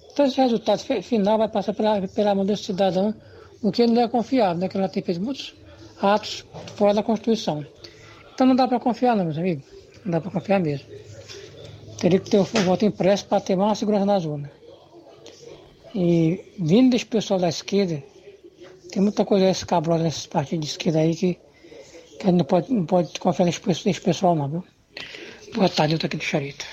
Então 0.10 0.26
esse 0.26 0.40
resultado 0.40 0.80
final 0.80 1.38
vai 1.38 1.50
passar 1.50 1.74
pela, 1.74 2.08
pela 2.08 2.34
mão 2.34 2.46
desse 2.46 2.64
cidadão, 2.64 3.14
o 3.62 3.70
que 3.70 3.82
ele 3.82 3.92
não 3.92 4.02
é 4.02 4.08
confiável, 4.08 4.62
né? 4.62 4.70
Que 4.70 4.78
ela 4.78 4.88
tem 4.88 5.04
feito 5.04 5.20
muitos 5.20 5.54
atos 6.02 6.46
fora 6.78 6.94
da 6.94 7.04
Constituição. 7.04 7.66
Então 8.34 8.48
não 8.48 8.56
dá 8.56 8.66
para 8.66 8.80
confiar 8.80 9.14
não, 9.14 9.26
meus 9.26 9.38
amigos. 9.38 9.66
Não 10.06 10.12
dá 10.14 10.22
para 10.22 10.32
confiar 10.32 10.62
mesmo. 10.62 10.88
Teria 12.00 12.18
que 12.18 12.30
ter 12.30 12.38
o 12.38 12.46
voto 12.46 12.86
impresso 12.86 13.26
para 13.26 13.42
ter 13.42 13.58
mais 13.58 13.78
segurança 13.78 14.06
na 14.06 14.20
zona. 14.20 14.50
E 15.94 16.40
vindo 16.58 16.92
desse 16.92 17.06
pessoal 17.06 17.42
da 17.42 17.50
esquerda, 17.50 18.02
tem 18.90 19.02
muita 19.02 19.26
coisa 19.26 19.50
escabrosa 19.50 20.02
nesses 20.02 20.28
partidos 20.28 20.66
de 20.66 20.72
esquerda 20.72 21.00
aí 21.00 21.14
que, 21.14 21.38
que 22.22 22.32
não 22.32 22.46
pode, 22.46 22.72
não 22.72 22.86
pode 22.86 23.20
confiar 23.20 23.48
nesse, 23.48 23.62
nesse 23.68 24.00
pessoal 24.00 24.34
não, 24.34 24.48
viu? 24.48 24.64
Boa 25.56 25.70
tarde, 25.70 25.94
eu 25.94 26.00
aqui 26.04 26.18
do 26.18 26.24
Charito. 26.24 26.66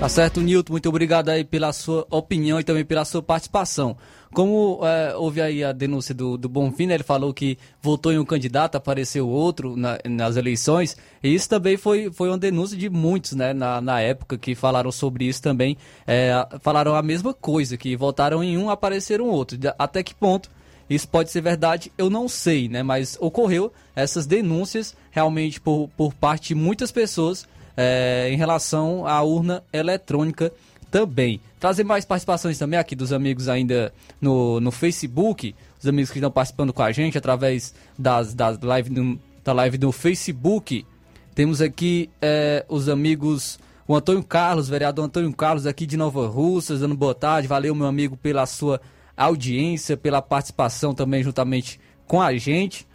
Tá 0.00 0.08
certo, 0.08 0.40
Nilton, 0.40 0.72
muito 0.72 0.88
obrigado 0.88 1.28
aí 1.28 1.44
pela 1.44 1.72
sua 1.72 2.06
opinião 2.08 2.58
e 2.60 2.64
também 2.64 2.84
pela 2.84 3.04
sua 3.04 3.20
participação. 3.20 3.96
Como 4.32 4.80
é, 4.84 5.14
houve 5.16 5.40
aí 5.40 5.64
a 5.64 5.72
denúncia 5.72 6.14
do, 6.14 6.38
do 6.38 6.48
Bonfim, 6.48 6.86
né, 6.86 6.94
ele 6.94 7.02
falou 7.02 7.34
que 7.34 7.58
votou 7.82 8.12
em 8.12 8.18
um 8.18 8.24
candidato, 8.24 8.76
apareceu 8.76 9.28
outro 9.28 9.76
na, 9.76 9.98
nas 10.08 10.36
eleições, 10.36 10.96
e 11.22 11.34
isso 11.34 11.48
também 11.48 11.76
foi, 11.76 12.12
foi 12.12 12.28
uma 12.28 12.38
denúncia 12.38 12.76
de 12.76 12.88
muitos, 12.88 13.32
né, 13.32 13.52
na, 13.52 13.80
na 13.80 14.00
época, 14.00 14.38
que 14.38 14.54
falaram 14.54 14.92
sobre 14.92 15.24
isso 15.24 15.42
também, 15.42 15.76
é, 16.06 16.32
falaram 16.60 16.94
a 16.94 17.02
mesma 17.02 17.34
coisa, 17.34 17.76
que 17.76 17.96
votaram 17.96 18.42
em 18.44 18.56
um, 18.56 18.70
apareceram 18.70 19.26
outro. 19.26 19.58
Até 19.78 20.02
que 20.02 20.14
ponto 20.14 20.48
isso 20.88 21.06
pode 21.06 21.30
ser 21.30 21.42
verdade, 21.42 21.92
eu 21.98 22.08
não 22.08 22.28
sei, 22.28 22.66
né? 22.68 22.82
Mas 22.82 23.16
ocorreu 23.20 23.70
essas 23.94 24.26
denúncias 24.26 24.96
realmente 25.18 25.60
por, 25.60 25.90
por 25.96 26.14
parte 26.14 26.48
de 26.48 26.54
muitas 26.54 26.92
pessoas 26.92 27.46
é, 27.76 28.28
em 28.30 28.36
relação 28.36 29.04
à 29.04 29.20
urna 29.20 29.64
eletrônica 29.72 30.52
também. 30.92 31.40
Trazer 31.58 31.82
mais 31.82 32.04
participações 32.04 32.56
também 32.56 32.78
aqui 32.78 32.94
dos 32.94 33.12
amigos 33.12 33.48
ainda 33.48 33.92
no, 34.20 34.60
no 34.60 34.70
Facebook, 34.70 35.56
os 35.80 35.86
amigos 35.88 36.12
que 36.12 36.18
estão 36.18 36.30
participando 36.30 36.72
com 36.72 36.82
a 36.82 36.92
gente 36.92 37.18
através 37.18 37.74
das, 37.98 38.32
das 38.32 38.60
live 38.60 38.90
do, 38.90 39.20
da 39.44 39.52
live 39.52 39.76
do 39.76 39.90
Facebook. 39.90 40.86
Temos 41.34 41.60
aqui 41.60 42.08
é, 42.22 42.64
os 42.68 42.88
amigos, 42.88 43.58
o 43.88 43.96
Antônio 43.96 44.22
Carlos, 44.22 44.68
vereador 44.68 45.04
Antônio 45.04 45.32
Carlos 45.32 45.66
aqui 45.66 45.84
de 45.84 45.96
Nova 45.96 46.28
Russas, 46.28 46.80
dando 46.80 46.96
boa 46.96 47.14
tarde. 47.14 47.48
Valeu, 47.48 47.74
meu 47.74 47.88
amigo, 47.88 48.16
pela 48.16 48.46
sua 48.46 48.80
audiência, 49.16 49.96
pela 49.96 50.22
participação 50.22 50.94
também 50.94 51.24
juntamente 51.24 51.80
com 52.06 52.22
a 52.22 52.36
gente. 52.36 52.86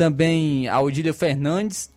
Também 0.00 0.66
a 0.66 0.80
Odília 0.80 1.12
Fernandes. 1.12 1.90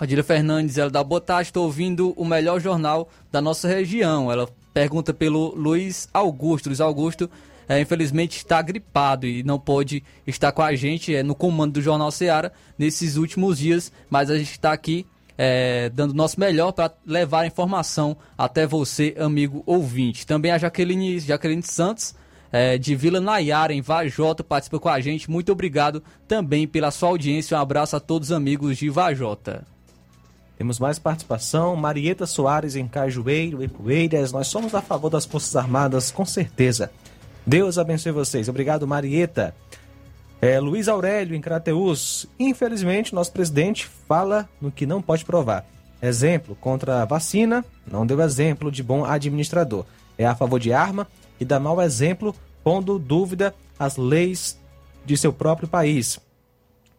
Odília 0.00 0.24
Fernandes, 0.24 0.78
ela 0.78 0.88
dá 0.88 1.04
boa 1.04 1.20
tarde, 1.20 1.50
estou 1.50 1.64
ouvindo 1.64 2.14
o 2.16 2.24
melhor 2.24 2.58
jornal 2.58 3.10
da 3.30 3.42
nossa 3.42 3.68
região. 3.68 4.32
Ela 4.32 4.48
pergunta 4.72 5.12
pelo 5.12 5.54
Luiz 5.54 6.08
Augusto. 6.14 6.70
Luiz 6.70 6.80
Augusto, 6.80 7.28
é, 7.68 7.78
infelizmente, 7.78 8.38
está 8.38 8.62
gripado 8.62 9.26
e 9.26 9.42
não 9.42 9.58
pode 9.58 10.02
estar 10.26 10.50
com 10.50 10.62
a 10.62 10.74
gente 10.74 11.14
é, 11.14 11.22
no 11.22 11.34
comando 11.34 11.74
do 11.74 11.82
Jornal 11.82 12.10
Seara 12.10 12.54
nesses 12.78 13.16
últimos 13.18 13.58
dias, 13.58 13.92
mas 14.08 14.30
a 14.30 14.38
gente 14.38 14.52
está 14.52 14.72
aqui 14.72 15.04
é, 15.36 15.90
dando 15.90 16.14
nosso 16.14 16.40
melhor 16.40 16.72
para 16.72 16.90
levar 17.04 17.42
a 17.42 17.46
informação 17.46 18.16
até 18.38 18.66
você, 18.66 19.14
amigo 19.18 19.62
ouvinte. 19.66 20.26
Também 20.26 20.52
a 20.52 20.56
Jaqueline, 20.56 21.20
Jaqueline 21.20 21.62
Santos 21.62 22.14
é, 22.56 22.78
de 22.78 22.96
Vila 22.96 23.20
Nayara, 23.20 23.74
em 23.74 23.82
Vajota, 23.82 24.42
participa 24.42 24.78
com 24.78 24.88
a 24.88 24.98
gente. 24.98 25.30
Muito 25.30 25.52
obrigado 25.52 26.02
também 26.26 26.66
pela 26.66 26.90
sua 26.90 27.10
audiência. 27.10 27.54
Um 27.54 27.60
abraço 27.60 27.94
a 27.94 28.00
todos 28.00 28.30
os 28.30 28.32
amigos 28.32 28.78
de 28.78 28.88
Vajota. 28.88 29.62
Temos 30.56 30.80
mais 30.80 30.98
participação. 30.98 31.76
Marieta 31.76 32.24
Soares 32.24 32.74
em 32.74 32.88
Cajueiro 32.88 33.62
e 33.62 33.68
Poeiras. 33.68 34.32
Nós 34.32 34.46
somos 34.46 34.74
a 34.74 34.80
favor 34.80 35.10
das 35.10 35.26
Forças 35.26 35.54
Armadas, 35.54 36.10
com 36.10 36.24
certeza. 36.24 36.90
Deus 37.46 37.76
abençoe 37.76 38.10
vocês. 38.10 38.48
Obrigado, 38.48 38.86
Marieta. 38.86 39.54
É, 40.40 40.58
Luiz 40.58 40.88
Aurélio 40.88 41.36
em 41.36 41.42
Crateus. 41.42 42.26
Infelizmente, 42.40 43.14
nosso 43.14 43.32
presidente 43.32 43.86
fala 44.08 44.48
no 44.62 44.72
que 44.72 44.86
não 44.86 45.02
pode 45.02 45.26
provar. 45.26 45.66
Exemplo, 46.00 46.56
contra 46.58 47.02
a 47.02 47.04
vacina, 47.04 47.62
não 47.86 48.06
deu 48.06 48.18
exemplo 48.22 48.72
de 48.72 48.82
bom 48.82 49.04
administrador. 49.04 49.84
É 50.16 50.24
a 50.24 50.34
favor 50.34 50.58
de 50.58 50.72
arma, 50.72 51.06
e 51.38 51.44
dá 51.44 51.60
mau 51.60 51.80
exemplo, 51.80 52.34
pondo 52.66 52.98
dúvida 52.98 53.54
as 53.78 53.96
leis 53.96 54.58
de 55.04 55.16
seu 55.16 55.32
próprio 55.32 55.68
país. 55.68 56.18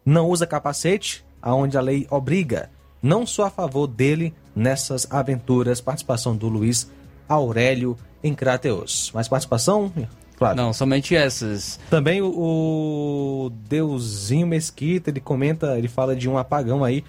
Não 0.05 0.29
usa 0.29 0.47
capacete, 0.47 1.25
aonde 1.41 1.77
a 1.77 1.81
lei 1.81 2.07
obriga. 2.09 2.69
Não 3.03 3.27
sou 3.27 3.43
a 3.43 3.49
favor 3.49 3.85
dele 3.85 4.33
nessas 4.55 5.05
aventuras. 5.11 5.81
Participação 5.81 6.37
do 6.37 6.47
Luiz 6.47 6.89
Aurélio 7.27 7.97
em 8.23 8.33
Crateus. 8.33 9.11
Mais 9.13 9.27
participação? 9.27 9.91
Flávio? 10.37 10.55
Não, 10.55 10.71
somente 10.71 11.13
essas. 11.13 11.77
Também 11.89 12.21
o, 12.21 12.29
o 12.29 13.49
Deusinho 13.67 14.47
Mesquita, 14.47 15.09
ele 15.09 15.19
comenta, 15.19 15.77
ele 15.77 15.89
fala 15.89 16.15
de 16.15 16.29
um 16.29 16.37
apagão 16.37 16.81
aí 16.81 17.03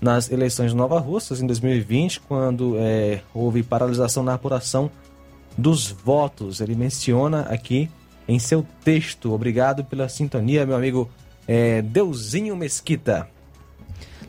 nas 0.00 0.30
eleições 0.30 0.70
de 0.70 0.76
Nova 0.78 0.98
Russas 0.98 1.42
em 1.42 1.46
2020, 1.46 2.20
quando 2.20 2.74
é, 2.78 3.20
houve 3.34 3.62
paralisação 3.62 4.22
na 4.22 4.32
apuração 4.32 4.90
dos 5.58 5.90
votos. 5.90 6.62
Ele 6.62 6.74
menciona 6.74 7.42
aqui 7.50 7.90
em 8.28 8.38
seu 8.38 8.64
texto. 8.84 9.32
Obrigado 9.32 9.84
pela 9.84 10.08
sintonia, 10.08 10.66
meu 10.66 10.76
amigo 10.76 11.10
é, 11.46 11.80
Deusinho 11.80 12.54
Mesquita. 12.54 13.26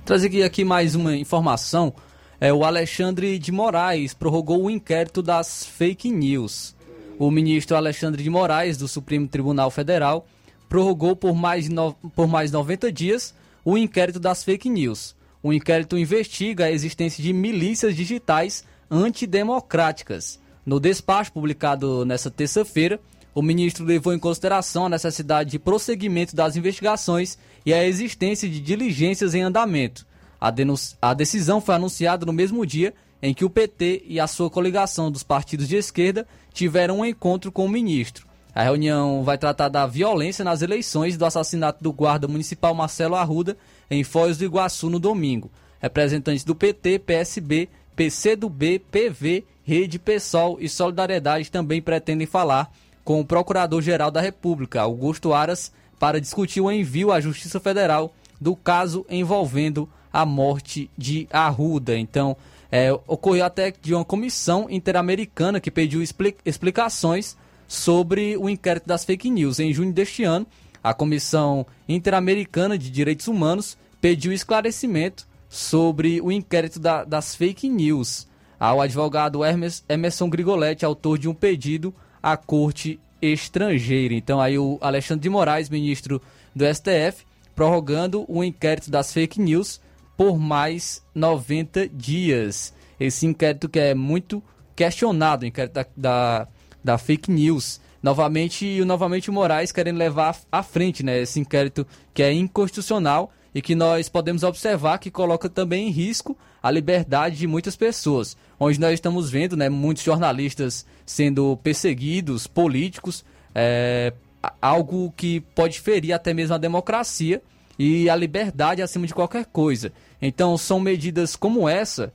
Trazer 0.05 0.41
aqui 0.43 0.63
mais 0.63 0.95
uma 0.95 1.15
informação. 1.15 1.93
É, 2.39 2.53
o 2.53 2.63
Alexandre 2.63 3.37
de 3.37 3.51
Moraes 3.51 4.13
prorrogou 4.13 4.63
o 4.63 4.69
inquérito 4.71 5.21
das 5.21 5.65
fake 5.65 6.09
news. 6.09 6.73
O 7.19 7.29
ministro 7.29 7.75
Alexandre 7.75 8.23
de 8.23 8.29
Moraes, 8.29 8.77
do 8.77 8.87
Supremo 8.87 9.27
Tribunal 9.27 9.69
Federal, 9.69 10.25
prorrogou 10.69 11.17
por 11.17 11.35
mais, 11.35 11.67
no, 11.67 11.93
por 12.15 12.27
mais 12.27 12.51
90 12.51 12.89
dias 12.93 13.35
o 13.65 13.77
inquérito 13.77 14.19
das 14.19 14.41
fake 14.41 14.69
news. 14.69 15.13
O 15.43 15.51
inquérito 15.51 15.97
investiga 15.97 16.65
a 16.65 16.71
existência 16.71 17.21
de 17.21 17.33
milícias 17.33 17.93
digitais 17.95 18.63
antidemocráticas. 18.89 20.39
No 20.65 20.79
despacho 20.79 21.33
publicado 21.33 22.05
nesta 22.05 22.31
terça-feira, 22.31 22.99
o 23.39 23.41
ministro 23.41 23.85
levou 23.85 24.13
em 24.13 24.19
consideração 24.19 24.85
a 24.85 24.89
necessidade 24.89 25.49
de 25.49 25.57
prosseguimento 25.57 26.35
das 26.35 26.57
investigações 26.57 27.37
e 27.65 27.73
a 27.73 27.87
existência 27.87 28.49
de 28.49 28.59
diligências 28.59 29.33
em 29.33 29.41
andamento. 29.41 30.05
A, 30.41 30.53
a, 31.01 31.13
decisão 31.13 31.61
foi 31.61 31.75
anunciada 31.75 32.25
no 32.25 32.33
mesmo 32.33 32.65
dia 32.65 32.93
em 33.21 33.33
que 33.33 33.45
o 33.45 33.49
PT 33.49 34.03
e 34.05 34.19
a 34.19 34.27
sua 34.27 34.49
coligação 34.49 35.09
dos 35.09 35.23
partidos 35.23 35.69
de 35.69 35.77
esquerda 35.77 36.27
tiveram 36.53 36.99
um 36.99 37.05
encontro 37.05 37.49
com 37.49 37.65
o 37.65 37.69
ministro. 37.69 38.27
A 38.53 38.61
reunião 38.61 39.23
vai 39.23 39.37
tratar 39.37 39.69
da 39.69 39.87
violência 39.87 40.43
nas 40.43 40.61
eleições 40.61 41.15
e 41.15 41.17
do 41.17 41.25
assassinato 41.25 41.81
do 41.81 41.93
guarda 41.93 42.27
municipal 42.27 42.75
Marcelo 42.75 43.15
Arruda 43.15 43.55
em 43.89 44.03
Foz 44.03 44.37
do 44.37 44.43
Iguaçu 44.43 44.89
no 44.89 44.99
domingo. 44.99 45.49
Representantes 45.79 46.43
do 46.43 46.53
PT, 46.53 46.99
PSB, 46.99 47.69
PCdoB, 47.95 48.79
PV, 48.91 49.45
Rede 49.63 49.97
PSOL 49.97 50.57
e 50.59 50.67
Solidariedade 50.67 51.49
também 51.49 51.81
pretendem 51.81 52.27
falar 52.27 52.69
com 53.09 53.21
o 53.21 53.25
Procurador-Geral 53.25 54.11
da 54.11 54.21
República, 54.21 54.81
Augusto 54.81 55.33
Aras, 55.33 55.71
para 55.97 56.21
discutir 56.21 56.61
o 56.61 56.71
envio 56.71 57.11
à 57.11 57.19
Justiça 57.19 57.59
Federal 57.59 58.13
do 58.39 58.55
caso 58.55 59.03
envolvendo 59.09 59.89
a 60.13 60.27
morte 60.27 60.91
de 60.95 61.27
Arruda. 61.31 61.97
Então, 61.97 62.37
é, 62.71 62.93
ocorreu 63.07 63.43
até 63.43 63.73
de 63.81 63.95
uma 63.95 64.05
comissão 64.05 64.67
interamericana 64.69 65.59
que 65.59 65.71
pediu 65.71 66.03
explicações 66.45 67.35
sobre 67.67 68.37
o 68.37 68.47
inquérito 68.47 68.85
das 68.85 69.03
fake 69.03 69.27
news. 69.31 69.59
Em 69.59 69.73
junho 69.73 69.91
deste 69.91 70.23
ano, 70.23 70.45
a 70.83 70.93
Comissão 70.93 71.65
Interamericana 71.87 72.77
de 72.77 72.91
Direitos 72.91 73.27
Humanos 73.27 73.75
pediu 73.99 74.31
esclarecimento 74.31 75.27
sobre 75.49 76.21
o 76.21 76.31
inquérito 76.31 76.79
da, 76.79 77.03
das 77.03 77.33
fake 77.33 77.67
news 77.69 78.27
ao 78.59 78.79
advogado 78.79 79.43
Hermes, 79.43 79.83
Emerson 79.89 80.29
Grigoletti, 80.29 80.85
autor 80.85 81.17
de 81.17 81.27
um 81.27 81.33
pedido 81.33 81.91
à 82.21 82.37
corte 82.37 82.99
estrangeira. 83.21 84.13
Então 84.13 84.39
aí 84.39 84.57
o 84.57 84.77
Alexandre 84.81 85.23
de 85.23 85.29
Moraes, 85.29 85.69
ministro 85.69 86.21
do 86.55 86.65
STF, 86.65 87.25
prorrogando 87.55 88.25
o 88.27 88.43
inquérito 88.43 88.89
das 88.89 89.11
fake 89.11 89.39
news 89.39 89.81
por 90.15 90.37
mais 90.37 91.03
90 91.13 91.87
dias. 91.89 92.73
Esse 92.99 93.25
inquérito 93.25 93.69
que 93.69 93.79
é 93.79 93.93
muito 93.93 94.43
questionado, 94.75 95.43
o 95.43 95.45
inquérito 95.45 95.73
da, 95.73 95.85
da, 95.95 96.47
da 96.83 96.97
fake 96.97 97.31
news. 97.31 97.79
Novamente, 98.01 98.83
novamente 98.85 99.29
o 99.29 99.33
Moraes 99.33 99.71
querendo 99.71 99.97
levar 99.97 100.37
à 100.51 100.63
frente 100.63 101.03
né, 101.03 101.21
esse 101.21 101.39
inquérito 101.39 101.85
que 102.13 102.23
é 102.23 102.31
inconstitucional 102.31 103.31
e 103.53 103.61
que 103.61 103.75
nós 103.75 104.07
podemos 104.07 104.43
observar 104.43 104.99
que 104.99 105.11
coloca 105.11 105.49
também 105.49 105.87
em 105.87 105.91
risco 105.91 106.37
a 106.61 106.71
liberdade 106.71 107.37
de 107.37 107.47
muitas 107.47 107.75
pessoas. 107.75 108.37
Onde 108.59 108.79
nós 108.79 108.93
estamos 108.93 109.29
vendo 109.29 109.57
né, 109.57 109.69
muitos 109.69 110.03
jornalistas 110.03 110.85
sendo 111.05 111.57
perseguidos, 111.57 112.47
políticos, 112.47 113.25
é, 113.53 114.13
algo 114.61 115.13
que 115.17 115.41
pode 115.41 115.79
ferir 115.79 116.13
até 116.13 116.33
mesmo 116.33 116.55
a 116.55 116.59
democracia 116.59 117.41
e 117.77 118.09
a 118.09 118.15
liberdade 118.15 118.81
acima 118.81 119.07
de 119.07 119.13
qualquer 119.13 119.45
coisa. 119.45 119.91
Então, 120.21 120.57
são 120.57 120.79
medidas 120.79 121.35
como 121.35 121.67
essa, 121.67 122.13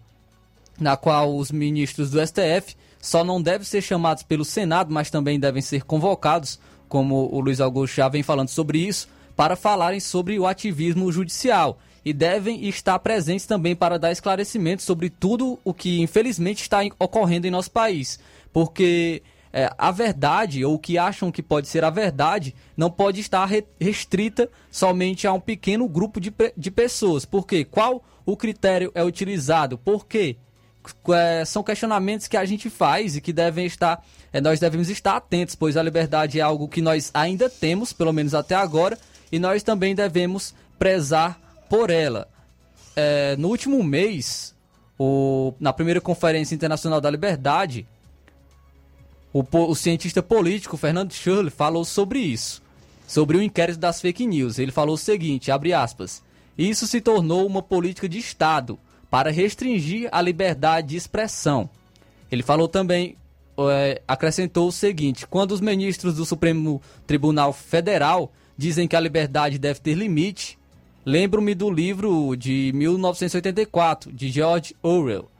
na 0.79 0.97
qual 0.97 1.37
os 1.37 1.51
ministros 1.51 2.11
do 2.11 2.25
STF 2.25 2.77
só 3.05 3.23
não 3.23 3.41
devem 3.41 3.67
ser 3.67 3.83
chamados 3.83 4.23
pelo 4.23 4.47
Senado, 4.47 4.91
mas 4.91 5.11
também 5.11 5.39
devem 5.39 5.61
ser 5.61 5.85
convocados, 5.85 6.59
como 6.89 7.29
o 7.31 7.39
Luiz 7.39 7.61
Augusto 7.61 7.97
já 7.97 8.09
vem 8.09 8.23
falando 8.23 8.49
sobre 8.49 8.79
isso, 8.79 9.09
para 9.37 9.57
falarem 9.57 10.01
sobre 10.01 10.39
o 10.39 10.47
ativismo 10.47 11.13
judicial 11.13 11.79
e 12.03 12.15
devem 12.15 12.67
estar 12.67 12.99
presentes 13.01 13.45
também 13.45 13.77
para 13.77 13.99
dar 13.99 14.11
esclarecimentos 14.11 14.87
sobre 14.87 15.11
tudo 15.11 15.59
o 15.63 15.75
que 15.75 16.01
infelizmente 16.01 16.63
está 16.63 16.79
ocorrendo 16.99 17.47
em 17.47 17.51
nosso 17.51 17.71
país. 17.71 18.19
Porque 18.51 19.23
é, 19.53 19.71
a 19.77 19.91
verdade, 19.91 20.65
ou 20.65 20.77
o 20.77 20.79
que 20.79 20.97
acham 20.97 21.31
que 21.31 21.43
pode 21.43 21.69
ser 21.69 21.85
a 21.85 21.91
verdade, 21.91 22.55
não 22.75 22.91
pode 22.91 23.21
estar 23.21 23.47
restrita 23.79 24.49
somente 24.71 25.27
a 25.27 25.33
um 25.35 25.41
pequeno 25.41 25.87
grupo 25.87 26.19
de, 26.19 26.33
de 26.57 26.71
pessoas. 26.71 27.27
Por 27.27 27.47
quê? 27.47 27.67
Qual 27.67 28.03
o 28.25 28.35
critério 28.35 28.91
é 28.95 29.05
utilizado? 29.05 29.77
Por 29.77 30.07
quê? 30.07 30.39
É, 31.11 31.45
são 31.45 31.63
questionamentos 31.63 32.29
que 32.29 32.37
a 32.37 32.45
gente 32.45 32.69
faz 32.69 33.17
e 33.17 33.21
que 33.21 33.33
devem 33.33 33.65
estar, 33.67 34.05
é, 34.33 34.41
nós 34.41 34.61
devemos 34.61 34.91
estar 34.91 35.17
atentos, 35.17 35.55
pois 35.55 35.77
a 35.77 35.83
liberdade 35.83 36.39
é 36.39 36.43
algo 36.43 36.69
que 36.69 36.83
nós 36.83 37.11
ainda 37.15 37.49
temos, 37.49 37.93
pelo 37.93 38.13
menos 38.13 38.35
até 38.35 38.55
agora, 38.55 38.99
e 39.33 39.39
nós 39.39 39.63
também 39.63 39.95
devemos 39.95 40.55
prezar 40.79 41.41
por 41.69 41.91
ela. 41.91 42.29
É, 42.95 43.35
no 43.37 43.49
último 43.49 43.83
mês, 43.83 44.55
o, 44.99 45.55
na 45.59 45.73
primeira 45.73 46.01
Conferência 46.01 46.55
Internacional 46.55 47.01
da 47.01 47.11
Liberdade, 47.11 47.87
o, 49.33 49.45
o 49.53 49.75
cientista 49.75 50.23
político 50.23 50.77
Fernando 50.77 51.13
Schurley 51.13 51.51
falou 51.51 51.85
sobre 51.85 52.21
isso, 52.21 52.63
sobre 53.07 53.37
o 53.37 53.43
inquérito 53.43 53.79
das 53.79 54.01
fake 54.01 54.27
news. 54.27 54.59
Ele 54.59 54.71
falou 54.71 54.95
o 54.95 54.99
seguinte, 54.99 55.51
abre 55.51 55.73
aspas, 55.73 56.23
isso 56.57 56.87
se 56.87 57.01
tornou 57.01 57.47
uma 57.47 57.63
política 57.63 58.09
de 58.09 58.19
Estado 58.19 58.79
para 59.15 59.31
restringir 59.31 60.09
a 60.11 60.21
liberdade 60.21 60.89
de 60.89 60.97
expressão. 60.97 61.71
Ele 62.33 62.43
falou 62.43 62.67
também, 62.67 63.17
é, 63.71 64.03
acrescentou 64.09 64.67
o 64.67 64.73
seguinte, 64.73 65.25
quando 65.25 65.53
os 65.53 65.61
ministros 65.61 66.17
do 66.17 66.27
Supremo 66.27 66.83
Tribunal 67.07 67.53
Federal 67.53 68.33
dizem 68.59 68.89
que 68.89 68.97
a 68.97 69.01
liberdade 69.01 69.57
deve 69.57 69.79
ter 69.79 69.95
limite, 69.95 70.59
lembro-me 71.07 71.55
do 71.55 71.71
livro 71.71 72.35
de 72.35 72.73
1984, 72.75 74.13
de 74.13 74.31
George 74.31 74.75
Orwell. 74.83 75.31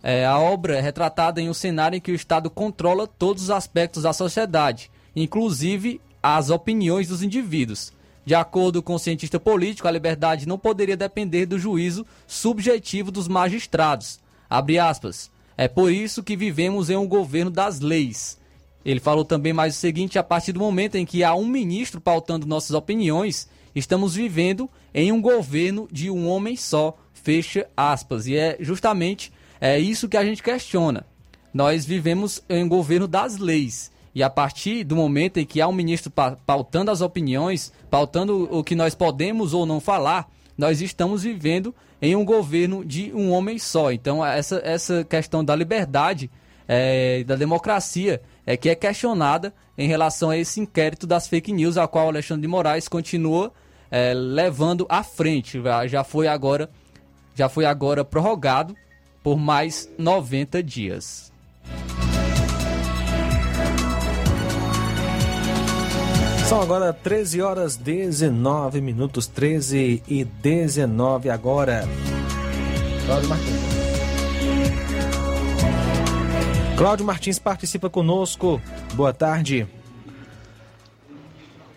É, 0.00 0.24
a 0.24 0.38
obra 0.38 0.76
é 0.76 0.80
retratada 0.80 1.40
em 1.40 1.48
um 1.48 1.54
cenário 1.54 1.96
em 1.96 2.00
que 2.00 2.12
o 2.12 2.14
Estado 2.14 2.48
controla 2.48 3.04
todos 3.04 3.42
os 3.42 3.50
aspectos 3.50 4.04
da 4.04 4.12
sociedade, 4.12 4.92
inclusive 5.16 6.00
as 6.22 6.50
opiniões 6.50 7.08
dos 7.08 7.20
indivíduos. 7.20 7.92
De 8.24 8.34
acordo 8.34 8.82
com 8.82 8.94
o 8.94 8.98
cientista 8.98 9.38
político, 9.38 9.86
a 9.86 9.90
liberdade 9.90 10.48
não 10.48 10.58
poderia 10.58 10.96
depender 10.96 11.46
do 11.46 11.58
juízo 11.58 12.06
subjetivo 12.26 13.10
dos 13.10 13.28
magistrados. 13.28 14.18
Abre 14.48 14.78
aspas. 14.78 15.30
É 15.56 15.68
por 15.68 15.92
isso 15.92 16.22
que 16.22 16.36
vivemos 16.36 16.90
em 16.90 16.96
um 16.96 17.06
governo 17.06 17.50
das 17.50 17.80
leis. 17.80 18.38
Ele 18.84 19.00
falou 19.00 19.24
também 19.24 19.52
mais 19.52 19.76
o 19.76 19.78
seguinte: 19.78 20.18
a 20.18 20.22
partir 20.22 20.52
do 20.52 20.60
momento 20.60 20.96
em 20.96 21.06
que 21.06 21.22
há 21.22 21.34
um 21.34 21.46
ministro 21.46 22.00
pautando 22.00 22.46
nossas 22.46 22.72
opiniões, 22.72 23.48
estamos 23.74 24.14
vivendo 24.14 24.68
em 24.92 25.12
um 25.12 25.20
governo 25.20 25.88
de 25.90 26.10
um 26.10 26.28
homem 26.28 26.56
só. 26.56 26.96
Fecha 27.12 27.66
aspas. 27.76 28.26
E 28.26 28.36
é 28.36 28.56
justamente 28.60 29.32
é 29.60 29.78
isso 29.78 30.08
que 30.08 30.16
a 30.16 30.24
gente 30.24 30.42
questiona. 30.42 31.06
Nós 31.52 31.86
vivemos 31.86 32.42
em 32.48 32.64
um 32.64 32.68
governo 32.68 33.06
das 33.06 33.38
leis. 33.38 33.90
E 34.14 34.22
a 34.22 34.30
partir 34.30 34.84
do 34.84 34.94
momento 34.94 35.38
em 35.38 35.44
que 35.44 35.60
há 35.60 35.66
um 35.66 35.72
ministro 35.72 36.12
pautando 36.46 36.90
as 36.90 37.00
opiniões, 37.00 37.72
pautando 37.90 38.48
o 38.50 38.62
que 38.62 38.76
nós 38.76 38.94
podemos 38.94 39.52
ou 39.52 39.66
não 39.66 39.80
falar, 39.80 40.30
nós 40.56 40.80
estamos 40.80 41.24
vivendo 41.24 41.74
em 42.00 42.14
um 42.14 42.24
governo 42.24 42.84
de 42.84 43.12
um 43.12 43.32
homem 43.32 43.58
só. 43.58 43.90
Então, 43.90 44.24
essa, 44.24 44.60
essa 44.64 45.04
questão 45.04 45.44
da 45.44 45.56
liberdade, 45.56 46.30
é, 46.68 47.24
da 47.24 47.34
democracia, 47.34 48.22
é 48.46 48.56
que 48.56 48.68
é 48.68 48.74
questionada 48.74 49.52
em 49.76 49.88
relação 49.88 50.30
a 50.30 50.36
esse 50.36 50.60
inquérito 50.60 51.06
das 51.06 51.26
fake 51.26 51.52
news, 51.52 51.76
a 51.76 51.88
qual 51.88 52.08
Alexandre 52.08 52.42
de 52.42 52.48
Moraes 52.48 52.86
continua 52.86 53.52
é, 53.90 54.14
levando 54.14 54.86
à 54.88 55.02
frente. 55.02 55.60
Já 55.88 56.04
foi 56.04 56.28
agora, 56.28 56.70
já 57.34 57.48
foi 57.48 57.64
agora 57.64 58.04
prorrogado 58.04 58.76
por 59.22 59.38
mais 59.38 59.88
90 59.98 60.62
dias. 60.62 61.32
São 66.48 66.60
agora 66.60 66.92
13 66.92 67.40
horas 67.40 67.76
19 67.76 68.80
minutos, 68.80 69.26
13 69.26 70.02
e 70.06 70.24
19 70.24 71.30
agora. 71.30 71.84
Cláudio 73.06 73.28
Martins. 73.28 73.54
Cláudio 76.76 77.06
Martins 77.06 77.38
participa 77.38 77.88
conosco. 77.88 78.60
Boa 78.94 79.12
tarde. 79.12 79.66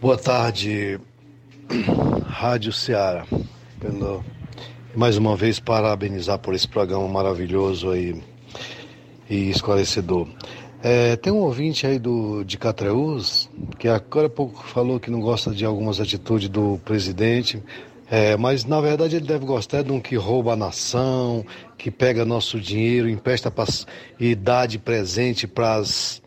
Boa 0.01 0.17
tarde, 0.17 0.99
Rádio 2.27 2.71
Ceará. 2.71 3.25
Pelo- 3.79 4.23
Mais 4.95 5.17
uma 5.17 5.35
vez, 5.35 5.59
parabenizar 5.59 6.39
por 6.39 6.53
esse 6.53 6.67
programa 6.67 7.07
maravilhoso 7.07 7.89
aí 7.91 8.21
e 9.29 9.49
esclarecedor. 9.49 10.27
É, 10.89 11.17
tem 11.17 11.33
um 11.33 11.39
ouvinte 11.39 11.85
aí 11.85 11.99
do, 11.99 12.45
de 12.45 12.57
Catreus 12.57 13.49
que 13.77 13.89
agora 13.89 14.27
há 14.27 14.29
pouco 14.29 14.63
falou 14.63 15.01
que 15.01 15.11
não 15.11 15.19
gosta 15.19 15.51
de 15.51 15.65
algumas 15.65 15.99
atitudes 15.99 16.47
do 16.47 16.79
presidente, 16.85 17.61
é, 18.09 18.37
mas 18.37 18.63
na 18.63 18.79
verdade 18.79 19.17
ele 19.17 19.25
deve 19.25 19.45
gostar 19.45 19.81
de 19.83 19.91
um 19.91 19.99
que 19.99 20.15
rouba 20.15 20.53
a 20.53 20.55
nação, 20.55 21.45
que 21.77 21.91
pega 21.91 22.23
nosso 22.23 22.57
dinheiro, 22.57 23.09
empresta 23.09 23.51
pras- 23.51 23.85
e 24.17 24.33
dá 24.33 24.65
de 24.65 24.79
presente 24.79 25.45
para 25.45 25.75
as 25.75 26.21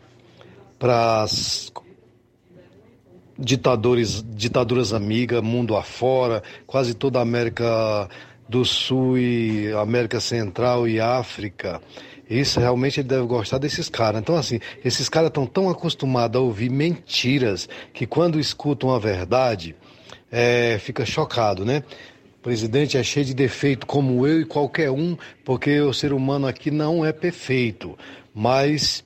ditadores, 3.39 4.23
ditaduras 4.29 4.93
amigas, 4.93 5.41
mundo 5.41 5.75
afora, 5.75 6.43
quase 6.67 6.93
toda 6.93 7.17
a 7.17 7.23
América 7.23 8.07
do 8.51 8.65
Sul 8.65 9.17
e 9.17 9.71
América 9.71 10.19
Central 10.19 10.85
e 10.85 10.99
África. 10.99 11.81
Isso 12.29 12.59
realmente 12.59 12.99
ele 12.99 13.07
deve 13.07 13.25
gostar 13.25 13.57
desses 13.57 13.87
caras. 13.87 14.19
Então, 14.19 14.35
assim, 14.35 14.59
esses 14.83 15.07
caras 15.07 15.29
estão 15.29 15.45
tão 15.45 15.69
acostumados 15.69 16.37
a 16.37 16.43
ouvir 16.43 16.69
mentiras 16.69 17.69
que 17.93 18.05
quando 18.05 18.37
escutam 18.37 18.93
a 18.93 18.99
verdade, 18.99 19.73
é, 20.29 20.77
fica 20.79 21.05
chocado, 21.05 21.63
né? 21.63 21.81
O 22.39 22.43
presidente 22.43 22.97
é 22.97 23.03
cheio 23.03 23.25
de 23.25 23.33
defeito, 23.33 23.87
como 23.87 24.27
eu 24.27 24.41
e 24.41 24.45
qualquer 24.45 24.91
um, 24.91 25.17
porque 25.45 25.79
o 25.79 25.93
ser 25.93 26.11
humano 26.11 26.45
aqui 26.45 26.69
não 26.69 27.05
é 27.05 27.13
perfeito. 27.13 27.97
Mas 28.35 29.01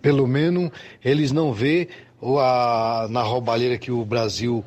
pelo 0.00 0.26
menos 0.26 0.70
eles 1.04 1.30
não 1.30 1.52
vê 1.52 1.88
a, 2.22 3.06
na 3.10 3.22
roubalheira 3.22 3.76
que 3.76 3.90
o 3.90 4.02
Brasil 4.02 4.64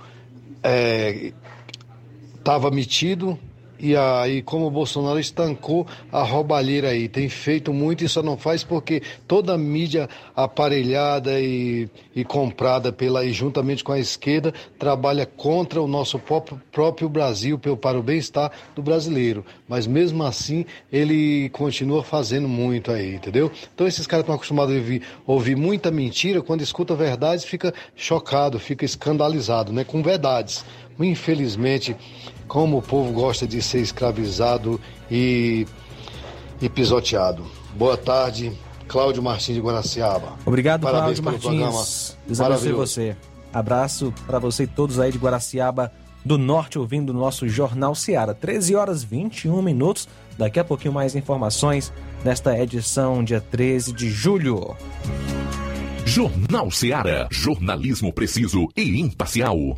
estava 2.37 2.69
metido 2.69 3.39
e 3.83 3.97
aí 3.97 4.41
como 4.41 4.65
o 4.65 4.71
Bolsonaro 4.71 5.19
estancou 5.19 5.85
a 6.09 6.23
roubalheira 6.23 6.87
aí, 6.87 7.09
tem 7.09 7.27
feito 7.27 7.73
muito 7.73 8.05
e 8.05 8.07
só 8.07 8.23
não 8.23 8.37
faz 8.37 8.63
porque 8.63 9.01
toda 9.27 9.55
a 9.55 9.57
mídia 9.57 10.07
aparelhada 10.33 11.37
e, 11.41 11.89
e 12.15 12.23
comprada 12.23 12.93
pela 12.93 13.25
e 13.25 13.33
juntamente 13.33 13.83
com 13.83 13.91
a 13.91 13.99
esquerda 13.99 14.53
trabalha 14.79 15.25
contra 15.25 15.81
o 15.81 15.87
nosso 15.87 16.17
próprio, 16.17 16.61
próprio 16.71 17.09
Brasil 17.09 17.59
para 17.59 17.99
o 17.99 18.01
bem-estar 18.01 18.53
do 18.73 18.81
brasileiro, 18.81 19.43
mas 19.67 19.85
mesmo 19.85 20.23
assim 20.23 20.65
ele 20.89 21.49
continua 21.49 22.05
fazendo 22.05 22.47
muito 22.47 22.89
aí, 22.89 23.15
entendeu? 23.15 23.51
Então 23.75 23.85
esses 23.85 24.07
caras 24.07 24.23
estão 24.23 24.35
acostumados 24.35 24.73
a 24.73 24.77
ouvir, 24.77 25.01
ouvir 25.27 25.57
muita 25.57 25.91
mentira, 25.91 26.41
quando 26.41 26.61
escuta 26.61 26.95
verdades 26.95 27.43
fica 27.43 27.73
chocado, 27.97 28.57
fica 28.59 28.85
escandalizado, 28.85 29.73
né, 29.73 29.83
com 29.83 30.01
verdades. 30.01 30.63
Infelizmente, 30.99 31.95
como 32.47 32.77
o 32.77 32.81
povo 32.81 33.11
gosta 33.11 33.47
de 33.47 33.61
ser 33.61 33.79
escravizado 33.81 34.79
e, 35.09 35.65
e 36.61 36.69
pisoteado. 36.69 37.43
Boa 37.75 37.97
tarde, 37.97 38.51
Cláudio 38.87 39.23
Martins 39.23 39.55
de 39.55 39.61
Guaraciaba. 39.61 40.33
Obrigado, 40.45 40.81
Parabéns 40.81 41.19
Cláudio 41.19 41.41
pelo 41.41 41.57
Martins. 41.57 42.15
programa. 42.15 42.27
Deus 42.27 42.41
abençoe 42.41 42.71
você. 42.73 43.15
Abraço 43.53 44.13
para 44.25 44.39
você 44.39 44.63
e 44.63 44.67
todos 44.67 44.99
aí 44.99 45.11
de 45.11 45.17
Guaraciaba 45.17 45.91
do 46.25 46.37
Norte 46.37 46.79
ouvindo 46.79 47.09
o 47.09 47.13
nosso 47.13 47.47
Jornal 47.47 47.93
Seara. 47.93 48.33
13 48.33 48.75
horas 48.75 49.03
21 49.03 49.61
minutos. 49.61 50.07
Daqui 50.37 50.59
a 50.59 50.63
pouquinho 50.63 50.93
mais 50.93 51.15
informações 51.15 51.93
nesta 52.23 52.57
edição, 52.57 53.23
dia 53.23 53.39
13 53.39 53.93
de 53.93 54.09
julho. 54.09 54.75
Jornal 56.05 56.71
Seara. 56.71 57.27
Jornalismo 57.31 58.11
preciso 58.11 58.67
e 58.75 58.99
imparcial. 58.99 59.77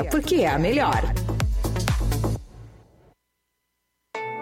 porque 0.03 0.35
é 0.35 0.49
a 0.49 0.59
melhor. 0.59 1.13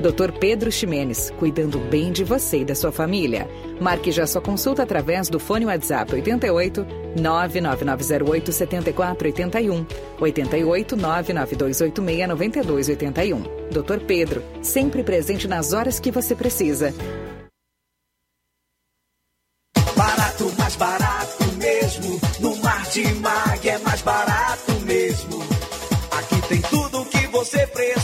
Dr. 0.00 0.32
Pedro 0.38 0.70
Ximenes, 0.70 1.30
cuidando 1.38 1.78
bem 1.78 2.12
de 2.12 2.24
você 2.24 2.58
e 2.58 2.64
da 2.64 2.74
sua 2.74 2.92
família. 2.92 3.48
Marque 3.80 4.10
já 4.10 4.26
sua 4.26 4.40
consulta 4.40 4.82
através 4.82 5.28
do 5.28 5.38
fone 5.38 5.66
WhatsApp 5.66 6.14
88 6.14 6.86
99908 7.16 8.52
7481 8.52 9.86
88 10.20 10.96
99286 10.96 12.28
9281. 12.28 13.42
Dr. 13.70 14.04
Pedro, 14.06 14.42
sempre 14.62 15.02
presente 15.02 15.48
nas 15.48 15.72
horas 15.72 15.98
que 15.98 16.10
você 16.10 16.34
precisa. 16.34 16.92
Barato, 19.96 20.52
mais 20.58 20.76
barato 20.76 21.44
mesmo. 21.56 22.20
No 22.40 22.56
Martimag 22.56 23.68
é 23.68 23.78
mais 23.78 24.02
barato 24.02 24.72
mesmo. 24.84 25.42
Aqui 26.10 26.48
tem 26.48 26.60
tudo 26.62 27.00
o 27.00 27.06
que 27.06 27.26
você 27.28 27.66
precisa. 27.68 28.03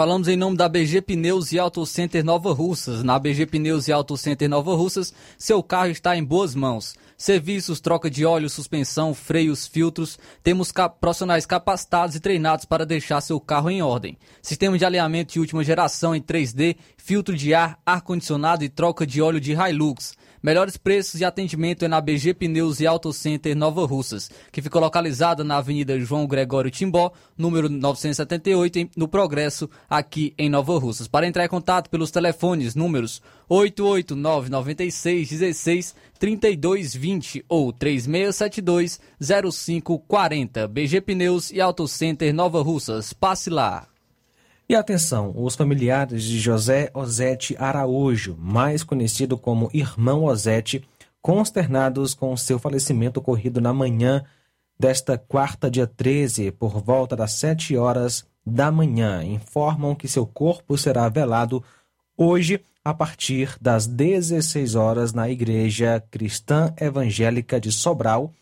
Falamos 0.00 0.28
em 0.28 0.36
nome 0.36 0.56
da 0.56 0.66
BG 0.66 1.02
Pneus 1.02 1.52
e 1.52 1.58
Auto 1.58 1.84
Center 1.84 2.24
Nova 2.24 2.54
Russas. 2.54 3.02
Na 3.02 3.18
BG 3.18 3.44
Pneus 3.44 3.86
e 3.86 3.92
Auto 3.92 4.16
Center 4.16 4.48
Nova 4.48 4.74
Russas, 4.74 5.12
seu 5.36 5.62
carro 5.62 5.90
está 5.90 6.16
em 6.16 6.24
boas 6.24 6.54
mãos. 6.54 6.94
Serviços, 7.18 7.80
troca 7.80 8.08
de 8.08 8.24
óleo, 8.24 8.48
suspensão, 8.48 9.12
freios, 9.12 9.66
filtros. 9.66 10.18
Temos 10.42 10.72
cap 10.72 10.96
profissionais 10.98 11.44
capacitados 11.44 12.16
e 12.16 12.20
treinados 12.20 12.64
para 12.64 12.86
deixar 12.86 13.20
seu 13.20 13.38
carro 13.38 13.68
em 13.68 13.82
ordem. 13.82 14.16
Sistema 14.40 14.78
de 14.78 14.86
alinhamento 14.86 15.34
de 15.34 15.38
última 15.38 15.62
geração 15.62 16.16
em 16.16 16.22
3D, 16.22 16.78
filtro 16.96 17.36
de 17.36 17.52
ar, 17.52 17.78
ar-condicionado 17.84 18.64
e 18.64 18.70
troca 18.70 19.06
de 19.06 19.20
óleo 19.20 19.38
de 19.38 19.52
Hilux. 19.52 20.14
Melhores 20.42 20.78
preços 20.78 21.20
e 21.20 21.24
atendimento 21.24 21.84
é 21.84 21.88
na 21.88 22.00
BG 22.00 22.32
Pneus 22.32 22.80
e 22.80 22.86
Auto 22.86 23.12
Center 23.12 23.54
Nova 23.54 23.84
Russas, 23.84 24.30
que 24.50 24.62
fica 24.62 24.78
localizada 24.78 25.44
na 25.44 25.58
Avenida 25.58 26.00
João 26.00 26.26
Gregório 26.26 26.70
Timbó, 26.70 27.12
número 27.36 27.68
978, 27.68 28.90
no 28.96 29.06
Progresso, 29.06 29.68
aqui 29.88 30.32
em 30.38 30.48
Nova 30.48 30.78
Russas. 30.78 31.06
Para 31.06 31.26
entrar 31.26 31.44
em 31.44 31.48
contato 31.48 31.90
pelos 31.90 32.10
telefones 32.10 32.74
números 32.74 33.20
88996 33.50 35.28
16 35.28 35.94
3220 36.18 37.44
ou 37.46 37.70
3672 37.70 38.98
0540. 39.20 40.66
BG 40.68 41.02
Pneus 41.02 41.50
e 41.50 41.60
Auto 41.60 41.86
Center 41.86 42.32
Nova 42.32 42.62
Russas. 42.62 43.12
Passe 43.12 43.50
lá. 43.50 43.89
E 44.70 44.74
atenção, 44.76 45.32
os 45.34 45.56
familiares 45.56 46.22
de 46.22 46.38
José 46.38 46.92
Ozete 46.94 47.56
Araújo, 47.58 48.36
mais 48.38 48.84
conhecido 48.84 49.36
como 49.36 49.68
Irmão 49.74 50.22
Ozete, 50.22 50.88
consternados 51.20 52.14
com 52.14 52.36
seu 52.36 52.56
falecimento 52.56 53.18
ocorrido 53.18 53.60
na 53.60 53.74
manhã 53.74 54.24
desta 54.78 55.18
quarta, 55.18 55.68
dia 55.68 55.88
13, 55.88 56.52
por 56.52 56.80
volta 56.80 57.16
das 57.16 57.32
7 57.32 57.76
horas 57.76 58.24
da 58.46 58.70
manhã, 58.70 59.24
informam 59.24 59.92
que 59.92 60.06
seu 60.06 60.24
corpo 60.24 60.78
será 60.78 61.08
velado 61.08 61.64
hoje 62.16 62.60
a 62.84 62.94
partir 62.94 63.56
das 63.60 63.88
16 63.88 64.76
horas 64.76 65.12
na 65.12 65.28
Igreja 65.28 66.00
Cristã 66.12 66.72
Evangélica 66.80 67.60
de 67.60 67.72
Sobral, 67.72 68.32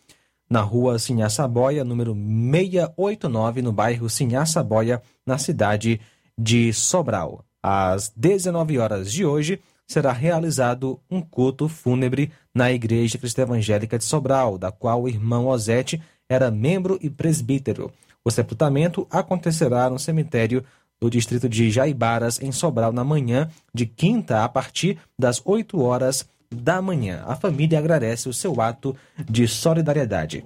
na 0.47 0.61
rua 0.61 0.99
Sinhaçaboia, 0.99 1.83
número 1.83 2.13
689, 2.13 3.63
no 3.63 3.71
bairro 3.71 4.07
Sinhaçaboia, 4.07 5.01
na 5.25 5.39
cidade 5.39 5.99
de 5.99 5.99
de 6.39 6.71
Sobral. 6.71 7.43
Às 7.61 8.13
19 8.15 8.79
horas 8.79 9.11
de 9.11 9.25
hoje, 9.25 9.59
será 9.85 10.13
realizado 10.13 10.97
um 11.11 11.21
culto 11.21 11.67
fúnebre 11.67 12.31
na 12.55 12.71
Igreja 12.71 13.17
Cristã 13.17 13.41
Evangélica 13.41 13.97
de 13.97 14.05
Sobral, 14.05 14.57
da 14.57 14.71
qual 14.71 15.03
o 15.03 15.09
irmão 15.09 15.47
Ozete 15.47 16.01
era 16.29 16.49
membro 16.49 16.97
e 17.01 17.09
presbítero. 17.09 17.91
O 18.23 18.31
sepultamento 18.31 19.05
acontecerá 19.11 19.89
no 19.89 19.99
cemitério 19.99 20.63
do 21.01 21.09
distrito 21.09 21.49
de 21.49 21.69
Jaibaras, 21.69 22.41
em 22.41 22.51
Sobral, 22.51 22.93
na 22.93 23.03
manhã 23.03 23.49
de 23.73 23.85
quinta, 23.85 24.43
a 24.43 24.49
partir 24.49 24.97
das 25.17 25.41
8 25.43 25.81
horas 25.81 26.25
da 26.49 26.81
manhã. 26.81 27.23
A 27.27 27.35
família 27.35 27.79
agradece 27.79 28.29
o 28.29 28.33
seu 28.33 28.61
ato 28.61 28.95
de 29.29 29.47
solidariedade. 29.47 30.45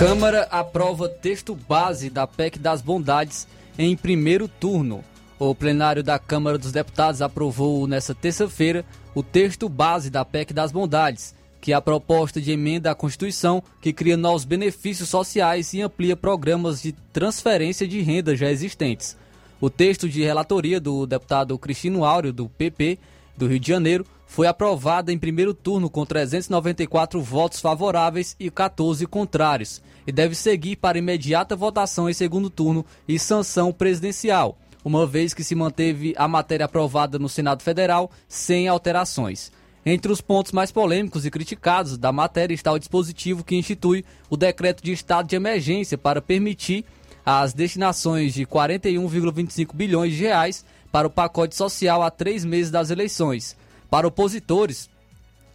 Câmara 0.00 0.48
aprova 0.50 1.10
texto 1.10 1.54
base 1.54 2.08
da 2.08 2.26
PEC 2.26 2.58
das 2.58 2.80
bondades 2.80 3.46
em 3.78 3.94
primeiro 3.94 4.48
turno. 4.48 5.04
O 5.38 5.54
plenário 5.54 6.02
da 6.02 6.18
Câmara 6.18 6.56
dos 6.56 6.72
Deputados 6.72 7.20
aprovou 7.20 7.86
nesta 7.86 8.14
terça-feira 8.14 8.82
o 9.14 9.22
texto 9.22 9.68
base 9.68 10.08
da 10.08 10.24
PEC 10.24 10.54
das 10.54 10.72
Bondades, 10.72 11.34
que 11.60 11.70
é 11.70 11.74
a 11.74 11.82
proposta 11.82 12.40
de 12.40 12.50
emenda 12.50 12.90
à 12.90 12.94
Constituição 12.94 13.62
que 13.78 13.92
cria 13.92 14.16
novos 14.16 14.46
benefícios 14.46 15.10
sociais 15.10 15.74
e 15.74 15.82
amplia 15.82 16.16
programas 16.16 16.80
de 16.80 16.92
transferência 17.12 17.86
de 17.86 18.00
renda 18.00 18.34
já 18.34 18.50
existentes. 18.50 19.18
O 19.60 19.68
texto 19.68 20.08
de 20.08 20.22
relatoria 20.22 20.80
do 20.80 21.06
deputado 21.06 21.58
Cristino 21.58 22.06
Áureo, 22.06 22.32
do 22.32 22.48
PP, 22.48 22.98
do 23.40 23.46
Rio 23.46 23.58
de 23.58 23.68
Janeiro, 23.68 24.06
foi 24.26 24.46
aprovado 24.46 25.10
em 25.10 25.18
primeiro 25.18 25.52
turno 25.52 25.90
com 25.90 26.04
394 26.04 27.20
votos 27.20 27.58
favoráveis 27.58 28.36
e 28.38 28.50
14 28.50 29.04
contrários, 29.06 29.82
e 30.06 30.12
deve 30.12 30.34
seguir 30.34 30.76
para 30.76 30.98
imediata 30.98 31.56
votação 31.56 32.08
em 32.08 32.12
segundo 32.12 32.48
turno 32.48 32.84
e 33.08 33.18
sanção 33.18 33.72
presidencial, 33.72 34.56
uma 34.84 35.06
vez 35.06 35.34
que 35.34 35.42
se 35.42 35.54
manteve 35.54 36.14
a 36.16 36.28
matéria 36.28 36.66
aprovada 36.66 37.18
no 37.18 37.28
Senado 37.28 37.62
Federal 37.62 38.10
sem 38.28 38.68
alterações. 38.68 39.50
Entre 39.84 40.12
os 40.12 40.20
pontos 40.20 40.52
mais 40.52 40.70
polêmicos 40.70 41.24
e 41.24 41.30
criticados 41.30 41.96
da 41.96 42.12
matéria 42.12 42.54
está 42.54 42.70
o 42.70 42.78
dispositivo 42.78 43.42
que 43.42 43.56
institui 43.56 44.04
o 44.28 44.36
decreto 44.36 44.84
de 44.84 44.92
estado 44.92 45.26
de 45.26 45.36
emergência 45.36 45.96
para 45.96 46.20
permitir 46.20 46.84
as 47.24 47.52
destinações 47.54 48.34
de 48.34 48.44
41,25 48.46 49.74
bilhões 49.74 50.14
de 50.14 50.24
reais 50.24 50.64
para 50.90 51.06
o 51.06 51.10
pacote 51.10 51.54
social 51.54 52.02
a 52.02 52.10
três 52.10 52.44
meses 52.44 52.70
das 52.70 52.90
eleições. 52.90 53.56
Para 53.88 54.06
opositores, 54.06 54.88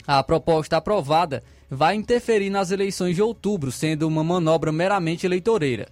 a 0.06 0.22
proposta 0.24 0.78
aprovada 0.78 1.44
vai 1.70 1.96
interferir 1.96 2.50
nas 2.50 2.72
eleições 2.72 3.16
de 3.16 3.22
outubro, 3.22 3.72
sendo 3.72 4.08
uma 4.08 4.24
manobra 4.24 4.72
meramente 4.72 5.26
eleitoreira. 5.26 5.88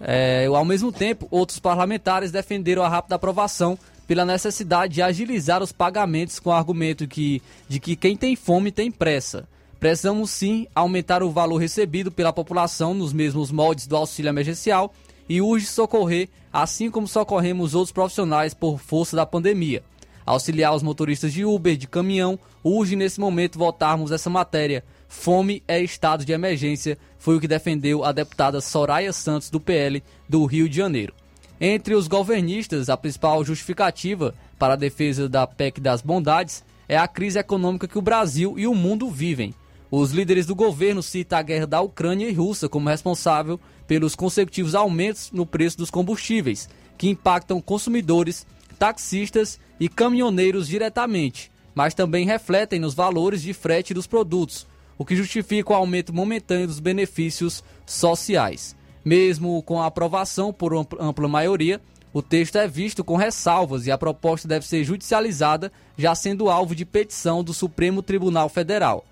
É, 0.00 0.46
ao 0.46 0.64
mesmo 0.64 0.90
tempo, 0.90 1.28
outros 1.30 1.60
parlamentares 1.60 2.32
defenderam 2.32 2.82
a 2.82 2.88
rápida 2.88 3.14
aprovação 3.14 3.78
pela 4.06 4.24
necessidade 4.24 4.94
de 4.94 5.02
agilizar 5.02 5.62
os 5.62 5.70
pagamentos 5.70 6.40
com 6.40 6.50
o 6.50 6.52
argumento 6.52 7.06
que, 7.06 7.40
de 7.68 7.78
que 7.78 7.94
quem 7.94 8.16
tem 8.16 8.34
fome 8.34 8.72
tem 8.72 8.90
pressa. 8.90 9.48
Precisamos 9.78 10.30
sim 10.30 10.66
aumentar 10.74 11.22
o 11.22 11.30
valor 11.30 11.56
recebido 11.56 12.10
pela 12.10 12.32
população 12.32 12.94
nos 12.94 13.12
mesmos 13.12 13.50
moldes 13.50 13.86
do 13.86 13.96
auxílio 13.96 14.28
emergencial 14.28 14.92
e 15.28 15.40
urge 15.40 15.66
socorrer, 15.66 16.28
assim 16.52 16.90
como 16.90 17.08
socorremos 17.08 17.74
outros 17.74 17.92
profissionais 17.92 18.54
por 18.54 18.78
força 18.78 19.16
da 19.16 19.26
pandemia. 19.26 19.82
Auxiliar 20.24 20.74
os 20.74 20.82
motoristas 20.82 21.32
de 21.32 21.44
Uber, 21.44 21.76
de 21.76 21.88
caminhão, 21.88 22.38
urge 22.62 22.94
nesse 22.94 23.18
momento 23.18 23.58
votarmos 23.58 24.12
essa 24.12 24.30
matéria. 24.30 24.84
Fome 25.08 25.62
é 25.66 25.80
estado 25.80 26.24
de 26.24 26.32
emergência, 26.32 26.96
foi 27.18 27.36
o 27.36 27.40
que 27.40 27.48
defendeu 27.48 28.04
a 28.04 28.12
deputada 28.12 28.60
Soraya 28.60 29.12
Santos, 29.12 29.50
do 29.50 29.60
PL, 29.60 30.02
do 30.28 30.44
Rio 30.44 30.68
de 30.68 30.76
Janeiro. 30.76 31.14
Entre 31.60 31.94
os 31.94 32.08
governistas, 32.08 32.88
a 32.88 32.96
principal 32.96 33.44
justificativa 33.44 34.34
para 34.58 34.74
a 34.74 34.76
defesa 34.76 35.28
da 35.28 35.46
PEC 35.46 35.80
das 35.80 36.02
bondades 36.02 36.64
é 36.88 36.96
a 36.96 37.06
crise 37.06 37.38
econômica 37.38 37.86
que 37.86 37.98
o 37.98 38.02
Brasil 38.02 38.54
e 38.58 38.66
o 38.66 38.74
mundo 38.74 39.08
vivem. 39.08 39.54
Os 39.90 40.10
líderes 40.10 40.46
do 40.46 40.54
governo 40.54 41.02
citam 41.02 41.38
a 41.38 41.42
guerra 41.42 41.66
da 41.66 41.80
Ucrânia 41.80 42.28
e 42.28 42.32
Rússia 42.32 42.68
como 42.68 42.88
responsável 42.88 43.60
pelos 43.86 44.14
consecutivos 44.14 44.74
aumentos 44.74 45.30
no 45.32 45.46
preço 45.46 45.78
dos 45.78 45.90
combustíveis, 45.90 46.68
que 46.96 47.08
impactam 47.08 47.60
consumidores, 47.60 48.46
taxistas 48.78 49.58
e 49.78 49.88
caminhoneiros 49.88 50.68
diretamente, 50.68 51.50
mas 51.74 51.94
também 51.94 52.26
refletem 52.26 52.78
nos 52.78 52.94
valores 52.94 53.42
de 53.42 53.52
frete 53.52 53.92
dos 53.94 54.06
produtos, 54.06 54.66
o 54.98 55.04
que 55.04 55.16
justifica 55.16 55.72
o 55.72 55.76
aumento 55.76 56.12
momentâneo 56.12 56.66
dos 56.66 56.80
benefícios 56.80 57.62
sociais. 57.86 58.76
Mesmo 59.04 59.62
com 59.62 59.80
a 59.80 59.86
aprovação 59.86 60.52
por 60.52 60.72
ampla 61.00 61.28
maioria, 61.28 61.80
o 62.12 62.20
texto 62.20 62.56
é 62.56 62.68
visto 62.68 63.02
com 63.02 63.16
ressalvas 63.16 63.86
e 63.86 63.90
a 63.90 63.98
proposta 63.98 64.46
deve 64.46 64.66
ser 64.66 64.84
judicializada, 64.84 65.72
já 65.96 66.14
sendo 66.14 66.50
alvo 66.50 66.74
de 66.74 66.84
petição 66.84 67.42
do 67.42 67.54
Supremo 67.54 68.02
Tribunal 68.02 68.48
Federal. 68.48 69.04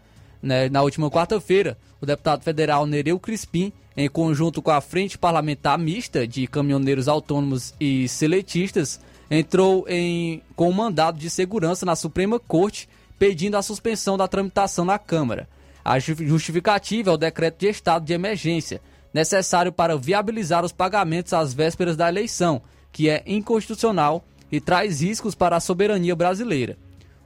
Né, 0.42 0.68
na 0.70 0.82
última 0.82 1.10
quarta-feira, 1.10 1.76
o 2.00 2.06
deputado 2.06 2.42
federal 2.42 2.86
Nereu 2.86 3.18
Crispim, 3.18 3.72
em 3.96 4.08
conjunto 4.08 4.62
com 4.62 4.70
a 4.70 4.80
Frente 4.80 5.18
Parlamentar 5.18 5.78
Mista 5.78 6.26
de 6.26 6.46
Caminhoneiros 6.46 7.08
Autônomos 7.08 7.74
e 7.78 8.08
Seletistas, 8.08 9.00
entrou 9.30 9.84
em, 9.86 10.42
com 10.56 10.70
um 10.70 10.72
mandado 10.72 11.18
de 11.18 11.28
segurança 11.28 11.84
na 11.84 11.94
Suprema 11.94 12.40
Corte 12.40 12.88
pedindo 13.18 13.56
a 13.56 13.62
suspensão 13.62 14.16
da 14.16 14.26
tramitação 14.26 14.84
na 14.84 14.98
Câmara. 14.98 15.46
A 15.84 15.98
justificativa 15.98 17.10
é 17.10 17.14
o 17.14 17.18
decreto 17.18 17.58
de 17.58 17.68
estado 17.68 18.04
de 18.04 18.14
emergência, 18.14 18.80
necessário 19.12 19.70
para 19.70 19.96
viabilizar 19.96 20.64
os 20.64 20.72
pagamentos 20.72 21.32
às 21.32 21.52
vésperas 21.52 21.96
da 21.96 22.08
eleição, 22.08 22.62
que 22.90 23.10
é 23.10 23.22
inconstitucional 23.26 24.24
e 24.50 24.60
traz 24.60 25.02
riscos 25.02 25.34
para 25.34 25.56
a 25.56 25.60
soberania 25.60 26.16
brasileira. 26.16 26.78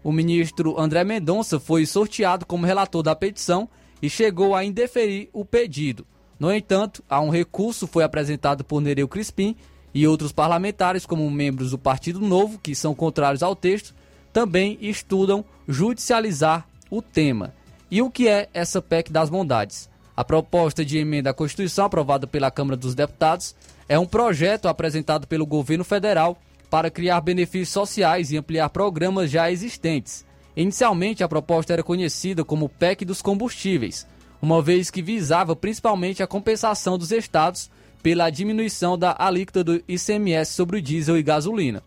O 0.04 0.12
ministro 0.12 0.78
André 0.78 1.02
Mendonça 1.02 1.58
foi 1.58 1.86
sorteado 1.86 2.44
como 2.44 2.66
relator 2.66 3.02
da 3.02 3.16
petição 3.16 3.66
e 4.02 4.10
chegou 4.10 4.54
a 4.54 4.62
indeferir 4.62 5.30
o 5.32 5.46
pedido. 5.46 6.06
No 6.38 6.52
entanto, 6.52 7.02
há 7.08 7.22
um 7.22 7.30
recurso 7.30 7.86
foi 7.86 8.04
apresentado 8.04 8.62
por 8.62 8.82
Nereu 8.82 9.08
Crispim 9.08 9.56
e 9.94 10.06
outros 10.06 10.30
parlamentares, 10.30 11.06
como 11.06 11.30
membros 11.30 11.70
do 11.70 11.78
Partido 11.78 12.20
Novo, 12.20 12.58
que 12.58 12.74
são 12.74 12.94
contrários 12.94 13.42
ao 13.42 13.56
texto, 13.56 13.94
também 14.30 14.76
estudam 14.78 15.42
judicializar 15.66 16.68
o 16.90 17.00
tema. 17.00 17.54
E 17.90 18.02
o 18.02 18.10
que 18.10 18.28
é 18.28 18.50
essa 18.52 18.82
PEC 18.82 19.10
das 19.10 19.30
bondades? 19.30 19.88
A 20.14 20.22
proposta 20.22 20.84
de 20.84 20.98
emenda 20.98 21.30
à 21.30 21.34
Constituição 21.34 21.86
aprovada 21.86 22.26
pela 22.26 22.50
Câmara 22.50 22.76
dos 22.76 22.94
Deputados 22.94 23.54
é 23.88 23.98
um 23.98 24.04
projeto 24.04 24.68
apresentado 24.68 25.26
pelo 25.26 25.46
governo 25.46 25.82
federal 25.82 26.36
para 26.74 26.90
criar 26.90 27.20
benefícios 27.20 27.68
sociais 27.68 28.32
e 28.32 28.36
ampliar 28.36 28.68
programas 28.68 29.30
já 29.30 29.48
existentes. 29.48 30.26
Inicialmente, 30.56 31.22
a 31.22 31.28
proposta 31.28 31.72
era 31.72 31.84
conhecida 31.84 32.44
como 32.44 32.68
PEC 32.68 33.04
dos 33.04 33.22
combustíveis, 33.22 34.08
uma 34.42 34.60
vez 34.60 34.90
que 34.90 35.00
visava 35.00 35.54
principalmente 35.54 36.20
a 36.20 36.26
compensação 36.26 36.98
dos 36.98 37.12
estados 37.12 37.70
pela 38.02 38.28
diminuição 38.28 38.98
da 38.98 39.14
alíquota 39.16 39.62
do 39.62 39.84
ICMS 39.86 40.52
sobre 40.52 40.78
o 40.78 40.82
diesel 40.82 41.16
e 41.16 41.22
gasolina. 41.22 41.80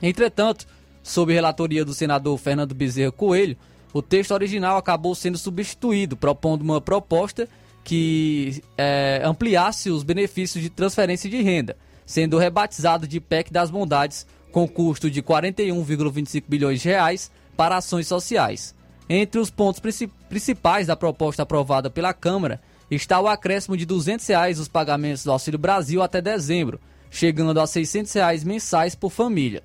Entretanto, 0.00 0.64
sob 1.02 1.34
relatoria 1.34 1.84
do 1.84 1.92
senador 1.92 2.38
Fernando 2.38 2.72
Bezerra 2.72 3.10
Coelho, 3.10 3.56
o 3.92 4.00
texto 4.00 4.30
original 4.30 4.76
acabou 4.76 5.16
sendo 5.16 5.36
substituído, 5.36 6.16
propondo 6.16 6.62
uma 6.62 6.80
proposta 6.80 7.48
que 7.82 8.62
é, 8.78 9.22
ampliasse 9.24 9.90
os 9.90 10.04
benefícios 10.04 10.62
de 10.62 10.70
transferência 10.70 11.28
de 11.28 11.42
renda, 11.42 11.76
sendo 12.06 12.38
rebatizado 12.38 13.06
de 13.06 13.20
PEC 13.20 13.52
das 13.52 13.70
Bondades, 13.70 14.26
com 14.52 14.68
custo 14.68 15.10
de 15.10 15.22
41,25 15.22 16.44
bilhões 16.46 16.80
de 16.80 16.88
reais 16.88 17.30
para 17.56 17.76
ações 17.76 18.06
sociais. 18.06 18.74
Entre 19.08 19.40
os 19.40 19.50
pontos 19.50 19.82
principais 20.28 20.86
da 20.86 20.96
proposta 20.96 21.42
aprovada 21.42 21.90
pela 21.90 22.14
Câmara 22.14 22.60
está 22.90 23.20
o 23.20 23.28
acréscimo 23.28 23.76
de 23.76 23.84
200 23.84 24.26
reais 24.26 24.58
nos 24.58 24.68
pagamentos 24.68 25.24
do 25.24 25.32
Auxílio 25.32 25.58
Brasil 25.58 26.02
até 26.02 26.20
dezembro, 26.20 26.80
chegando 27.10 27.60
a 27.60 27.66
600 27.66 28.12
reais 28.12 28.44
mensais 28.44 28.94
por 28.94 29.10
família. 29.10 29.62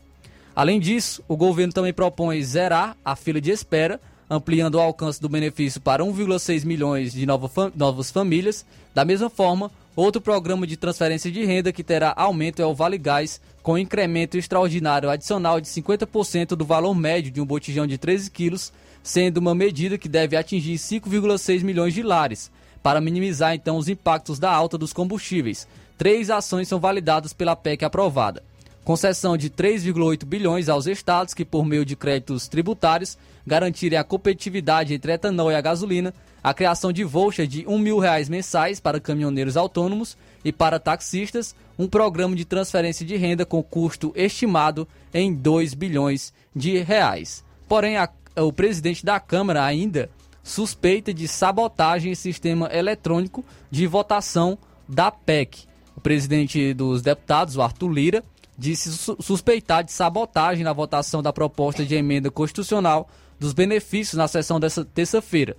Além 0.56 0.80
disso, 0.80 1.24
o 1.28 1.38
governo 1.38 1.72
também 1.72 1.94
propõe 1.94 2.44
zerar 2.44 2.98
a 3.04 3.16
fila 3.16 3.40
de 3.40 3.52
espera 3.52 4.00
ampliando 4.30 4.76
o 4.76 4.80
alcance 4.80 5.20
do 5.20 5.28
benefício 5.28 5.82
para 5.82 6.04
1,6 6.04 6.64
milhões 6.64 7.14
de 7.14 7.26
novas 7.26 8.12
famílias. 8.12 8.66
Da 8.94 9.04
mesma 9.04 9.30
forma, 9.30 9.72
outro 10.00 10.22
programa 10.22 10.66
de 10.66 10.78
transferência 10.78 11.32
de 11.32 11.44
renda 11.44 11.72
que 11.72 11.84
terá 11.84 12.14
aumento 12.16 12.62
é 12.62 12.66
o 12.66 12.74
Vale 12.74 12.98
Gás, 12.98 13.42
com 13.62 13.78
incremento 13.78 14.38
extraordinário 14.38 15.10
adicional 15.10 15.60
de 15.60 15.68
50% 15.68 16.56
do 16.56 16.66
valor 16.66 16.96
médio 16.96 17.32
de 17.32 17.42
um 17.42 17.46
botijão 17.46 17.86
de 17.86 17.98
13 17.98 18.32
quilos, 18.32 18.72
sendo 19.04 19.38
uma 19.38 19.54
medida 19.54 19.98
que 19.98 20.08
deve 20.08 20.38
atingir 20.38 20.76
5,6 20.76 21.64
milhões 21.64 21.94
de 21.94 22.02
lares, 22.02 22.52
para 22.82 23.02
minimizar 23.02 23.54
então 23.54 23.78
os 23.78 23.90
impactos 23.90 24.40
da 24.40 24.52
alta 24.52 24.78
dos 24.78 24.94
combustíveis. 24.94 25.68
Três 25.98 26.30
ações 26.30 26.68
são 26.68 26.80
validadas 26.80 27.34
pela 27.34 27.56
PEC 27.56 27.84
aprovada 27.84 28.44
concessão 28.90 29.38
de 29.38 29.52
3,8 29.52 30.26
bilhões 30.26 30.68
aos 30.68 30.88
estados 30.88 31.36
que, 31.36 31.46
por 31.46 31.64
meio 31.64 31.86
de 31.86 31.96
créditos 31.96 32.48
tributários, 32.48 33.20
garantirem 33.50 33.98
a 33.98 34.04
competitividade 34.04 34.94
entre 34.94 35.12
etanol 35.12 35.52
e 35.52 35.56
a 35.56 35.62
gasolina, 35.62 36.14
a 36.42 36.54
criação 36.54 36.94
de 36.94 37.04
voucher 37.04 37.48
de 37.48 37.66
um 37.68 37.78
mil 37.78 37.98
reais 37.98 38.30
mensais 38.30 38.80
para 38.80 39.00
caminhoneiros 39.00 39.58
autônomos 39.58 40.16
e 40.46 40.54
para 40.54 40.80
taxistas, 40.80 41.56
um 41.78 41.88
programa 41.88 42.36
de 42.36 42.46
transferência 42.46 43.06
de 43.06 43.18
renda 43.18 43.46
com 43.46 43.62
custo 43.62 44.14
estimado 44.16 44.88
em 45.14 45.34
2 45.34 45.74
bilhões 45.74 46.32
de 46.56 46.78
reais. 46.78 47.44
Porém, 47.68 47.98
a, 47.98 48.08
o 48.38 48.54
presidente 48.54 49.04
da 49.04 49.20
Câmara 49.20 49.66
ainda 49.66 50.10
suspeita 50.44 51.14
de 51.14 51.28
sabotagem 51.28 52.12
em 52.12 52.16
sistema 52.16 52.70
eletrônico 52.72 53.44
de 53.70 53.86
votação 53.88 54.58
da 54.88 55.12
PEC. 55.12 55.68
O 55.98 56.02
presidente 56.02 56.74
dos 56.74 57.02
deputados, 57.02 57.58
o 57.58 57.62
Arthur 57.62 57.90
Lira, 57.90 58.24
disse 58.58 58.92
suspeitar 58.92 59.84
de 59.84 59.92
sabotagem 59.92 60.64
na 60.64 60.74
votação 60.74 61.24
da 61.24 61.32
proposta 61.32 61.86
de 61.86 61.96
emenda 61.96 62.30
constitucional 62.30 63.10
dos 63.40 63.54
benefícios 63.54 64.18
na 64.18 64.28
sessão 64.28 64.60
dessa 64.60 64.84
terça-feira. 64.84 65.56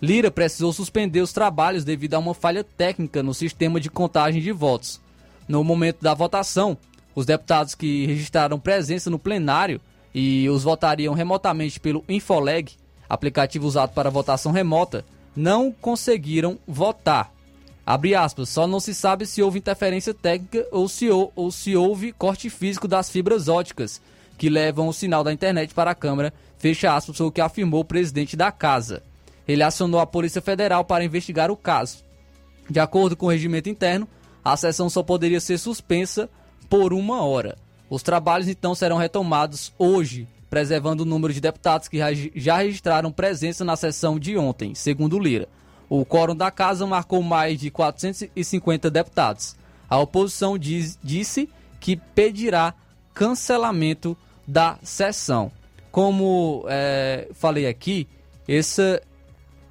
Lira 0.00 0.30
precisou 0.30 0.72
suspender 0.72 1.20
os 1.20 1.32
trabalhos 1.32 1.84
devido 1.84 2.14
a 2.14 2.18
uma 2.18 2.34
falha 2.34 2.62
técnica 2.62 3.22
no 3.22 3.34
sistema 3.34 3.80
de 3.80 3.90
contagem 3.90 4.40
de 4.40 4.52
votos. 4.52 5.00
No 5.48 5.64
momento 5.64 6.02
da 6.02 6.14
votação, 6.14 6.76
os 7.14 7.26
deputados 7.26 7.74
que 7.74 8.06
registraram 8.06 8.58
presença 8.58 9.10
no 9.10 9.18
plenário 9.18 9.80
e 10.14 10.48
os 10.48 10.62
votariam 10.62 11.14
remotamente 11.14 11.80
pelo 11.80 12.04
Infoleg, 12.08 12.72
aplicativo 13.08 13.66
usado 13.66 13.92
para 13.92 14.10
votação 14.10 14.52
remota, 14.52 15.04
não 15.34 15.72
conseguiram 15.72 16.58
votar. 16.66 17.32
Abre 17.86 18.14
aspas, 18.14 18.48
só 18.48 18.66
não 18.66 18.80
se 18.80 18.94
sabe 18.94 19.26
se 19.26 19.42
houve 19.42 19.58
interferência 19.58 20.14
técnica 20.14 20.66
ou 20.70 20.88
se, 20.88 21.08
ou 21.10 21.50
se 21.50 21.76
houve 21.76 22.12
corte 22.12 22.48
físico 22.48 22.88
das 22.88 23.10
fibras 23.10 23.48
óticas 23.48 24.00
que 24.38 24.48
levam 24.48 24.88
o 24.88 24.92
sinal 24.92 25.22
da 25.22 25.32
internet 25.32 25.74
para 25.74 25.90
a 25.90 25.94
Câmara, 25.94 26.32
fecha 26.64 26.94
aspas, 26.94 27.18
foi 27.18 27.26
o 27.26 27.30
que 27.30 27.42
afirmou 27.42 27.80
o 27.80 27.84
presidente 27.84 28.38
da 28.38 28.50
casa. 28.50 29.02
Ele 29.46 29.62
acionou 29.62 30.00
a 30.00 30.06
Polícia 30.06 30.40
Federal 30.40 30.82
para 30.82 31.04
investigar 31.04 31.50
o 31.50 31.56
caso. 31.58 31.98
De 32.70 32.80
acordo 32.80 33.14
com 33.14 33.26
o 33.26 33.28
regimento 33.28 33.68
interno, 33.68 34.08
a 34.42 34.56
sessão 34.56 34.88
só 34.88 35.02
poderia 35.02 35.40
ser 35.40 35.58
suspensa 35.58 36.26
por 36.70 36.94
uma 36.94 37.22
hora. 37.22 37.58
Os 37.90 38.02
trabalhos 38.02 38.48
então 38.48 38.74
serão 38.74 38.96
retomados 38.96 39.74
hoje, 39.78 40.26
preservando 40.48 41.02
o 41.02 41.06
número 41.06 41.34
de 41.34 41.40
deputados 41.40 41.86
que 41.86 41.98
já 42.34 42.56
registraram 42.56 43.12
presença 43.12 43.62
na 43.62 43.76
sessão 43.76 44.18
de 44.18 44.38
ontem, 44.38 44.74
segundo 44.74 45.18
Lira. 45.18 45.46
O 45.86 46.02
quórum 46.06 46.34
da 46.34 46.50
casa 46.50 46.86
marcou 46.86 47.22
mais 47.22 47.60
de 47.60 47.70
450 47.70 48.90
deputados. 48.90 49.54
A 49.86 49.98
oposição 49.98 50.56
diz, 50.56 50.98
disse 51.04 51.46
que 51.78 51.94
pedirá 51.94 52.72
cancelamento 53.12 54.16
da 54.48 54.78
sessão. 54.82 55.52
Como 55.94 56.64
é, 56.66 57.28
falei 57.34 57.68
aqui, 57.68 58.08
essa, 58.48 59.00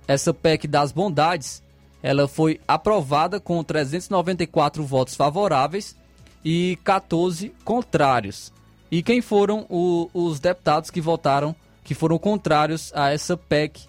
essa 0.08 0.34
PEC 0.34 0.70
das 0.70 0.94
bondades 0.94 1.62
ela 2.02 2.30
foi 2.30 2.62
aprovada 2.66 3.42
com 3.42 3.62
394 3.62 4.86
votos 4.86 5.16
favoráveis 5.16 5.98
e 6.46 6.80
14 6.82 7.54
contrários. 7.66 8.54
E 8.90 9.04
quem 9.04 9.22
foram 9.22 9.66
o, 9.70 10.10
os 10.14 10.40
deputados 10.40 10.90
que 10.90 11.02
votaram, 11.02 11.54
que 11.84 11.94
foram 11.94 12.18
contrários 12.18 12.90
a 12.96 13.12
essa 13.12 13.36
PEC 13.36 13.82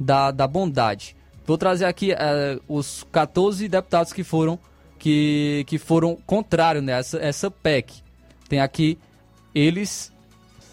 da, 0.00 0.30
da 0.30 0.46
bondade? 0.46 1.14
Vou 1.44 1.58
trazer 1.58 1.84
aqui 1.84 2.12
uh, 2.14 2.62
os 2.66 3.06
14 3.12 3.68
deputados 3.68 4.14
que 4.14 4.24
foram 4.24 4.58
que, 4.98 5.62
que 5.66 5.76
foram 5.76 6.16
contrários 6.26 6.82
nessa 6.82 7.18
né, 7.18 7.28
essa 7.28 7.50
PEC. 7.50 8.02
Tem 8.48 8.60
aqui 8.60 8.98
eles, 9.54 10.10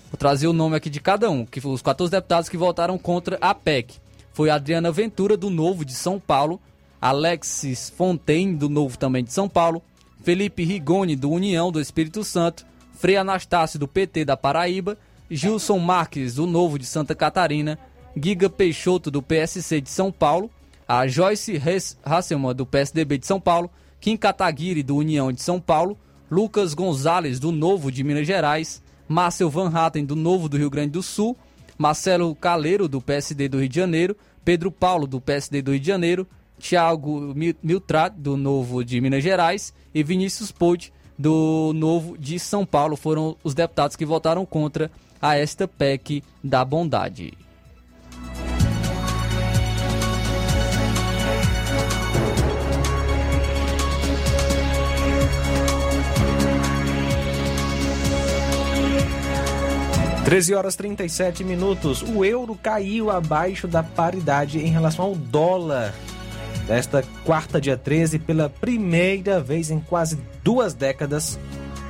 vou 0.09 0.17
trazer 0.17 0.47
o 0.47 0.53
nome 0.53 0.75
aqui 0.75 0.89
de 0.89 0.99
cada 0.99 1.29
um, 1.29 1.45
que 1.45 1.65
os 1.65 1.81
14 1.81 2.11
deputados 2.11 2.49
que 2.49 2.57
votaram 2.57 2.97
contra 2.97 3.37
a 3.39 3.53
PEC. 3.53 3.95
Foi 4.33 4.49
Adriana 4.49 4.91
Ventura, 4.91 5.37
do 5.37 5.49
Novo 5.49 5.85
de 5.85 5.93
São 5.93 6.19
Paulo, 6.19 6.59
Alexis 7.01 7.89
Fontaine, 7.89 8.55
do 8.55 8.69
Novo 8.69 8.97
também 8.97 9.23
de 9.23 9.31
São 9.31 9.47
Paulo, 9.47 9.81
Felipe 10.23 10.63
Rigoni, 10.63 11.15
do 11.15 11.29
União 11.29 11.71
do 11.71 11.79
Espírito 11.79 12.23
Santo, 12.23 12.65
Frei 12.93 13.17
Anastácio, 13.17 13.79
do 13.79 13.87
PT 13.87 14.25
da 14.25 14.35
Paraíba, 14.35 14.97
Gilson 15.29 15.77
Marques, 15.79 16.35
do 16.35 16.45
Novo 16.45 16.77
de 16.77 16.85
Santa 16.85 17.15
Catarina, 17.15 17.79
Giga 18.15 18.49
Peixoto, 18.49 19.09
do 19.09 19.21
PSC 19.21 19.79
de 19.79 19.89
São 19.89 20.11
Paulo, 20.11 20.49
a 20.87 21.07
Joyce 21.07 21.61
Hasselman, 22.03 22.55
do 22.55 22.65
PSDB 22.65 23.17
de 23.17 23.27
São 23.27 23.39
Paulo, 23.39 23.69
Kim 24.01 24.17
Kataguiri, 24.17 24.81
do 24.81 24.97
União 24.97 25.31
de 25.31 25.41
São 25.41 25.59
Paulo, 25.59 25.97
Lucas 26.29 26.73
Gonzalez, 26.73 27.39
do 27.39 27.51
Novo 27.51 27.91
de 27.91 28.03
Minas 28.03 28.25
Gerais, 28.25 28.81
Márcio 29.09 29.49
Van 29.49 29.71
Hatten, 29.73 30.05
do 30.05 30.15
Novo 30.15 30.47
do 30.47 30.55
Rio 30.55 30.69
Grande 30.69 30.91
do 30.91 31.01
Sul, 31.01 31.35
Marcelo 31.75 32.35
Caleiro, 32.35 32.87
do 32.87 33.01
PSD 33.01 33.49
do 33.49 33.59
Rio 33.59 33.67
de 33.67 33.75
Janeiro, 33.75 34.15
Pedro 34.45 34.71
Paulo, 34.71 35.07
do 35.07 35.19
PSD 35.19 35.63
do 35.63 35.71
Rio 35.71 35.79
de 35.79 35.87
Janeiro, 35.87 36.27
Thiago 36.59 37.33
Miltrat, 37.63 38.13
do 38.15 38.37
Novo 38.37 38.85
de 38.85 39.01
Minas 39.01 39.23
Gerais, 39.23 39.73
e 39.95 40.03
Vinícius 40.03 40.51
Pode, 40.51 40.93
do 41.17 41.73
Novo 41.73 42.17
de 42.19 42.37
São 42.37 42.63
Paulo, 42.63 42.95
foram 42.95 43.35
os 43.43 43.55
deputados 43.55 43.95
que 43.95 44.05
votaram 44.05 44.45
contra 44.45 44.91
a 45.19 45.35
esta 45.35 45.67
PEC 45.67 46.23
da 46.43 46.63
bondade. 46.63 47.33
Treze 60.29 60.53
horas 60.53 60.75
37 60.75 61.43
minutos. 61.43 62.03
O 62.03 62.23
euro 62.23 62.53
caiu 62.53 63.09
abaixo 63.09 63.67
da 63.67 63.81
paridade 63.81 64.59
em 64.59 64.67
relação 64.67 65.05
ao 65.05 65.15
dólar 65.15 65.91
Nesta 66.67 67.03
quarta, 67.25 67.59
dia 67.59 67.75
13, 67.75 68.19
pela 68.19 68.47
primeira 68.47 69.41
vez 69.41 69.71
em 69.71 69.79
quase 69.79 70.19
duas 70.43 70.75
décadas, 70.75 71.39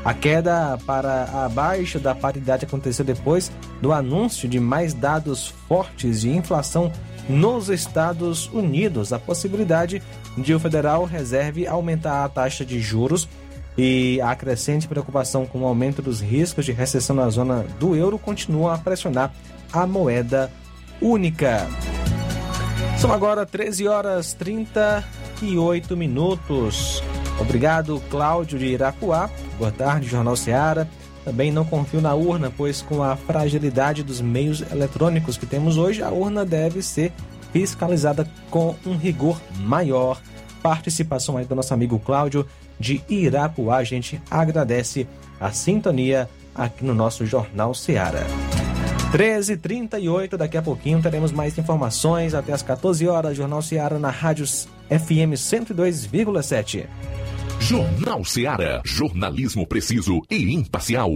a 0.06 0.14
queda 0.14 0.80
para 0.86 1.26
abaixo 1.44 1.99
da 1.99 2.16
paridade 2.16 2.64
aconteceu 2.64 3.03
depois 3.03 3.52
do 3.82 3.91
anúncio 3.91 4.48
de 4.48 4.57
mais 4.57 4.94
dados 4.94 5.49
fortes 5.68 6.22
de 6.22 6.30
inflação 6.30 6.90
nos 7.28 7.68
Estados 7.68 8.48
Unidos. 8.53 9.11
A 9.11 9.20
possibilidade 9.20 10.02
de 10.38 10.53
o 10.53 10.60
Federal 10.61 11.03
Reserve 11.03 11.68
aumentar 11.68 12.24
a 12.24 12.30
taxa 12.30 12.64
de 12.64 12.80
juros 12.80 13.28
e 13.81 14.19
a 14.19 14.35
crescente 14.35 14.89
preocupação 14.89 15.45
com 15.45 15.61
o 15.61 15.65
aumento 15.65 16.01
dos 16.01 16.19
riscos 16.19 16.65
de 16.65 16.73
recessão 16.73 17.15
na 17.15 17.30
zona 17.30 17.65
do 17.80 17.95
euro 17.95 18.19
continuam 18.19 18.73
a 18.73 18.77
pressionar 18.77 19.34
a 19.72 19.88
moeda 19.88 20.51
única. 21.01 21.65
São 22.97 23.14
agora 23.14 23.45
13 23.45 23.88
horas 23.88 24.34
38 24.34 25.95
minutos. 25.95 27.01
Obrigado, 27.39 28.03
Cláudio 28.10 28.60
de 28.60 28.65
Irapuá. 28.65 29.30
Boa 29.57 29.72
tarde, 29.72 30.10
Jornal 30.10 30.35
Seara. 30.35 30.85
Também 31.23 31.49
não 31.49 31.64
confio 31.64 32.01
na 32.01 32.14
urna, 32.14 32.51
pois 32.51 32.81
com 32.81 33.01
a 33.01 33.15
fragilidade 33.15 34.03
dos 34.03 34.19
meios 34.19 34.61
eletrônicos 34.69 35.38
que 35.38 35.45
temos 35.45 35.77
hoje, 35.77 36.03
a 36.03 36.10
urna 36.10 36.43
deve 36.43 36.81
ser 36.81 37.14
fiscalizada 37.53 38.30
com 38.51 38.76
um 38.85 38.97
rigor 38.97 39.39
maior. 39.57 40.19
Participação 40.61 41.38
aí 41.38 41.45
do 41.45 41.56
nosso 41.56 41.73
amigo 41.73 41.97
Cláudio 41.97 42.45
de 42.80 43.01
Irapuá. 43.10 43.77
A 43.77 43.84
gente 43.84 44.22
agradece 44.30 45.07
a 45.39 45.51
sintonia 45.51 46.30
aqui 46.56 46.84
no 46.84 46.93
nosso 46.93 47.26
Jornal 47.26 47.73
Seara. 47.73 48.26
13h38, 49.11 50.38
daqui 50.38 50.57
a 50.57 50.61
pouquinho 50.61 51.01
teremos 51.01 51.31
mais 51.31 51.57
informações 51.57 52.34
até 52.34 52.53
as 52.53 52.61
14 52.61 53.07
horas. 53.07 53.35
Jornal 53.35 53.61
Seara 53.61 53.97
na 53.97 54.11
Rádio 54.11 54.45
FM 54.45 55.34
102,7. 55.35 56.85
Jornal 57.60 58.23
Seara. 58.23 58.81
Jornalismo 58.85 59.68
preciso 59.68 60.22
e 60.30 60.53
imparcial. 60.53 61.11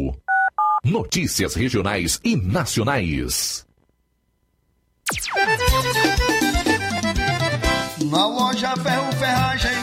Notícias 0.84 1.56
regionais 1.56 2.19
e 2.23 2.35
nacionais. 2.35 3.65
Na 8.10 8.27
loja 8.27 8.76
Ferro 8.77 9.11
Ferragens, 9.14 9.83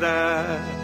that 0.00 0.83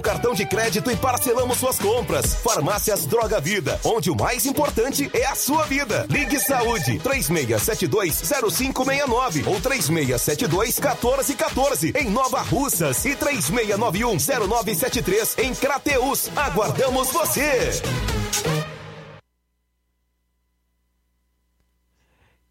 cartão 0.00 0.32
de 0.34 0.46
crédito 0.46 0.90
e 0.90 0.96
parcelamos 0.96 1.58
suas 1.58 1.78
compras. 1.78 2.34
Farmácias 2.36 3.04
Droga 3.06 3.38
Vida, 3.40 3.78
onde 3.84 4.10
o 4.10 4.16
mais 4.16 4.46
importante 4.46 5.10
é 5.12 5.26
a 5.26 5.34
sua 5.34 5.64
vida. 5.64 6.06
Ligue 6.08 6.40
Saúde 6.40 6.98
36720569 7.00 9.46
ou 9.46 9.60
36721414 9.60 11.94
em 11.96 12.08
Nova 12.10 12.40
Russas 12.42 13.04
e 13.04 13.14
36910973 13.16 15.38
em 15.38 15.52
Crateus. 15.54 16.30
Aguardamos 16.36 17.10
você. 17.10 17.82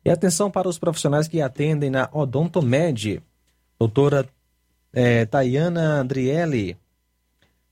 E 0.07 0.09
atenção 0.09 0.49
para 0.49 0.69
os 0.69 0.79
profissionais 0.79 1.27
que 1.27 1.41
atendem 1.41 1.89
na 1.89 2.09
Odontomed. 2.13 3.21
Doutora 3.77 4.25
eh, 4.93 5.25
Tayana 5.25 5.99
Andrielli, 5.99 6.77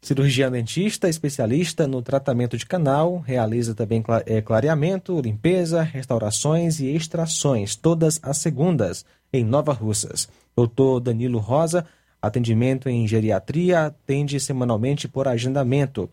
cirurgiã 0.05 0.51
dentista, 0.51 1.09
especialista 1.09 1.87
no 1.87 1.99
tratamento 1.99 2.55
de 2.55 2.65
canal, 2.65 3.17
realiza 3.25 3.73
também 3.73 4.03
eh, 4.27 4.39
clareamento, 4.39 5.19
limpeza, 5.19 5.81
restaurações 5.81 6.79
e 6.79 6.95
extrações, 6.95 7.75
todas 7.75 8.19
as 8.21 8.37
segundas, 8.37 9.03
em 9.33 9.43
Nova 9.43 9.73
Russas. 9.73 10.29
Doutor 10.55 10.99
Danilo 10.99 11.39
Rosa, 11.39 11.87
atendimento 12.21 12.87
em 12.87 13.07
geriatria, 13.07 13.87
atende 13.87 14.39
semanalmente 14.39 15.07
por 15.07 15.27
agendamento. 15.27 16.07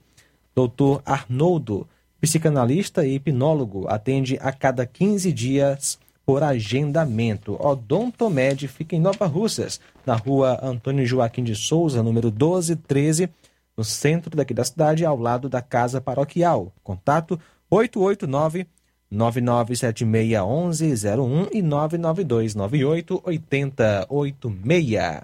Doutor 0.54 1.02
Arnoldo, 1.04 1.86
psicanalista 2.18 3.06
e 3.06 3.16
hipnólogo, 3.16 3.86
atende 3.88 4.38
a 4.40 4.52
cada 4.52 4.86
15 4.86 5.30
dias 5.32 5.98
por 6.24 6.42
agendamento. 6.42 7.58
Odontomed 7.60 8.66
fica 8.68 8.96
em 8.96 9.00
Nova 9.00 9.26
Russas, 9.26 9.80
na 10.06 10.14
rua 10.14 10.58
Antônio 10.62 11.04
Joaquim 11.04 11.44
de 11.44 11.54
Souza, 11.54 12.02
número 12.02 12.28
1213, 12.28 13.28
no 13.76 13.84
centro 13.84 14.36
daqui 14.36 14.54
da 14.54 14.64
cidade, 14.64 15.04
ao 15.04 15.18
lado 15.18 15.48
da 15.48 15.62
Casa 15.62 16.00
Paroquial. 16.00 16.72
Contato 16.82 17.38
889 17.70 18.66
99761101 19.12 21.48
e 21.52 21.62
99298 21.62 23.22
8086. 23.24 25.22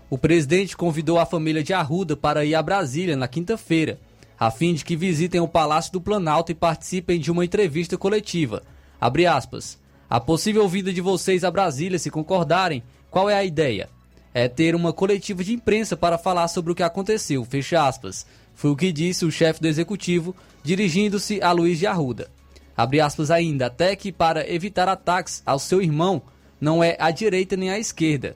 O 0.10 0.18
presidente 0.18 0.76
convidou 0.76 1.20
a 1.20 1.26
família 1.26 1.64
de 1.64 1.74
Arruda 1.74 2.18
para 2.18 2.44
ir 2.44 2.56
a 2.56 2.64
Brasília 2.64 3.16
na 3.16 3.28
quinta-feira, 3.28 4.00
a 4.40 4.50
fim 4.50 4.74
de 4.74 4.84
que 4.84 4.96
visitem 4.96 5.40
o 5.40 5.48
Palácio 5.48 5.94
do 5.94 6.02
Planalto 6.02 6.52
e 6.52 6.56
participem 6.56 7.20
de 7.20 7.32
uma 7.32 7.46
entrevista 7.46 7.96
coletiva. 7.96 8.64
Abre 9.00 9.28
aspas. 9.28 9.78
A 10.10 10.20
possível 10.20 10.68
vinda 10.68 10.92
de 10.92 11.02
vocês 11.02 11.44
a 11.44 11.52
Brasília, 11.52 12.00
se 12.00 12.10
concordarem, 12.10 12.84
qual 13.12 13.30
é 13.30 13.36
a 13.36 13.44
ideia? 13.44 13.88
É 14.34 14.48
ter 14.48 14.76
uma 14.76 14.92
coletiva 14.92 15.44
de 15.44 15.54
imprensa 15.54 15.96
para 15.96 16.18
falar 16.18 16.48
sobre 16.48 16.72
o 16.72 16.76
que 16.76 16.84
aconteceu, 16.84 17.46
fecha 17.46 17.88
aspas. 17.88 18.26
Foi 18.56 18.72
o 18.72 18.76
que 18.76 18.92
disse 18.92 19.26
o 19.26 19.32
chefe 19.32 19.62
do 19.62 19.68
executivo, 19.68 20.36
dirigindo-se 20.64 21.42
a 21.42 21.52
Luiz 21.52 21.78
de 21.78 21.88
Arruda. 21.88 22.30
Abre 22.76 23.00
aspas 23.00 23.30
ainda, 23.30 23.68
até 23.68 23.96
que 23.96 24.12
para 24.12 24.50
evitar 24.52 24.88
ataques 24.88 25.44
ao 25.46 25.60
seu 25.60 25.82
irmão, 25.82 26.22
não 26.60 26.84
é 26.84 26.96
a 27.00 27.12
direita 27.12 27.56
nem 27.56 27.70
a 27.70 27.78
esquerda. 27.78 28.36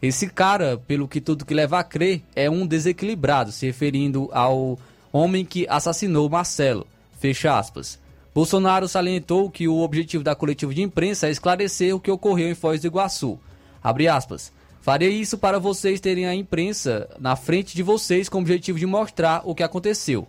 Esse 0.00 0.28
cara, 0.28 0.78
pelo 0.86 1.08
que 1.08 1.20
tudo 1.20 1.44
que 1.44 1.54
leva 1.54 1.78
a 1.78 1.84
crer, 1.84 2.22
é 2.34 2.48
um 2.48 2.66
desequilibrado, 2.66 3.52
se 3.52 3.66
referindo 3.66 4.28
ao 4.32 4.78
homem 5.12 5.44
que 5.44 5.66
assassinou 5.68 6.28
Marcelo. 6.28 6.86
Fecha 7.18 7.58
aspas. 7.58 7.98
Bolsonaro 8.34 8.86
salientou 8.86 9.50
que 9.50 9.66
o 9.66 9.80
objetivo 9.80 10.22
da 10.22 10.34
coletiva 10.34 10.72
de 10.72 10.82
imprensa 10.82 11.26
é 11.26 11.30
esclarecer 11.30 11.94
o 11.94 12.00
que 12.00 12.10
ocorreu 12.10 12.48
em 12.48 12.54
Foz 12.54 12.80
do 12.80 12.86
Iguaçu. 12.86 13.38
Abre 13.82 14.06
aspas. 14.06 14.52
Farei 14.88 15.10
isso 15.10 15.36
para 15.36 15.58
vocês 15.58 16.00
terem 16.00 16.26
a 16.26 16.34
imprensa 16.34 17.10
na 17.20 17.36
frente 17.36 17.76
de 17.76 17.82
vocês 17.82 18.26
com 18.26 18.38
o 18.38 18.40
objetivo 18.40 18.78
de 18.78 18.86
mostrar 18.86 19.42
o 19.44 19.54
que 19.54 19.62
aconteceu. 19.62 20.26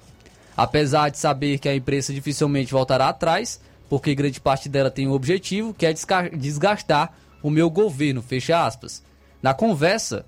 Apesar 0.58 1.08
de 1.08 1.18
saber 1.18 1.60
que 1.60 1.70
a 1.70 1.74
imprensa 1.74 2.14
dificilmente 2.14 2.74
voltará 2.74 3.08
atrás, 3.08 3.62
porque 3.88 4.14
grande 4.14 4.42
parte 4.42 4.68
dela 4.68 4.92
tem 4.92 5.08
o 5.08 5.14
objetivo 5.14 5.74
que 5.74 5.86
é 5.86 5.94
desgastar 5.94 7.14
o 7.42 7.50
meu 7.50 7.70
governo, 7.70 8.22
fecha 8.22 8.66
aspas. 8.66 9.02
Na 9.42 9.54
conversa, 9.54 10.26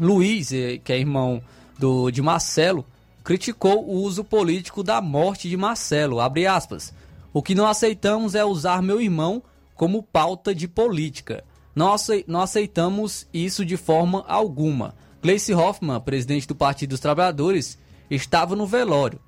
Luiz, 0.00 0.50
eh, 0.50 0.80
que 0.82 0.90
é 0.90 0.98
irmão 0.98 1.42
do, 1.78 2.10
de 2.10 2.22
Marcelo, 2.22 2.86
criticou 3.22 3.86
o 3.86 3.96
uso 3.96 4.24
político 4.24 4.82
da 4.82 5.02
morte 5.02 5.50
de 5.50 5.58
Marcelo. 5.58 6.20
Abre 6.20 6.46
aspas. 6.46 6.90
O 7.34 7.42
que 7.42 7.54
não 7.54 7.66
aceitamos 7.66 8.34
é 8.34 8.42
usar 8.42 8.80
meu 8.80 8.98
irmão 8.98 9.42
como 9.74 10.02
pauta 10.02 10.54
de 10.54 10.66
política. 10.66 11.44
Não 11.74 12.40
aceitamos 12.42 13.26
isso 13.32 13.64
de 13.64 13.76
forma 13.76 14.24
alguma. 14.28 14.94
Gleice 15.22 15.54
Hoffmann, 15.54 16.00
presidente 16.00 16.46
do 16.46 16.54
Partido 16.54 16.90
dos 16.90 17.00
Trabalhadores, 17.00 17.78
estava 18.10 18.54
no 18.54 18.66
velório. 18.66 19.20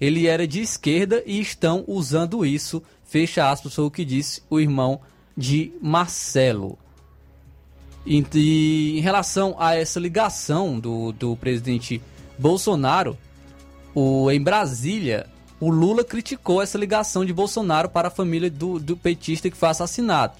Ele 0.00 0.26
era 0.26 0.48
de 0.48 0.60
esquerda 0.60 1.22
e 1.24 1.40
estão 1.40 1.84
usando 1.86 2.44
isso. 2.44 2.82
Fecha 3.04 3.48
aspas, 3.48 3.74
foi 3.74 3.84
o 3.84 3.90
que 3.90 4.04
disse 4.04 4.42
o 4.50 4.58
irmão 4.58 5.00
de 5.36 5.72
Marcelo. 5.80 6.78
E, 8.04 8.24
e 8.34 8.98
em 8.98 9.00
relação 9.00 9.54
a 9.58 9.76
essa 9.76 10.00
ligação 10.00 10.80
do, 10.80 11.12
do 11.12 11.36
presidente 11.36 12.02
Bolsonaro, 12.36 13.16
o, 13.94 14.30
em 14.30 14.42
Brasília, 14.42 15.26
o 15.60 15.70
Lula 15.70 16.02
criticou 16.02 16.60
essa 16.60 16.76
ligação 16.76 17.24
de 17.24 17.32
Bolsonaro 17.32 17.88
para 17.88 18.08
a 18.08 18.10
família 18.10 18.50
do, 18.50 18.80
do 18.80 18.96
petista 18.96 19.48
que 19.48 19.56
foi 19.56 19.68
assassinado. 19.68 20.34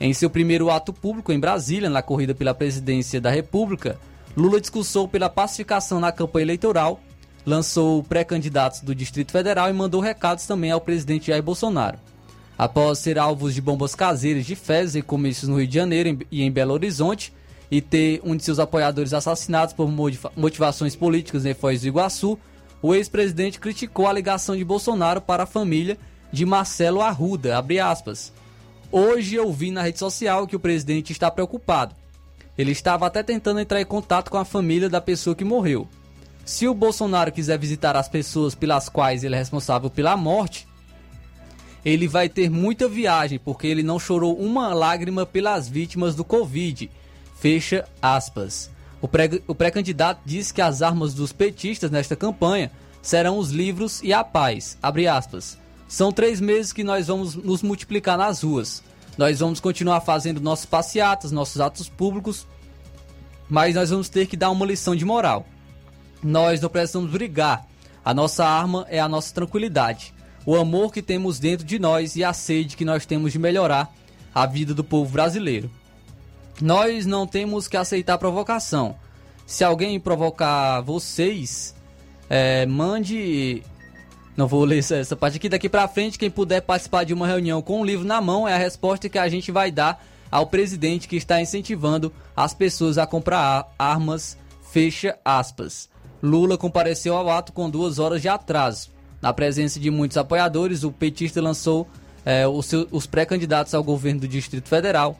Em 0.00 0.12
seu 0.12 0.30
primeiro 0.30 0.70
ato 0.70 0.92
público 0.92 1.32
em 1.32 1.40
Brasília, 1.40 1.90
na 1.90 2.02
corrida 2.02 2.34
pela 2.34 2.54
presidência 2.54 3.20
da 3.20 3.30
República, 3.30 3.98
Lula 4.36 4.60
discursou 4.60 5.08
pela 5.08 5.28
pacificação 5.28 5.98
na 5.98 6.12
campanha 6.12 6.44
eleitoral, 6.44 7.00
lançou 7.44 8.04
pré-candidatos 8.04 8.80
do 8.80 8.94
Distrito 8.94 9.32
Federal 9.32 9.68
e 9.68 9.72
mandou 9.72 10.00
recados 10.00 10.46
também 10.46 10.70
ao 10.70 10.80
presidente 10.80 11.28
Jair 11.28 11.42
Bolsonaro. 11.42 11.98
Após 12.56 12.98
ser 13.00 13.18
alvos 13.18 13.54
de 13.54 13.60
bombas 13.60 13.94
caseiras 13.94 14.46
de 14.46 14.54
fezes 14.54 14.94
e 14.94 15.02
comícios 15.02 15.48
no 15.48 15.56
Rio 15.56 15.66
de 15.66 15.74
Janeiro 15.74 16.18
e 16.30 16.42
em 16.42 16.50
Belo 16.50 16.74
Horizonte, 16.74 17.32
e 17.70 17.80
ter 17.80 18.20
um 18.24 18.34
de 18.34 18.44
seus 18.44 18.58
apoiadores 18.58 19.12
assassinados 19.12 19.74
por 19.74 19.90
motivações 20.36 20.96
políticas 20.96 21.44
em 21.44 21.54
Foz 21.54 21.82
do 21.82 21.88
Iguaçu, 21.88 22.38
o 22.80 22.94
ex-presidente 22.94 23.58
criticou 23.58 24.06
a 24.06 24.12
ligação 24.12 24.56
de 24.56 24.64
Bolsonaro 24.64 25.20
para 25.20 25.42
a 25.42 25.46
família 25.46 25.98
de 26.32 26.46
Marcelo 26.46 27.02
Arruda, 27.02 27.58
Hoje 28.90 29.34
eu 29.34 29.52
vi 29.52 29.70
na 29.70 29.82
rede 29.82 29.98
social 29.98 30.46
que 30.46 30.56
o 30.56 30.60
presidente 30.60 31.12
está 31.12 31.30
preocupado. 31.30 31.94
Ele 32.56 32.72
estava 32.72 33.06
até 33.06 33.22
tentando 33.22 33.60
entrar 33.60 33.80
em 33.80 33.84
contato 33.84 34.30
com 34.30 34.38
a 34.38 34.44
família 34.44 34.88
da 34.88 35.00
pessoa 35.00 35.36
que 35.36 35.44
morreu. 35.44 35.86
Se 36.44 36.66
o 36.66 36.72
Bolsonaro 36.72 37.30
quiser 37.30 37.58
visitar 37.58 37.94
as 37.96 38.08
pessoas 38.08 38.54
pelas 38.54 38.88
quais 38.88 39.22
ele 39.22 39.34
é 39.34 39.38
responsável 39.38 39.90
pela 39.90 40.16
morte, 40.16 40.66
ele 41.84 42.08
vai 42.08 42.28
ter 42.28 42.50
muita 42.50 42.88
viagem, 42.88 43.38
porque 43.38 43.66
ele 43.66 43.82
não 43.82 43.98
chorou 43.98 44.36
uma 44.38 44.72
lágrima 44.72 45.26
pelas 45.26 45.68
vítimas 45.68 46.14
do 46.14 46.24
Covid. 46.24 46.90
Fecha 47.38 47.86
aspas. 48.00 48.70
O 49.00 49.54
pré-candidato 49.54 50.22
disse 50.24 50.52
que 50.52 50.62
as 50.62 50.80
armas 50.80 51.12
dos 51.12 51.32
petistas 51.32 51.90
nesta 51.90 52.16
campanha 52.16 52.70
serão 53.02 53.38
os 53.38 53.50
livros 53.50 54.02
e 54.02 54.12
a 54.12 54.24
paz. 54.24 54.76
São 55.88 56.12
três 56.12 56.38
meses 56.40 56.72
que 56.72 56.84
nós 56.84 57.06
vamos 57.06 57.34
nos 57.34 57.62
multiplicar 57.62 58.18
nas 58.18 58.42
ruas. 58.42 58.82
Nós 59.16 59.40
vamos 59.40 59.58
continuar 59.58 60.02
fazendo 60.02 60.40
nossos 60.40 60.66
passeatas, 60.66 61.32
nossos 61.32 61.60
atos 61.60 61.88
públicos, 61.88 62.46
mas 63.48 63.74
nós 63.74 63.90
vamos 63.90 64.08
ter 64.08 64.26
que 64.26 64.36
dar 64.36 64.50
uma 64.50 64.66
lição 64.66 64.94
de 64.94 65.04
moral. 65.04 65.46
Nós 66.22 66.60
não 66.60 66.68
precisamos 66.68 67.10
brigar. 67.10 67.66
A 68.04 68.14
nossa 68.14 68.44
arma 68.44 68.86
é 68.88 69.00
a 69.00 69.08
nossa 69.08 69.34
tranquilidade, 69.34 70.14
o 70.46 70.56
amor 70.56 70.92
que 70.92 71.02
temos 71.02 71.38
dentro 71.38 71.66
de 71.66 71.78
nós 71.78 72.16
e 72.16 72.24
a 72.24 72.32
sede 72.32 72.76
que 72.76 72.84
nós 72.84 73.04
temos 73.04 73.32
de 73.32 73.38
melhorar 73.38 73.92
a 74.34 74.46
vida 74.46 74.72
do 74.72 74.84
povo 74.84 75.10
brasileiro. 75.10 75.70
Nós 76.60 77.06
não 77.06 77.26
temos 77.26 77.66
que 77.66 77.76
aceitar 77.76 78.18
provocação. 78.18 78.96
Se 79.46 79.64
alguém 79.64 79.98
provocar 79.98 80.80
vocês, 80.82 81.74
é, 82.28 82.66
mande. 82.66 83.62
Não 84.38 84.46
vou 84.46 84.64
ler 84.64 84.78
essa 84.78 85.16
parte 85.16 85.36
aqui. 85.36 85.48
Daqui 85.48 85.68
pra 85.68 85.88
frente, 85.88 86.16
quem 86.16 86.30
puder 86.30 86.60
participar 86.60 87.02
de 87.02 87.12
uma 87.12 87.26
reunião 87.26 87.60
com 87.60 87.80
um 87.80 87.84
livro 87.84 88.06
na 88.06 88.20
mão 88.20 88.46
é 88.46 88.54
a 88.54 88.56
resposta 88.56 89.08
que 89.08 89.18
a 89.18 89.28
gente 89.28 89.50
vai 89.50 89.72
dar 89.72 90.00
ao 90.30 90.46
presidente 90.46 91.08
que 91.08 91.16
está 91.16 91.42
incentivando 91.42 92.12
as 92.36 92.54
pessoas 92.54 92.98
a 92.98 93.06
comprar 93.06 93.66
armas. 93.76 94.38
Fecha 94.70 95.18
aspas. 95.24 95.88
Lula 96.22 96.56
compareceu 96.56 97.16
ao 97.16 97.28
ato 97.28 97.52
com 97.52 97.68
duas 97.68 97.98
horas 97.98 98.22
de 98.22 98.28
atraso. 98.28 98.90
Na 99.20 99.32
presença 99.32 99.80
de 99.80 99.90
muitos 99.90 100.16
apoiadores, 100.16 100.84
o 100.84 100.92
petista 100.92 101.42
lançou 101.42 101.88
é, 102.24 102.46
os, 102.46 102.70
os 102.92 103.06
pré-candidatos 103.06 103.74
ao 103.74 103.82
governo 103.82 104.20
do 104.20 104.28
Distrito 104.28 104.68
Federal, 104.68 105.18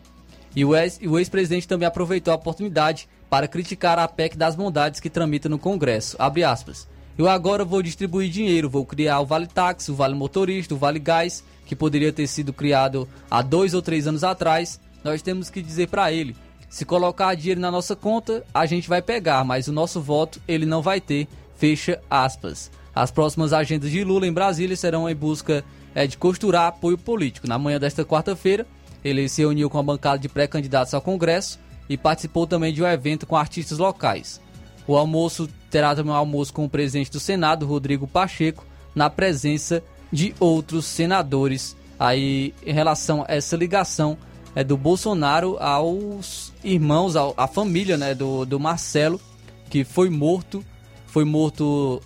e 0.55 0.65
o 0.65 0.77
ex-presidente 1.19 1.67
também 1.67 1.89
aproveitou 1.89 2.33
a 2.33 2.37
oportunidade 2.37 3.09
para 3.29 3.49
criticar 3.49 3.99
a 3.99 4.07
PEC 4.07 4.37
das 4.37 4.55
bondades 4.55 5.01
que 5.01 5.11
tramita 5.11 5.49
no 5.49 5.59
Congresso. 5.59 6.15
Abre 6.21 6.45
aspas. 6.45 6.87
Eu 7.19 7.29
agora 7.29 7.65
vou 7.65 7.83
distribuir 7.83 8.31
dinheiro, 8.31 8.71
vou 8.71 8.87
criar 8.87 9.19
o 9.19 9.27
Vale 9.27 9.49
Táxi, 9.49 9.91
o 9.91 9.95
Vale 9.97 10.15
Motorista, 10.15 10.73
o 10.73 10.79
Vale 10.79 11.01
Gás, 11.01 11.43
que 11.67 11.75
poderia 11.75 12.13
ter 12.13 12.29
sido 12.29 12.53
criado 12.53 13.09
há 13.29 13.43
dois 13.43 13.75
ou 13.75 13.83
três 13.83 14.07
anos 14.07 14.23
atrás. 14.23 14.79
Nós 15.03 15.21
temos 15.21 15.51
que 15.51 15.61
dizer 15.61 15.89
para 15.89 16.13
ele: 16.13 16.37
se 16.71 16.85
colocar 16.85 17.35
dinheiro 17.35 17.61
na 17.61 17.73
nossa 17.73 17.97
conta, 17.97 18.45
a 18.55 18.65
gente 18.67 18.89
vai 18.89 19.03
pegar, 19.03 19.43
mas 19.45 19.67
o 19.67 19.73
nosso 19.73 20.01
voto 20.01 20.41
ele 20.47 20.65
não 20.65 20.81
vai 20.81 21.01
ter. 21.01 21.27
Fecha 21.57 22.01
aspas. 22.09 22.71
As 22.95 23.11
próximas 23.11 23.53
agendas 23.53 23.91
de 23.91 24.05
Lula 24.05 24.25
em 24.25 24.33
Brasília 24.33 24.77
serão 24.77 25.11
em 25.11 25.15
busca 25.15 25.65
é, 25.97 26.07
de 26.07 26.17
costurar 26.17 26.69
apoio 26.69 26.97
político. 26.97 27.49
Na 27.49 27.59
manhã 27.59 27.81
desta 27.81 28.05
quarta-feira, 28.05 28.65
ele 29.05 29.29
se 29.29 29.43
reuniu 29.43 29.69
com 29.69 29.79
a 29.79 29.83
bancada 29.83 30.21
de 30.21 30.29
pré-candidatos 30.29 30.95
ao 30.95 31.03
Congresso 31.03 31.59
e 31.89 31.97
participou 31.97 32.47
também 32.47 32.73
de 32.73 32.81
um 32.81 32.87
evento 32.87 33.27
com 33.27 33.35
artistas 33.35 33.79
locais. 33.79 34.41
O 34.89 34.97
almoço 34.97 35.47
terá 35.71 35.95
também 35.95 36.11
um 36.11 36.17
almoço 36.17 36.53
com 36.53 36.65
o 36.65 36.69
presidente 36.69 37.11
do 37.11 37.21
Senado, 37.21 37.67
Rodrigo 37.67 38.07
Pacheco, 38.07 38.65
na 38.95 39.11
presença 39.11 39.83
de 40.11 40.35
outros 40.41 40.87
senadores. 40.87 41.77
Aí, 41.99 42.55
em 42.65 42.73
relação 42.73 43.23
a 43.29 43.35
essa 43.35 43.55
ligação 43.55 44.17
é, 44.55 44.65
do 44.65 44.79
Bolsonaro 44.79 45.59
aos 45.61 46.55
irmãos, 46.65 47.17
à 47.17 47.47
família 47.47 47.99
né, 47.99 48.15
do, 48.15 48.47
do 48.47 48.59
Marcelo, 48.59 49.21
que 49.69 49.85
foi 49.85 50.09
morto, 50.09 50.65
foi 51.07 51.25
morto 51.25 52.01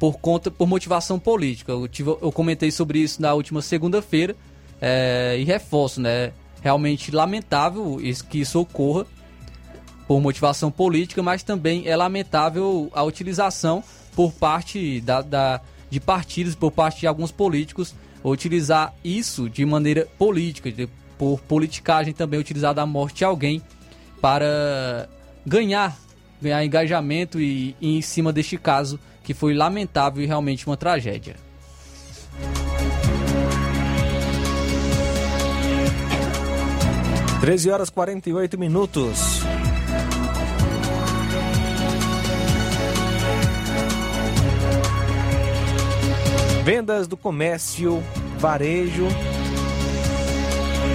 por 0.00 0.18
conta, 0.18 0.50
por 0.50 0.66
motivação 0.66 1.20
política. 1.20 1.70
Eu, 1.70 1.86
tive, 1.86 2.10
eu 2.20 2.32
comentei 2.32 2.72
sobre 2.72 2.98
isso 2.98 3.22
na 3.22 3.32
última 3.32 3.62
segunda-feira 3.62 4.34
é, 4.80 5.36
e 5.38 5.44
reforço, 5.44 6.00
né? 6.00 6.32
Realmente 6.60 7.10
lamentável 7.12 7.98
que 8.28 8.40
isso 8.40 8.58
ocorra 8.58 9.06
por 10.06 10.20
motivação 10.20 10.70
política, 10.70 11.22
mas 11.22 11.42
também 11.42 11.86
é 11.86 11.96
lamentável 11.96 12.90
a 12.92 13.02
utilização 13.02 13.82
por 14.14 14.32
parte 14.32 15.00
da, 15.00 15.22
da, 15.22 15.60
de 15.90 16.00
partidos, 16.00 16.54
por 16.54 16.70
parte 16.70 17.00
de 17.00 17.06
alguns 17.06 17.32
políticos, 17.32 17.94
utilizar 18.22 18.94
isso 19.02 19.48
de 19.48 19.64
maneira 19.64 20.06
política, 20.18 20.70
de, 20.70 20.88
por 21.18 21.40
politicagem 21.40 22.12
também 22.12 22.38
utilizar 22.38 22.78
a 22.78 22.86
morte 22.86 23.18
de 23.18 23.24
alguém 23.24 23.62
para 24.20 25.08
ganhar, 25.46 25.96
ganhar 26.40 26.64
engajamento 26.64 27.40
e, 27.40 27.76
e 27.80 27.98
em 27.98 28.02
cima 28.02 28.32
deste 28.32 28.56
caso 28.56 28.98
que 29.22 29.34
foi 29.34 29.54
lamentável 29.54 30.22
e 30.22 30.26
realmente 30.26 30.66
uma 30.66 30.76
tragédia. 30.76 31.36
13 37.44 37.70
horas 37.70 37.90
48 37.90 38.58
minutos. 38.58 39.42
Vendas 46.64 47.06
do 47.06 47.14
comércio, 47.14 48.02
varejo 48.38 49.06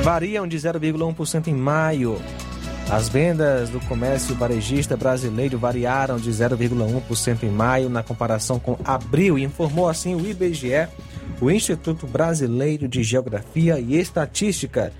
variam 0.04 0.48
de 0.48 0.58
0,1% 0.58 1.48
em 1.48 1.54
maio. 1.54 2.20
As 2.90 3.08
vendas 3.08 3.70
do 3.70 3.80
comércio 3.82 4.34
varejista 4.34 4.98
brasileiro 4.98 5.60
variaram 5.60 6.18
de 6.18 6.32
0,1% 6.32 7.44
em 7.44 7.52
maio 7.52 7.88
na 7.88 8.02
comparação 8.02 8.58
com 8.58 8.80
abril, 8.84 9.38
informou 9.38 9.88
assim 9.88 10.16
o 10.16 10.28
IBGE, 10.28 10.88
o 11.40 11.52
Instituto 11.52 12.08
Brasileiro 12.08 12.88
de 12.88 13.04
Geografia 13.04 13.80
e 13.80 13.96
Estatística, 13.96 14.92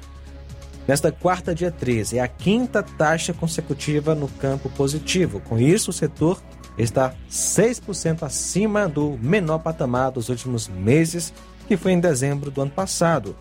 Nesta 0.90 1.12
quarta, 1.12 1.54
dia 1.54 1.70
13, 1.70 2.18
é 2.18 2.22
a 2.22 2.28
quinta 2.28 2.82
taxa 2.82 3.32
consecutiva 3.32 4.16
no 4.16 4.28
campo 4.28 4.72
positivo. 4.72 5.40
Com 5.42 5.60
isso, 5.60 5.92
o 5.92 5.94
setor 5.94 6.42
está 6.80 7.14
6% 7.30 8.24
acima 8.24 8.88
do 8.88 9.20
menor 9.22 9.60
patamar 9.60 10.10
dos 10.12 10.30
últimos 10.30 10.68
meses, 10.68 11.32
que 11.68 11.78
foi 11.78 11.92
em 11.92 12.00
dezembro 12.00 12.50
do 12.50 12.62
ano 12.62 12.72
passado. 12.72 13.36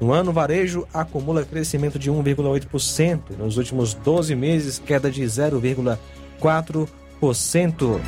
No 0.00 0.12
ano, 0.12 0.30
o 0.30 0.34
varejo 0.34 0.86
acumula 0.92 1.44
crescimento 1.44 1.96
de 1.98 2.10
1,8% 2.10 3.20
e 3.30 3.34
nos 3.34 3.56
últimos 3.56 3.94
12 3.94 4.34
meses, 4.34 4.78
queda 4.78 5.10
de 5.10 5.22
0,4%. 5.22 8.00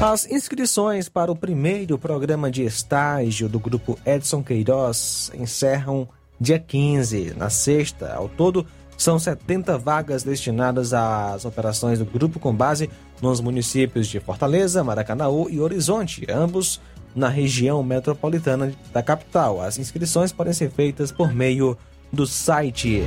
As 0.00 0.30
inscrições 0.30 1.08
para 1.08 1.32
o 1.32 1.36
primeiro 1.36 1.98
programa 1.98 2.50
de 2.50 2.64
estágio 2.64 3.48
do 3.48 3.58
grupo 3.58 3.98
Edson 4.04 4.42
Queiroz 4.42 5.32
encerram 5.34 6.06
dia 6.38 6.58
15. 6.58 7.32
Na 7.34 7.48
sexta, 7.48 8.12
ao 8.12 8.28
todo, 8.28 8.66
São 8.96 9.18
70 9.18 9.76
vagas 9.78 10.22
destinadas 10.22 10.92
às 10.94 11.44
operações 11.44 11.98
do 11.98 12.04
grupo 12.04 12.38
com 12.38 12.54
base 12.54 12.88
nos 13.20 13.40
municípios 13.40 14.06
de 14.06 14.20
Fortaleza, 14.20 14.82
Maracanaú 14.82 15.48
e 15.50 15.60
Horizonte, 15.60 16.26
ambos 16.30 16.80
na 17.14 17.28
região 17.28 17.82
metropolitana 17.82 18.72
da 18.92 19.02
capital. 19.02 19.60
As 19.60 19.78
inscrições 19.78 20.32
podem 20.32 20.52
ser 20.52 20.70
feitas 20.70 21.10
por 21.10 21.32
meio 21.32 21.76
do 22.12 22.26
site. 22.26 23.02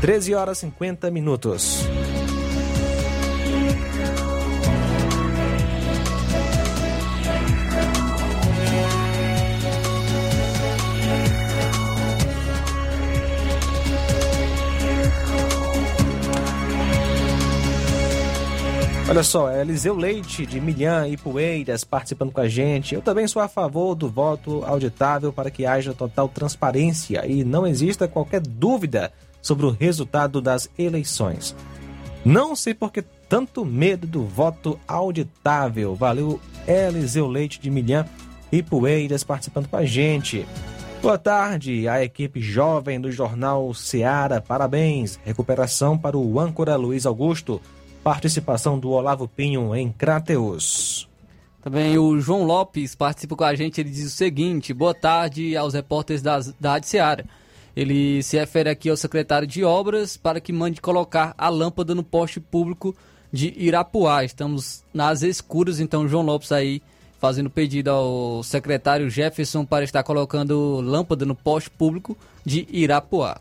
13 0.00 0.34
horas 0.34 0.58
e 0.58 0.60
50 0.62 1.10
minutos. 1.10 1.84
Olha 19.10 19.24
só, 19.24 19.50
é 19.50 19.60
Eliseu 19.62 19.96
Leite, 19.96 20.46
de 20.46 20.60
Milhã 20.60 21.08
e 21.08 21.16
Poeiras, 21.16 21.82
participando 21.82 22.30
com 22.30 22.40
a 22.40 22.48
gente. 22.48 22.94
Eu 22.94 23.02
também 23.02 23.26
sou 23.26 23.42
a 23.42 23.48
favor 23.48 23.96
do 23.96 24.08
voto 24.08 24.62
auditável 24.64 25.32
para 25.32 25.50
que 25.50 25.66
haja 25.66 25.92
total 25.92 26.28
transparência 26.28 27.26
e 27.26 27.42
não 27.42 27.66
exista 27.66 28.06
qualquer 28.06 28.40
dúvida 28.40 29.12
sobre 29.42 29.66
o 29.66 29.70
resultado 29.70 30.40
das 30.40 30.70
eleições. 30.78 31.56
Não 32.24 32.54
sei 32.54 32.72
por 32.72 32.92
que 32.92 33.02
tanto 33.28 33.64
medo 33.64 34.06
do 34.06 34.22
voto 34.22 34.78
auditável. 34.86 35.96
Valeu, 35.96 36.40
Eliseu 36.64 37.26
Leite, 37.26 37.60
de 37.60 37.68
Milhã 37.68 38.06
e 38.52 38.62
Poeiras, 38.62 39.24
participando 39.24 39.66
com 39.66 39.76
a 39.76 39.84
gente. 39.84 40.46
Boa 41.02 41.18
tarde, 41.18 41.88
a 41.88 42.00
equipe 42.00 42.40
jovem 42.40 43.00
do 43.00 43.10
Jornal 43.10 43.74
Seara, 43.74 44.40
parabéns. 44.40 45.18
Recuperação 45.24 45.98
para 45.98 46.16
o 46.16 46.38
âncora 46.38 46.76
Luiz 46.76 47.06
Augusto. 47.06 47.60
Participação 48.02 48.78
do 48.78 48.90
Olavo 48.90 49.28
Pinho 49.28 49.74
em 49.74 49.92
Crateus. 49.92 51.08
Também 51.62 51.98
o 51.98 52.18
João 52.18 52.44
Lopes 52.44 52.94
participa 52.94 53.36
com 53.36 53.44
a 53.44 53.54
gente. 53.54 53.80
Ele 53.80 53.90
diz 53.90 54.06
o 54.06 54.16
seguinte: 54.16 54.72
boa 54.72 54.94
tarde 54.94 55.54
aos 55.56 55.74
repórteres 55.74 56.22
das, 56.22 56.54
da 56.58 56.72
Rádio 56.72 56.88
Seara. 56.88 57.26
Ele 57.76 58.22
se 58.22 58.38
refere 58.38 58.70
aqui 58.70 58.88
ao 58.88 58.96
secretário 58.96 59.46
de 59.46 59.62
obras 59.62 60.16
para 60.16 60.40
que 60.40 60.52
mande 60.52 60.80
colocar 60.80 61.34
a 61.36 61.48
lâmpada 61.48 61.94
no 61.94 62.02
poste 62.02 62.40
público 62.40 62.96
de 63.30 63.54
Irapuá. 63.56 64.24
Estamos 64.24 64.82
nas 64.92 65.22
escuras, 65.22 65.78
então 65.78 66.08
João 66.08 66.24
Lopes 66.24 66.50
aí 66.52 66.82
fazendo 67.18 67.50
pedido 67.50 67.90
ao 67.90 68.42
secretário 68.42 69.10
Jefferson 69.10 69.64
para 69.64 69.84
estar 69.84 70.02
colocando 70.02 70.80
lâmpada 70.80 71.26
no 71.26 71.34
poste 71.34 71.70
público 71.70 72.16
de 72.44 72.66
Irapuá. 72.70 73.38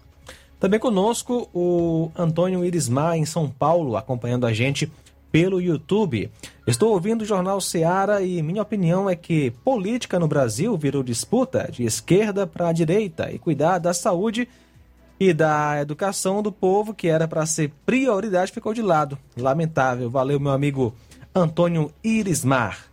Também 0.59 0.79
conosco 0.79 1.49
o 1.53 2.11
Antônio 2.15 2.65
Irismar, 2.65 3.15
em 3.15 3.25
São 3.25 3.49
Paulo, 3.49 3.95
acompanhando 3.95 4.45
a 4.45 4.51
gente 4.51 4.91
pelo 5.31 5.61
YouTube. 5.61 6.29
Estou 6.67 6.91
ouvindo 6.91 7.21
o 7.21 7.25
Jornal 7.25 7.61
Seara 7.61 8.21
e 8.21 8.41
minha 8.41 8.61
opinião 8.61 9.09
é 9.09 9.15
que 9.15 9.51
política 9.63 10.19
no 10.19 10.27
Brasil 10.27 10.75
virou 10.77 11.01
disputa 11.01 11.69
de 11.71 11.83
esquerda 11.83 12.45
para 12.45 12.67
a 12.67 12.73
direita 12.73 13.31
e 13.31 13.39
cuidar 13.39 13.79
da 13.79 13.93
saúde 13.93 14.49
e 15.19 15.33
da 15.33 15.81
educação 15.81 16.41
do 16.41 16.51
povo, 16.51 16.93
que 16.93 17.07
era 17.07 17.27
para 17.27 17.45
ser 17.45 17.71
prioridade, 17.85 18.51
ficou 18.51 18.73
de 18.73 18.81
lado. 18.81 19.17
Lamentável. 19.37 20.09
Valeu, 20.09 20.39
meu 20.39 20.51
amigo 20.51 20.93
Antônio 21.35 21.91
Irismar. 22.03 22.88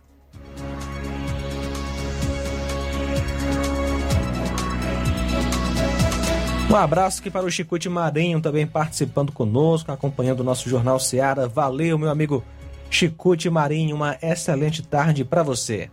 Um 6.69 6.75
abraço 6.75 7.21
aqui 7.21 7.31
para 7.31 7.45
o 7.45 7.49
Chicute 7.49 7.87
Marinho, 7.87 8.41
também 8.41 8.67
participando 8.67 9.31
conosco, 9.31 9.89
acompanhando 9.89 10.41
o 10.41 10.43
nosso 10.43 10.69
Jornal 10.69 10.99
Seara. 10.99 11.47
Valeu, 11.47 11.97
meu 11.97 12.09
amigo 12.09 12.43
Chicute 12.89 13.49
Marinho, 13.49 13.95
uma 13.95 14.17
excelente 14.21 14.83
tarde 14.83 15.23
para 15.23 15.43
você. 15.43 15.89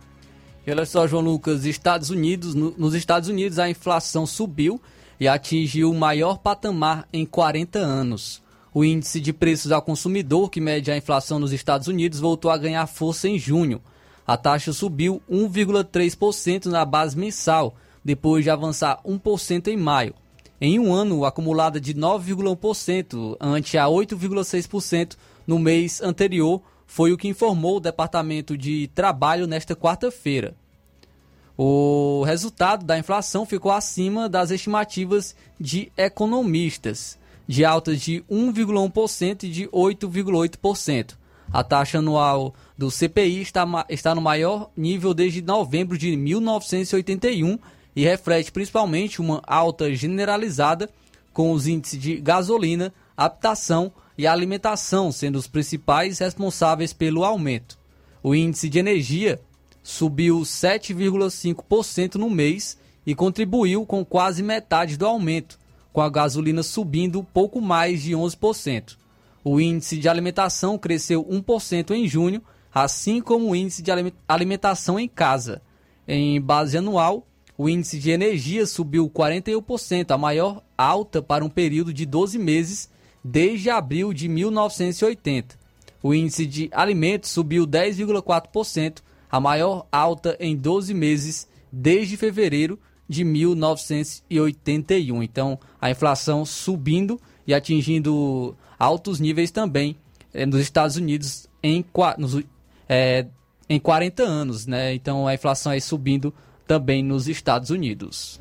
E 0.67 0.71
olha 0.71 0.85
só, 0.85 1.07
João 1.07 1.23
Lucas, 1.23 1.63
Estados 1.63 2.09
Unidos, 2.09 2.53
no, 2.53 2.71
nos 2.77 2.93
Estados 2.93 3.29
Unidos 3.29 3.57
a 3.57 3.69
inflação 3.69 4.25
subiu 4.25 4.81
e 5.17 5.29
atingiu 5.29 5.89
o 5.89 5.95
maior 5.95 6.39
patamar 6.39 7.07
em 7.13 7.25
40 7.25 7.79
anos. 7.79 8.43
O 8.73 8.83
índice 8.83 9.21
de 9.21 9.31
preços 9.31 9.71
ao 9.71 9.81
consumidor, 9.81 10.49
que 10.49 10.59
mede 10.59 10.91
a 10.91 10.97
inflação 10.97 11.39
nos 11.39 11.53
Estados 11.53 11.87
Unidos, 11.87 12.19
voltou 12.19 12.51
a 12.51 12.57
ganhar 12.57 12.85
força 12.85 13.29
em 13.29 13.39
junho. 13.39 13.81
A 14.27 14.35
taxa 14.35 14.73
subiu 14.73 15.21
1,3% 15.31 16.65
na 16.65 16.83
base 16.83 17.17
mensal, 17.17 17.75
depois 18.03 18.43
de 18.43 18.49
avançar 18.49 18.99
1% 19.05 19.67
em 19.69 19.77
maio. 19.77 20.13
Em 20.67 20.79
um 20.79 20.91
ano, 20.91 21.25
acumulada 21.25 21.79
de 21.79 21.93
9,1% 21.93 23.37
ante 23.39 23.77
a 23.77 23.85
8,6% 23.85 25.15
no 25.45 25.59
mês 25.59 26.01
anterior, 26.01 26.59
foi 26.87 27.11
o 27.11 27.17
que 27.17 27.27
informou 27.27 27.77
o 27.77 27.79
Departamento 27.79 28.57
de 28.57 28.87
Trabalho 28.95 29.45
nesta 29.45 29.75
quarta-feira. 29.75 30.55
O 31.55 32.23
resultado 32.25 32.83
da 32.83 32.97
inflação 32.97 33.45
ficou 33.45 33.71
acima 33.71 34.27
das 34.27 34.49
estimativas 34.49 35.35
de 35.59 35.91
economistas, 35.95 37.15
de 37.47 37.63
altas 37.63 38.01
de 38.01 38.25
1,1% 38.27 39.43
e 39.43 39.49
de 39.49 39.67
8,8%. 39.67 41.13
A 41.53 41.63
taxa 41.63 41.99
anual 41.99 42.55
do 42.75 42.89
CPI 42.89 43.39
está, 43.39 43.85
está 43.87 44.15
no 44.15 44.21
maior 44.21 44.71
nível 44.75 45.13
desde 45.13 45.43
novembro 45.43 45.95
de 45.95 46.17
1981 46.17 47.59
e 47.95 48.03
reflete 48.03 48.51
principalmente 48.51 49.21
uma 49.21 49.41
alta 49.47 49.93
generalizada 49.93 50.89
com 51.31 51.51
os 51.51 51.67
índices 51.67 51.99
de 51.99 52.17
gasolina, 52.17 52.93
habitação 53.15 53.91
e 54.17 54.27
alimentação 54.27 55.11
sendo 55.11 55.37
os 55.37 55.47
principais 55.47 56.19
responsáveis 56.19 56.93
pelo 56.93 57.23
aumento. 57.23 57.77
O 58.21 58.33
índice 58.33 58.69
de 58.69 58.79
energia 58.79 59.39
subiu 59.83 60.39
7,5% 60.39 62.15
no 62.15 62.29
mês 62.29 62.77
e 63.05 63.13
contribuiu 63.13 63.85
com 63.85 64.03
quase 64.03 64.41
metade 64.41 64.97
do 64.97 65.05
aumento, 65.05 65.59
com 65.93 66.01
a 66.01 66.09
gasolina 66.09 66.63
subindo 66.63 67.23
pouco 67.23 67.61
mais 67.61 68.01
de 68.01 68.13
11%. 68.13 68.97
O 69.43 69.61
índice 69.61 69.97
de 69.97 70.09
alimentação 70.09 70.77
cresceu 70.77 71.23
1% 71.23 71.91
em 71.91 72.07
junho, 72.07 72.41
assim 72.73 73.21
como 73.21 73.51
o 73.51 73.55
índice 73.55 73.83
de 73.83 73.91
alimentação 74.27 74.99
em 74.99 75.07
casa. 75.07 75.61
Em 76.07 76.41
base 76.41 76.77
anual, 76.77 77.27
o 77.57 77.69
índice 77.69 77.99
de 77.99 78.11
energia 78.11 78.65
subiu 78.65 79.09
41%, 79.09 80.11
a 80.11 80.17
maior 80.17 80.61
alta 80.77 81.21
para 81.21 81.45
um 81.45 81.49
período 81.49 81.93
de 81.93 82.05
12 82.05 82.37
meses 82.37 82.89
desde 83.23 83.69
abril 83.69 84.13
de 84.13 84.27
1980. 84.27 85.57
O 86.03 86.13
índice 86.13 86.45
de 86.45 86.69
alimentos 86.71 87.31
subiu 87.31 87.65
10,4%, 87.65 88.97
a 89.31 89.39
maior 89.39 89.87
alta 89.91 90.37
em 90.39 90.55
12 90.55 90.93
meses 90.93 91.47
desde 91.71 92.17
fevereiro 92.17 92.77
de 93.07 93.23
1981. 93.23 95.23
Então, 95.23 95.57
a 95.79 95.89
inflação 95.89 96.45
subindo 96.45 97.19
e 97.47 97.53
atingindo 97.53 98.55
altos 98.77 99.19
níveis 99.19 99.51
também 99.51 99.95
eh, 100.33 100.45
nos 100.45 100.59
Estados 100.59 100.97
Unidos 100.97 101.47
em, 101.63 101.85
nos, 102.17 102.43
é, 102.87 103.25
em 103.69 103.79
40 103.79 104.23
anos, 104.23 104.67
né? 104.67 104.93
Então, 104.93 105.27
a 105.27 105.33
inflação 105.33 105.71
aí 105.71 105.81
subindo 105.81 106.33
também 106.67 107.03
nos 107.03 107.27
Estados 107.27 107.69
Unidos. 107.69 108.39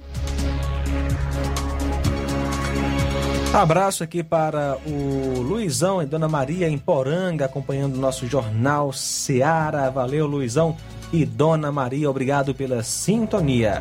Abraço 3.52 4.02
aqui 4.02 4.24
para 4.24 4.76
o 4.84 5.40
Luizão 5.40 6.02
e 6.02 6.06
Dona 6.06 6.28
Maria 6.28 6.68
em 6.68 6.76
Poranga, 6.76 7.44
acompanhando 7.44 7.94
o 7.94 8.00
nosso 8.00 8.26
jornal 8.26 8.92
Seara. 8.92 9.88
Valeu, 9.90 10.26
Luizão 10.26 10.76
e 11.12 11.24
Dona 11.24 11.70
Maria, 11.70 12.10
obrigado 12.10 12.52
pela 12.52 12.82
sintonia. 12.82 13.80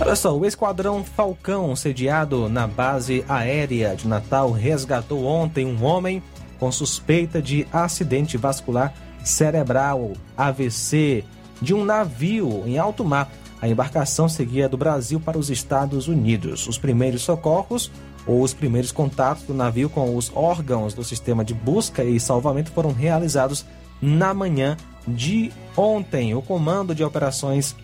Olha 0.00 0.16
só, 0.16 0.34
o 0.34 0.46
Esquadrão 0.46 1.04
Falcão, 1.04 1.76
sediado 1.76 2.48
na 2.48 2.66
base 2.66 3.22
aérea 3.28 3.94
de 3.94 4.08
Natal, 4.08 4.50
resgatou 4.50 5.26
ontem 5.26 5.66
um 5.66 5.84
homem 5.84 6.22
com 6.58 6.72
suspeita 6.72 7.42
de 7.42 7.66
acidente 7.70 8.38
vascular 8.38 8.94
cerebral, 9.22 10.12
AVC, 10.36 11.22
de 11.60 11.74
um 11.74 11.84
navio 11.84 12.62
em 12.66 12.78
alto 12.78 13.04
mar 13.04 13.30
a 13.66 13.68
embarcação 13.68 14.28
seguia 14.28 14.68
do 14.68 14.76
Brasil 14.76 15.18
para 15.18 15.36
os 15.36 15.50
Estados 15.50 16.06
Unidos. 16.06 16.68
Os 16.68 16.78
primeiros 16.78 17.22
socorros 17.22 17.90
ou 18.24 18.40
os 18.40 18.54
primeiros 18.54 18.92
contatos 18.92 19.42
do 19.44 19.52
navio 19.52 19.90
com 19.90 20.16
os 20.16 20.30
órgãos 20.34 20.94
do 20.94 21.02
sistema 21.02 21.44
de 21.44 21.52
busca 21.52 22.04
e 22.04 22.18
salvamento 22.20 22.70
foram 22.70 22.92
realizados 22.92 23.66
na 24.00 24.32
manhã 24.32 24.76
de 25.06 25.52
ontem. 25.76 26.32
O 26.34 26.42
Comando 26.42 26.94
de 26.94 27.02
Operações, 27.02 27.74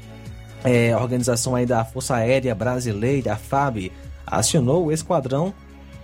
é, 0.62 0.96
organização 0.96 1.56
aí 1.56 1.66
da 1.66 1.84
Força 1.84 2.14
Aérea 2.14 2.54
Brasileira, 2.54 3.36
FAB, 3.36 3.90
acionou 4.24 4.86
o 4.86 4.92
esquadrão 4.92 5.52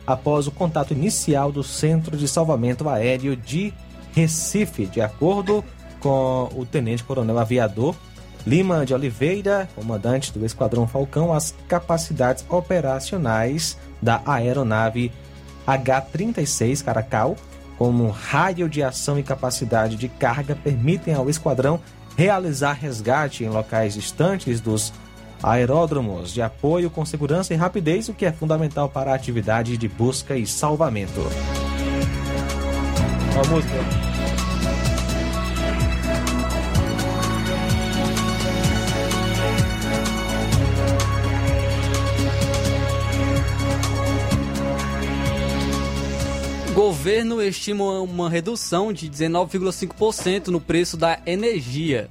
após 0.05 0.49
o 0.49 0.51
contato 0.51 0.93
inicial 0.93 1.53
do 1.53 1.63
Centro 1.63 2.17
de 2.17 2.27
Salvamento 2.27 2.89
Aéreo 2.89 3.37
de 3.37 3.73
Recife, 4.13 4.87
de 4.87 5.01
acordo 5.01 5.65
com 6.01 6.49
o 6.57 6.67
Tenente 6.67 7.05
Coronel 7.05 7.39
Aviador 7.39 7.95
Lima 8.49 8.87
de 8.87 8.95
Oliveira, 8.95 9.69
comandante 9.75 10.33
do 10.33 10.43
Esquadrão 10.43 10.89
Falcão, 10.89 11.35
as 11.35 11.55
capacidades 11.69 12.47
operacionais 12.49 13.77
da 14.01 14.23
aeronave 14.25 15.13
H-36 15.67 16.83
Caracal, 16.83 17.37
como 17.77 18.09
raio 18.09 18.67
de 18.67 18.83
ação 18.83 19.19
e 19.19 19.23
capacidade 19.23 19.97
de 19.97 20.09
carga, 20.09 20.57
permitem 20.57 21.13
ao 21.13 21.29
esquadrão 21.29 21.79
realizar 22.17 22.73
resgate 22.73 23.45
em 23.45 23.51
locais 23.51 23.93
distantes 23.93 24.63
dos 24.63 24.95
aeródromos 25.43 26.33
de 26.33 26.41
apoio 26.41 26.89
com 26.89 27.05
segurança 27.05 27.53
e 27.53 27.57
rapidez, 27.57 28.09
o 28.09 28.15
que 28.15 28.25
é 28.25 28.33
fundamental 28.33 28.89
para 28.89 29.13
a 29.13 29.15
atividade 29.15 29.77
de 29.77 29.89
busca 29.89 30.39
e 30.39 30.47
salvamento. 30.47 31.21
Uma 33.35 33.45
música. 33.45 34.08
Governo 46.79 47.43
estima 47.43 47.99
uma 47.99 48.31
redução 48.31 48.93
de 48.93 49.11
19,5% 49.11 50.47
no 50.47 50.61
preço 50.61 50.97
da 50.97 51.19
energia. 51.27 52.09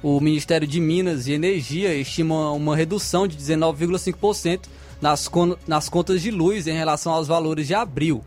O 0.00 0.20
Ministério 0.20 0.68
de 0.68 0.80
Minas 0.80 1.26
e 1.26 1.32
Energia 1.32 1.92
estima 1.96 2.52
uma 2.52 2.76
redução 2.76 3.26
de 3.26 3.36
19,5% 3.36 4.66
nas, 5.00 5.28
nas 5.66 5.88
contas 5.88 6.22
de 6.22 6.30
luz 6.30 6.68
em 6.68 6.74
relação 6.74 7.12
aos 7.12 7.26
valores 7.26 7.66
de 7.66 7.74
abril. 7.74 8.22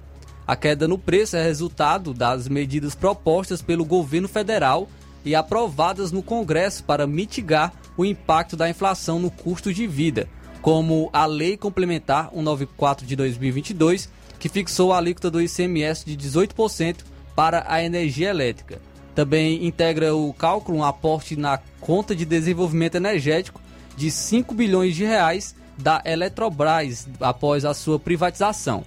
A 0.46 0.58
queda 0.58 0.90
no 0.90 0.98
preço 0.98 1.38
é 1.38 1.42
resultado 1.42 2.14
das 2.14 2.50
medidas 2.50 2.94
propostas 2.94 3.62
pelo 3.62 3.86
governo 3.86 4.28
federal 4.28 4.90
e 5.24 5.36
aprovadas 5.36 6.12
no 6.12 6.22
Congresso 6.22 6.84
para 6.84 7.08
mitigar 7.08 7.72
o 7.96 8.04
impacto 8.04 8.58
da 8.58 8.70
inflação 8.70 9.20
no 9.20 9.32
custo 9.32 9.74
de 9.74 9.88
vida, 9.88 10.28
como 10.62 11.10
a 11.14 11.26
Lei 11.26 11.56
Complementar 11.56 12.30
194 12.32 13.08
de 13.08 13.16
2022 13.16 14.17
que 14.40 14.50
fixou 14.50 14.94
a 14.94 14.98
alíquota 14.98 15.32
do 15.32 15.42
ICMS 15.42 16.06
de 16.06 16.18
18% 16.18 16.98
para 17.36 17.66
a 17.68 17.84
energia 17.84 18.30
elétrica. 18.30 18.80
Também 19.14 19.66
integra 19.66 20.16
o 20.16 20.32
cálculo 20.34 20.78
um 20.78 20.84
aporte 20.84 21.36
na 21.36 21.60
conta 21.82 22.16
de 22.16 22.26
desenvolvimento 22.26 22.96
energético 22.96 23.60
de 23.96 24.12
5 24.12 24.54
bilhões 24.54 24.96
de 24.96 25.04
reais 25.04 25.56
da 25.78 26.02
Eletrobras 26.06 27.08
após 27.20 27.66
a 27.66 27.74
sua 27.74 28.00
privatização. 28.00 28.84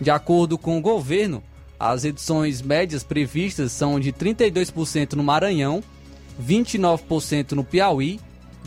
De 0.00 0.10
acordo 0.10 0.58
com 0.58 0.78
o 0.78 0.80
governo, 0.80 1.42
as 1.78 2.04
reduções 2.04 2.62
médias 2.62 3.02
previstas 3.02 3.72
são 3.72 3.98
de 3.98 4.12
32% 4.12 5.14
no 5.14 5.24
Maranhão, 5.24 5.82
29% 6.42 7.52
no 7.52 7.64
Piauí, 7.64 8.20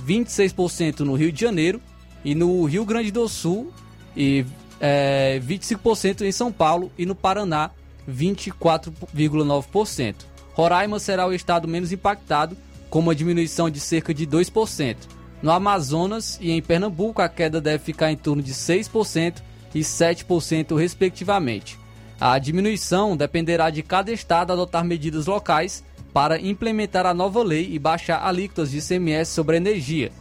26% 0.05 0.99
no 1.01 1.15
Rio 1.15 1.31
de 1.31 1.41
Janeiro 1.41 1.81
e 2.23 2.35
no 2.35 2.63
Rio 2.65 2.85
Grande 2.85 3.11
do 3.11 3.27
Sul 3.27 3.71
e 4.15 4.45
é, 4.79 5.41
25% 5.45 6.21
em 6.21 6.31
São 6.31 6.51
Paulo 6.51 6.91
e 6.97 7.05
no 7.05 7.15
Paraná 7.15 7.71
24,9%. 8.09 10.15
Roraima 10.53 10.99
será 10.99 11.27
o 11.27 11.33
estado 11.33 11.67
menos 11.67 11.91
impactado, 11.91 12.57
com 12.89 12.99
uma 12.99 13.13
diminuição 13.13 13.69
de 13.69 13.79
cerca 13.79 14.13
de 14.13 14.25
2%. 14.25 14.95
No 15.41 15.51
Amazonas 15.51 16.37
e 16.41 16.51
em 16.51 16.61
Pernambuco, 16.61 17.21
a 17.21 17.29
queda 17.29 17.61
deve 17.61 17.83
ficar 17.83 18.11
em 18.11 18.17
torno 18.17 18.41
de 18.41 18.53
6% 18.53 19.35
e 19.75 19.81
7%, 19.81 20.75
respectivamente. 20.75 21.77
A 22.19 22.39
diminuição 22.39 23.15
dependerá 23.15 23.69
de 23.69 23.83
cada 23.83 24.11
estado 24.11 24.51
adotar 24.51 24.83
medidas 24.83 25.27
locais 25.27 25.83
para 26.11 26.41
implementar 26.41 27.05
a 27.05 27.13
nova 27.13 27.43
lei 27.43 27.69
e 27.71 27.77
baixar 27.77 28.25
alíquotas 28.25 28.71
de 28.71 28.79
ICMS 28.79 29.31
sobre 29.31 29.55
a 29.55 29.57
energia, 29.57 30.11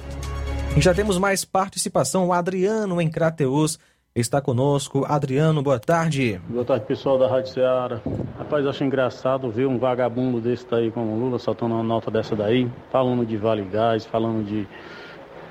Já 0.78 0.92
temos 0.92 1.18
mais 1.18 1.42
participação. 1.42 2.26
O 2.26 2.32
Adriano 2.34 3.00
em 3.00 3.08
Crateus 3.08 3.78
está 4.14 4.42
conosco. 4.42 5.06
Adriano, 5.08 5.62
boa 5.62 5.80
tarde. 5.80 6.38
Boa 6.48 6.66
tarde, 6.66 6.84
pessoal 6.84 7.18
da 7.18 7.26
Rádio 7.26 7.52
Ceará. 7.54 7.98
Rapaz, 8.38 8.66
acho 8.66 8.84
engraçado 8.84 9.50
ver 9.50 9.66
um 9.66 9.78
vagabundo 9.78 10.38
desse 10.38 10.66
daí 10.70 10.90
como 10.90 11.12
o 11.12 11.18
Lula 11.18 11.38
soltando 11.38 11.74
uma 11.74 11.82
nota 11.82 12.10
dessa 12.10 12.36
daí, 12.36 12.70
falando 12.92 13.24
de 13.24 13.38
vale 13.38 13.62
gás, 13.64 14.04
falando 14.04 14.44
de, 14.44 14.68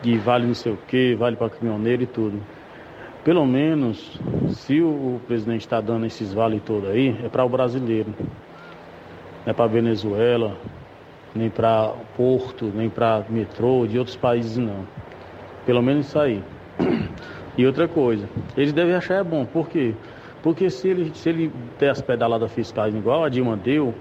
de 0.03 0.15
vale 0.19 0.45
não 0.45 0.53
sei 0.53 0.73
o 0.73 0.77
que, 0.77 1.15
vale 1.15 1.35
para 1.35 1.49
caminhoneiro 1.49 2.03
e 2.03 2.07
tudo. 2.07 2.39
Pelo 3.23 3.47
menos, 3.47 4.19
se 4.51 4.79
o 4.79 5.19
presidente 5.25 5.61
está 5.61 5.81
dando 5.81 6.05
esses 6.05 6.31
vale 6.31 6.59
todo 6.59 6.87
aí, 6.87 7.19
é 7.25 7.29
para 7.29 7.43
o 7.43 7.49
brasileiro. 7.49 8.13
Não 9.43 9.51
é 9.51 9.53
para 9.53 9.65
Venezuela, 9.65 10.55
nem 11.33 11.49
para 11.49 11.93
Porto, 12.15 12.71
nem 12.73 12.91
para 12.91 13.25
metrô 13.27 13.87
de 13.87 13.97
outros 13.97 14.15
países 14.15 14.57
não. 14.57 14.85
Pelo 15.65 15.81
menos 15.81 16.07
isso 16.07 16.19
aí. 16.19 16.43
E 17.57 17.65
outra 17.65 17.87
coisa, 17.87 18.27
eles 18.57 18.73
devem 18.73 18.95
achar 18.95 19.15
é 19.15 19.23
bom, 19.23 19.45
por 19.45 19.69
quê? 19.69 19.93
Porque 20.43 20.69
se 20.69 20.89
ele, 20.89 21.11
se 21.15 21.29
ele 21.29 21.51
der 21.79 21.89
as 21.89 22.01
pedaladas 22.01 22.51
fiscais 22.51 22.93
igual 22.93 23.23
a 23.23 23.29
Dilma 23.29 23.55
deu, 23.55 23.93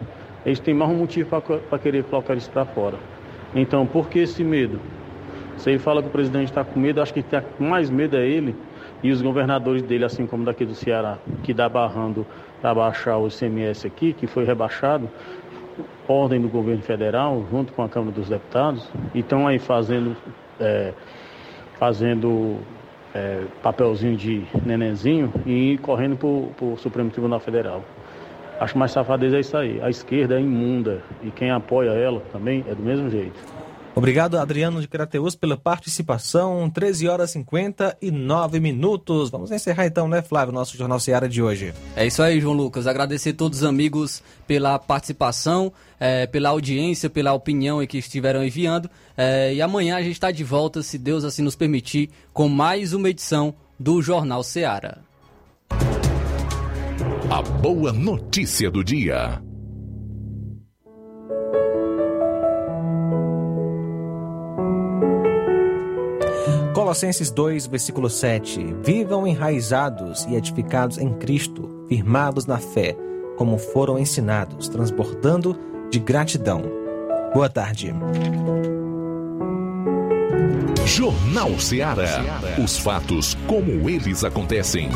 eles 0.44 0.58
têm 0.58 0.74
mais 0.74 0.90
um 0.90 0.96
motivo 0.96 1.40
para 1.40 1.78
querer 1.78 2.02
colocar 2.04 2.34
isso 2.34 2.50
para 2.50 2.64
fora. 2.64 2.98
Então, 3.54 3.86
por 3.86 4.08
que 4.08 4.18
esse 4.18 4.42
medo? 4.42 4.80
Se 5.56 5.70
ele 5.70 5.78
fala 5.78 6.02
que 6.02 6.08
o 6.08 6.10
presidente 6.10 6.48
está 6.48 6.64
com 6.64 6.80
medo, 6.80 7.00
acho 7.00 7.14
que 7.14 7.20
está 7.20 7.40
com 7.40 7.64
mais 7.64 7.88
medo 7.88 8.16
é 8.16 8.26
ele 8.26 8.56
e 9.02 9.12
os 9.12 9.22
governadores 9.22 9.82
dele, 9.82 10.04
assim 10.04 10.26
como 10.26 10.44
daqui 10.44 10.64
do 10.64 10.74
Ceará, 10.74 11.18
que 11.42 11.54
dá 11.54 11.68
barrando 11.68 12.26
para 12.60 12.74
baixar 12.74 13.18
o 13.18 13.28
ICMS 13.28 13.86
aqui, 13.86 14.12
que 14.12 14.26
foi 14.26 14.44
rebaixado, 14.44 15.08
ordem 16.08 16.40
do 16.40 16.48
governo 16.48 16.82
federal, 16.82 17.46
junto 17.50 17.72
com 17.72 17.82
a 17.82 17.88
Câmara 17.88 18.12
dos 18.12 18.28
Deputados, 18.28 18.90
e 19.14 19.20
estão 19.20 19.46
aí 19.46 19.58
fazendo 19.58 20.16
é, 20.58 20.92
fazendo 21.78 22.58
é, 23.14 23.44
papelzinho 23.62 24.16
de 24.16 24.44
nenenzinho 24.64 25.32
e 25.46 25.78
correndo 25.78 26.16
para 26.16 26.66
o 26.66 26.76
Supremo 26.76 27.10
Tribunal 27.10 27.40
Federal. 27.40 27.84
Acho 28.58 28.78
mais 28.78 28.92
safadeza 28.92 29.36
é 29.36 29.40
isso 29.40 29.56
aí. 29.56 29.80
A 29.82 29.90
esquerda 29.90 30.36
é 30.36 30.40
imunda 30.40 31.02
e 31.22 31.30
quem 31.30 31.50
apoia 31.50 31.90
ela 31.90 32.22
também 32.32 32.64
é 32.68 32.74
do 32.74 32.82
mesmo 32.82 33.10
jeito. 33.10 33.53
Obrigado, 33.96 34.36
Adriano 34.38 34.80
de 34.80 34.88
Crateus, 34.88 35.36
pela 35.36 35.56
participação. 35.56 36.68
13 36.68 37.06
horas 37.06 37.30
e 37.30 37.34
59 37.34 38.58
minutos. 38.58 39.30
Vamos 39.30 39.52
encerrar 39.52 39.86
então, 39.86 40.08
né, 40.08 40.20
Flávio, 40.20 40.52
nosso 40.52 40.76
Jornal 40.76 40.98
Seara 40.98 41.28
de 41.28 41.40
hoje. 41.40 41.72
É 41.94 42.04
isso 42.04 42.20
aí, 42.20 42.40
João 42.40 42.56
Lucas. 42.56 42.88
Agradecer 42.88 43.30
a 43.30 43.34
todos 43.34 43.60
os 43.60 43.64
amigos 43.64 44.20
pela 44.48 44.80
participação, 44.80 45.72
é, 46.00 46.26
pela 46.26 46.48
audiência, 46.48 47.08
pela 47.08 47.32
opinião 47.32 47.86
que 47.86 47.98
estiveram 47.98 48.44
enviando. 48.44 48.90
É, 49.16 49.54
e 49.54 49.62
amanhã 49.62 49.96
a 49.96 50.02
gente 50.02 50.14
está 50.14 50.32
de 50.32 50.42
volta, 50.42 50.82
se 50.82 50.98
Deus 50.98 51.22
assim 51.22 51.42
nos 51.42 51.54
permitir, 51.54 52.10
com 52.32 52.48
mais 52.48 52.92
uma 52.92 53.08
edição 53.08 53.54
do 53.78 54.02
Jornal 54.02 54.42
Seara. 54.42 55.02
A 57.30 57.42
boa 57.42 57.92
notícia 57.92 58.68
do 58.70 58.82
dia. 58.82 59.40
Colossenses 66.74 67.30
2, 67.30 67.68
versículo 67.68 68.10
7. 68.10 68.74
Vivam 68.82 69.28
enraizados 69.28 70.24
e 70.24 70.34
edificados 70.34 70.98
em 70.98 71.14
Cristo, 71.14 71.86
firmados 71.88 72.46
na 72.46 72.58
fé, 72.58 72.96
como 73.36 73.58
foram 73.58 73.96
ensinados, 73.96 74.68
transbordando 74.68 75.56
de 75.88 76.00
gratidão. 76.00 76.64
Boa 77.32 77.48
tarde. 77.48 77.94
Jornal 80.84 81.58
Ceará. 81.60 82.24
Os 82.62 82.76
fatos 82.76 83.36
como 83.46 83.88
eles 83.88 84.24
acontecem. 84.24 84.90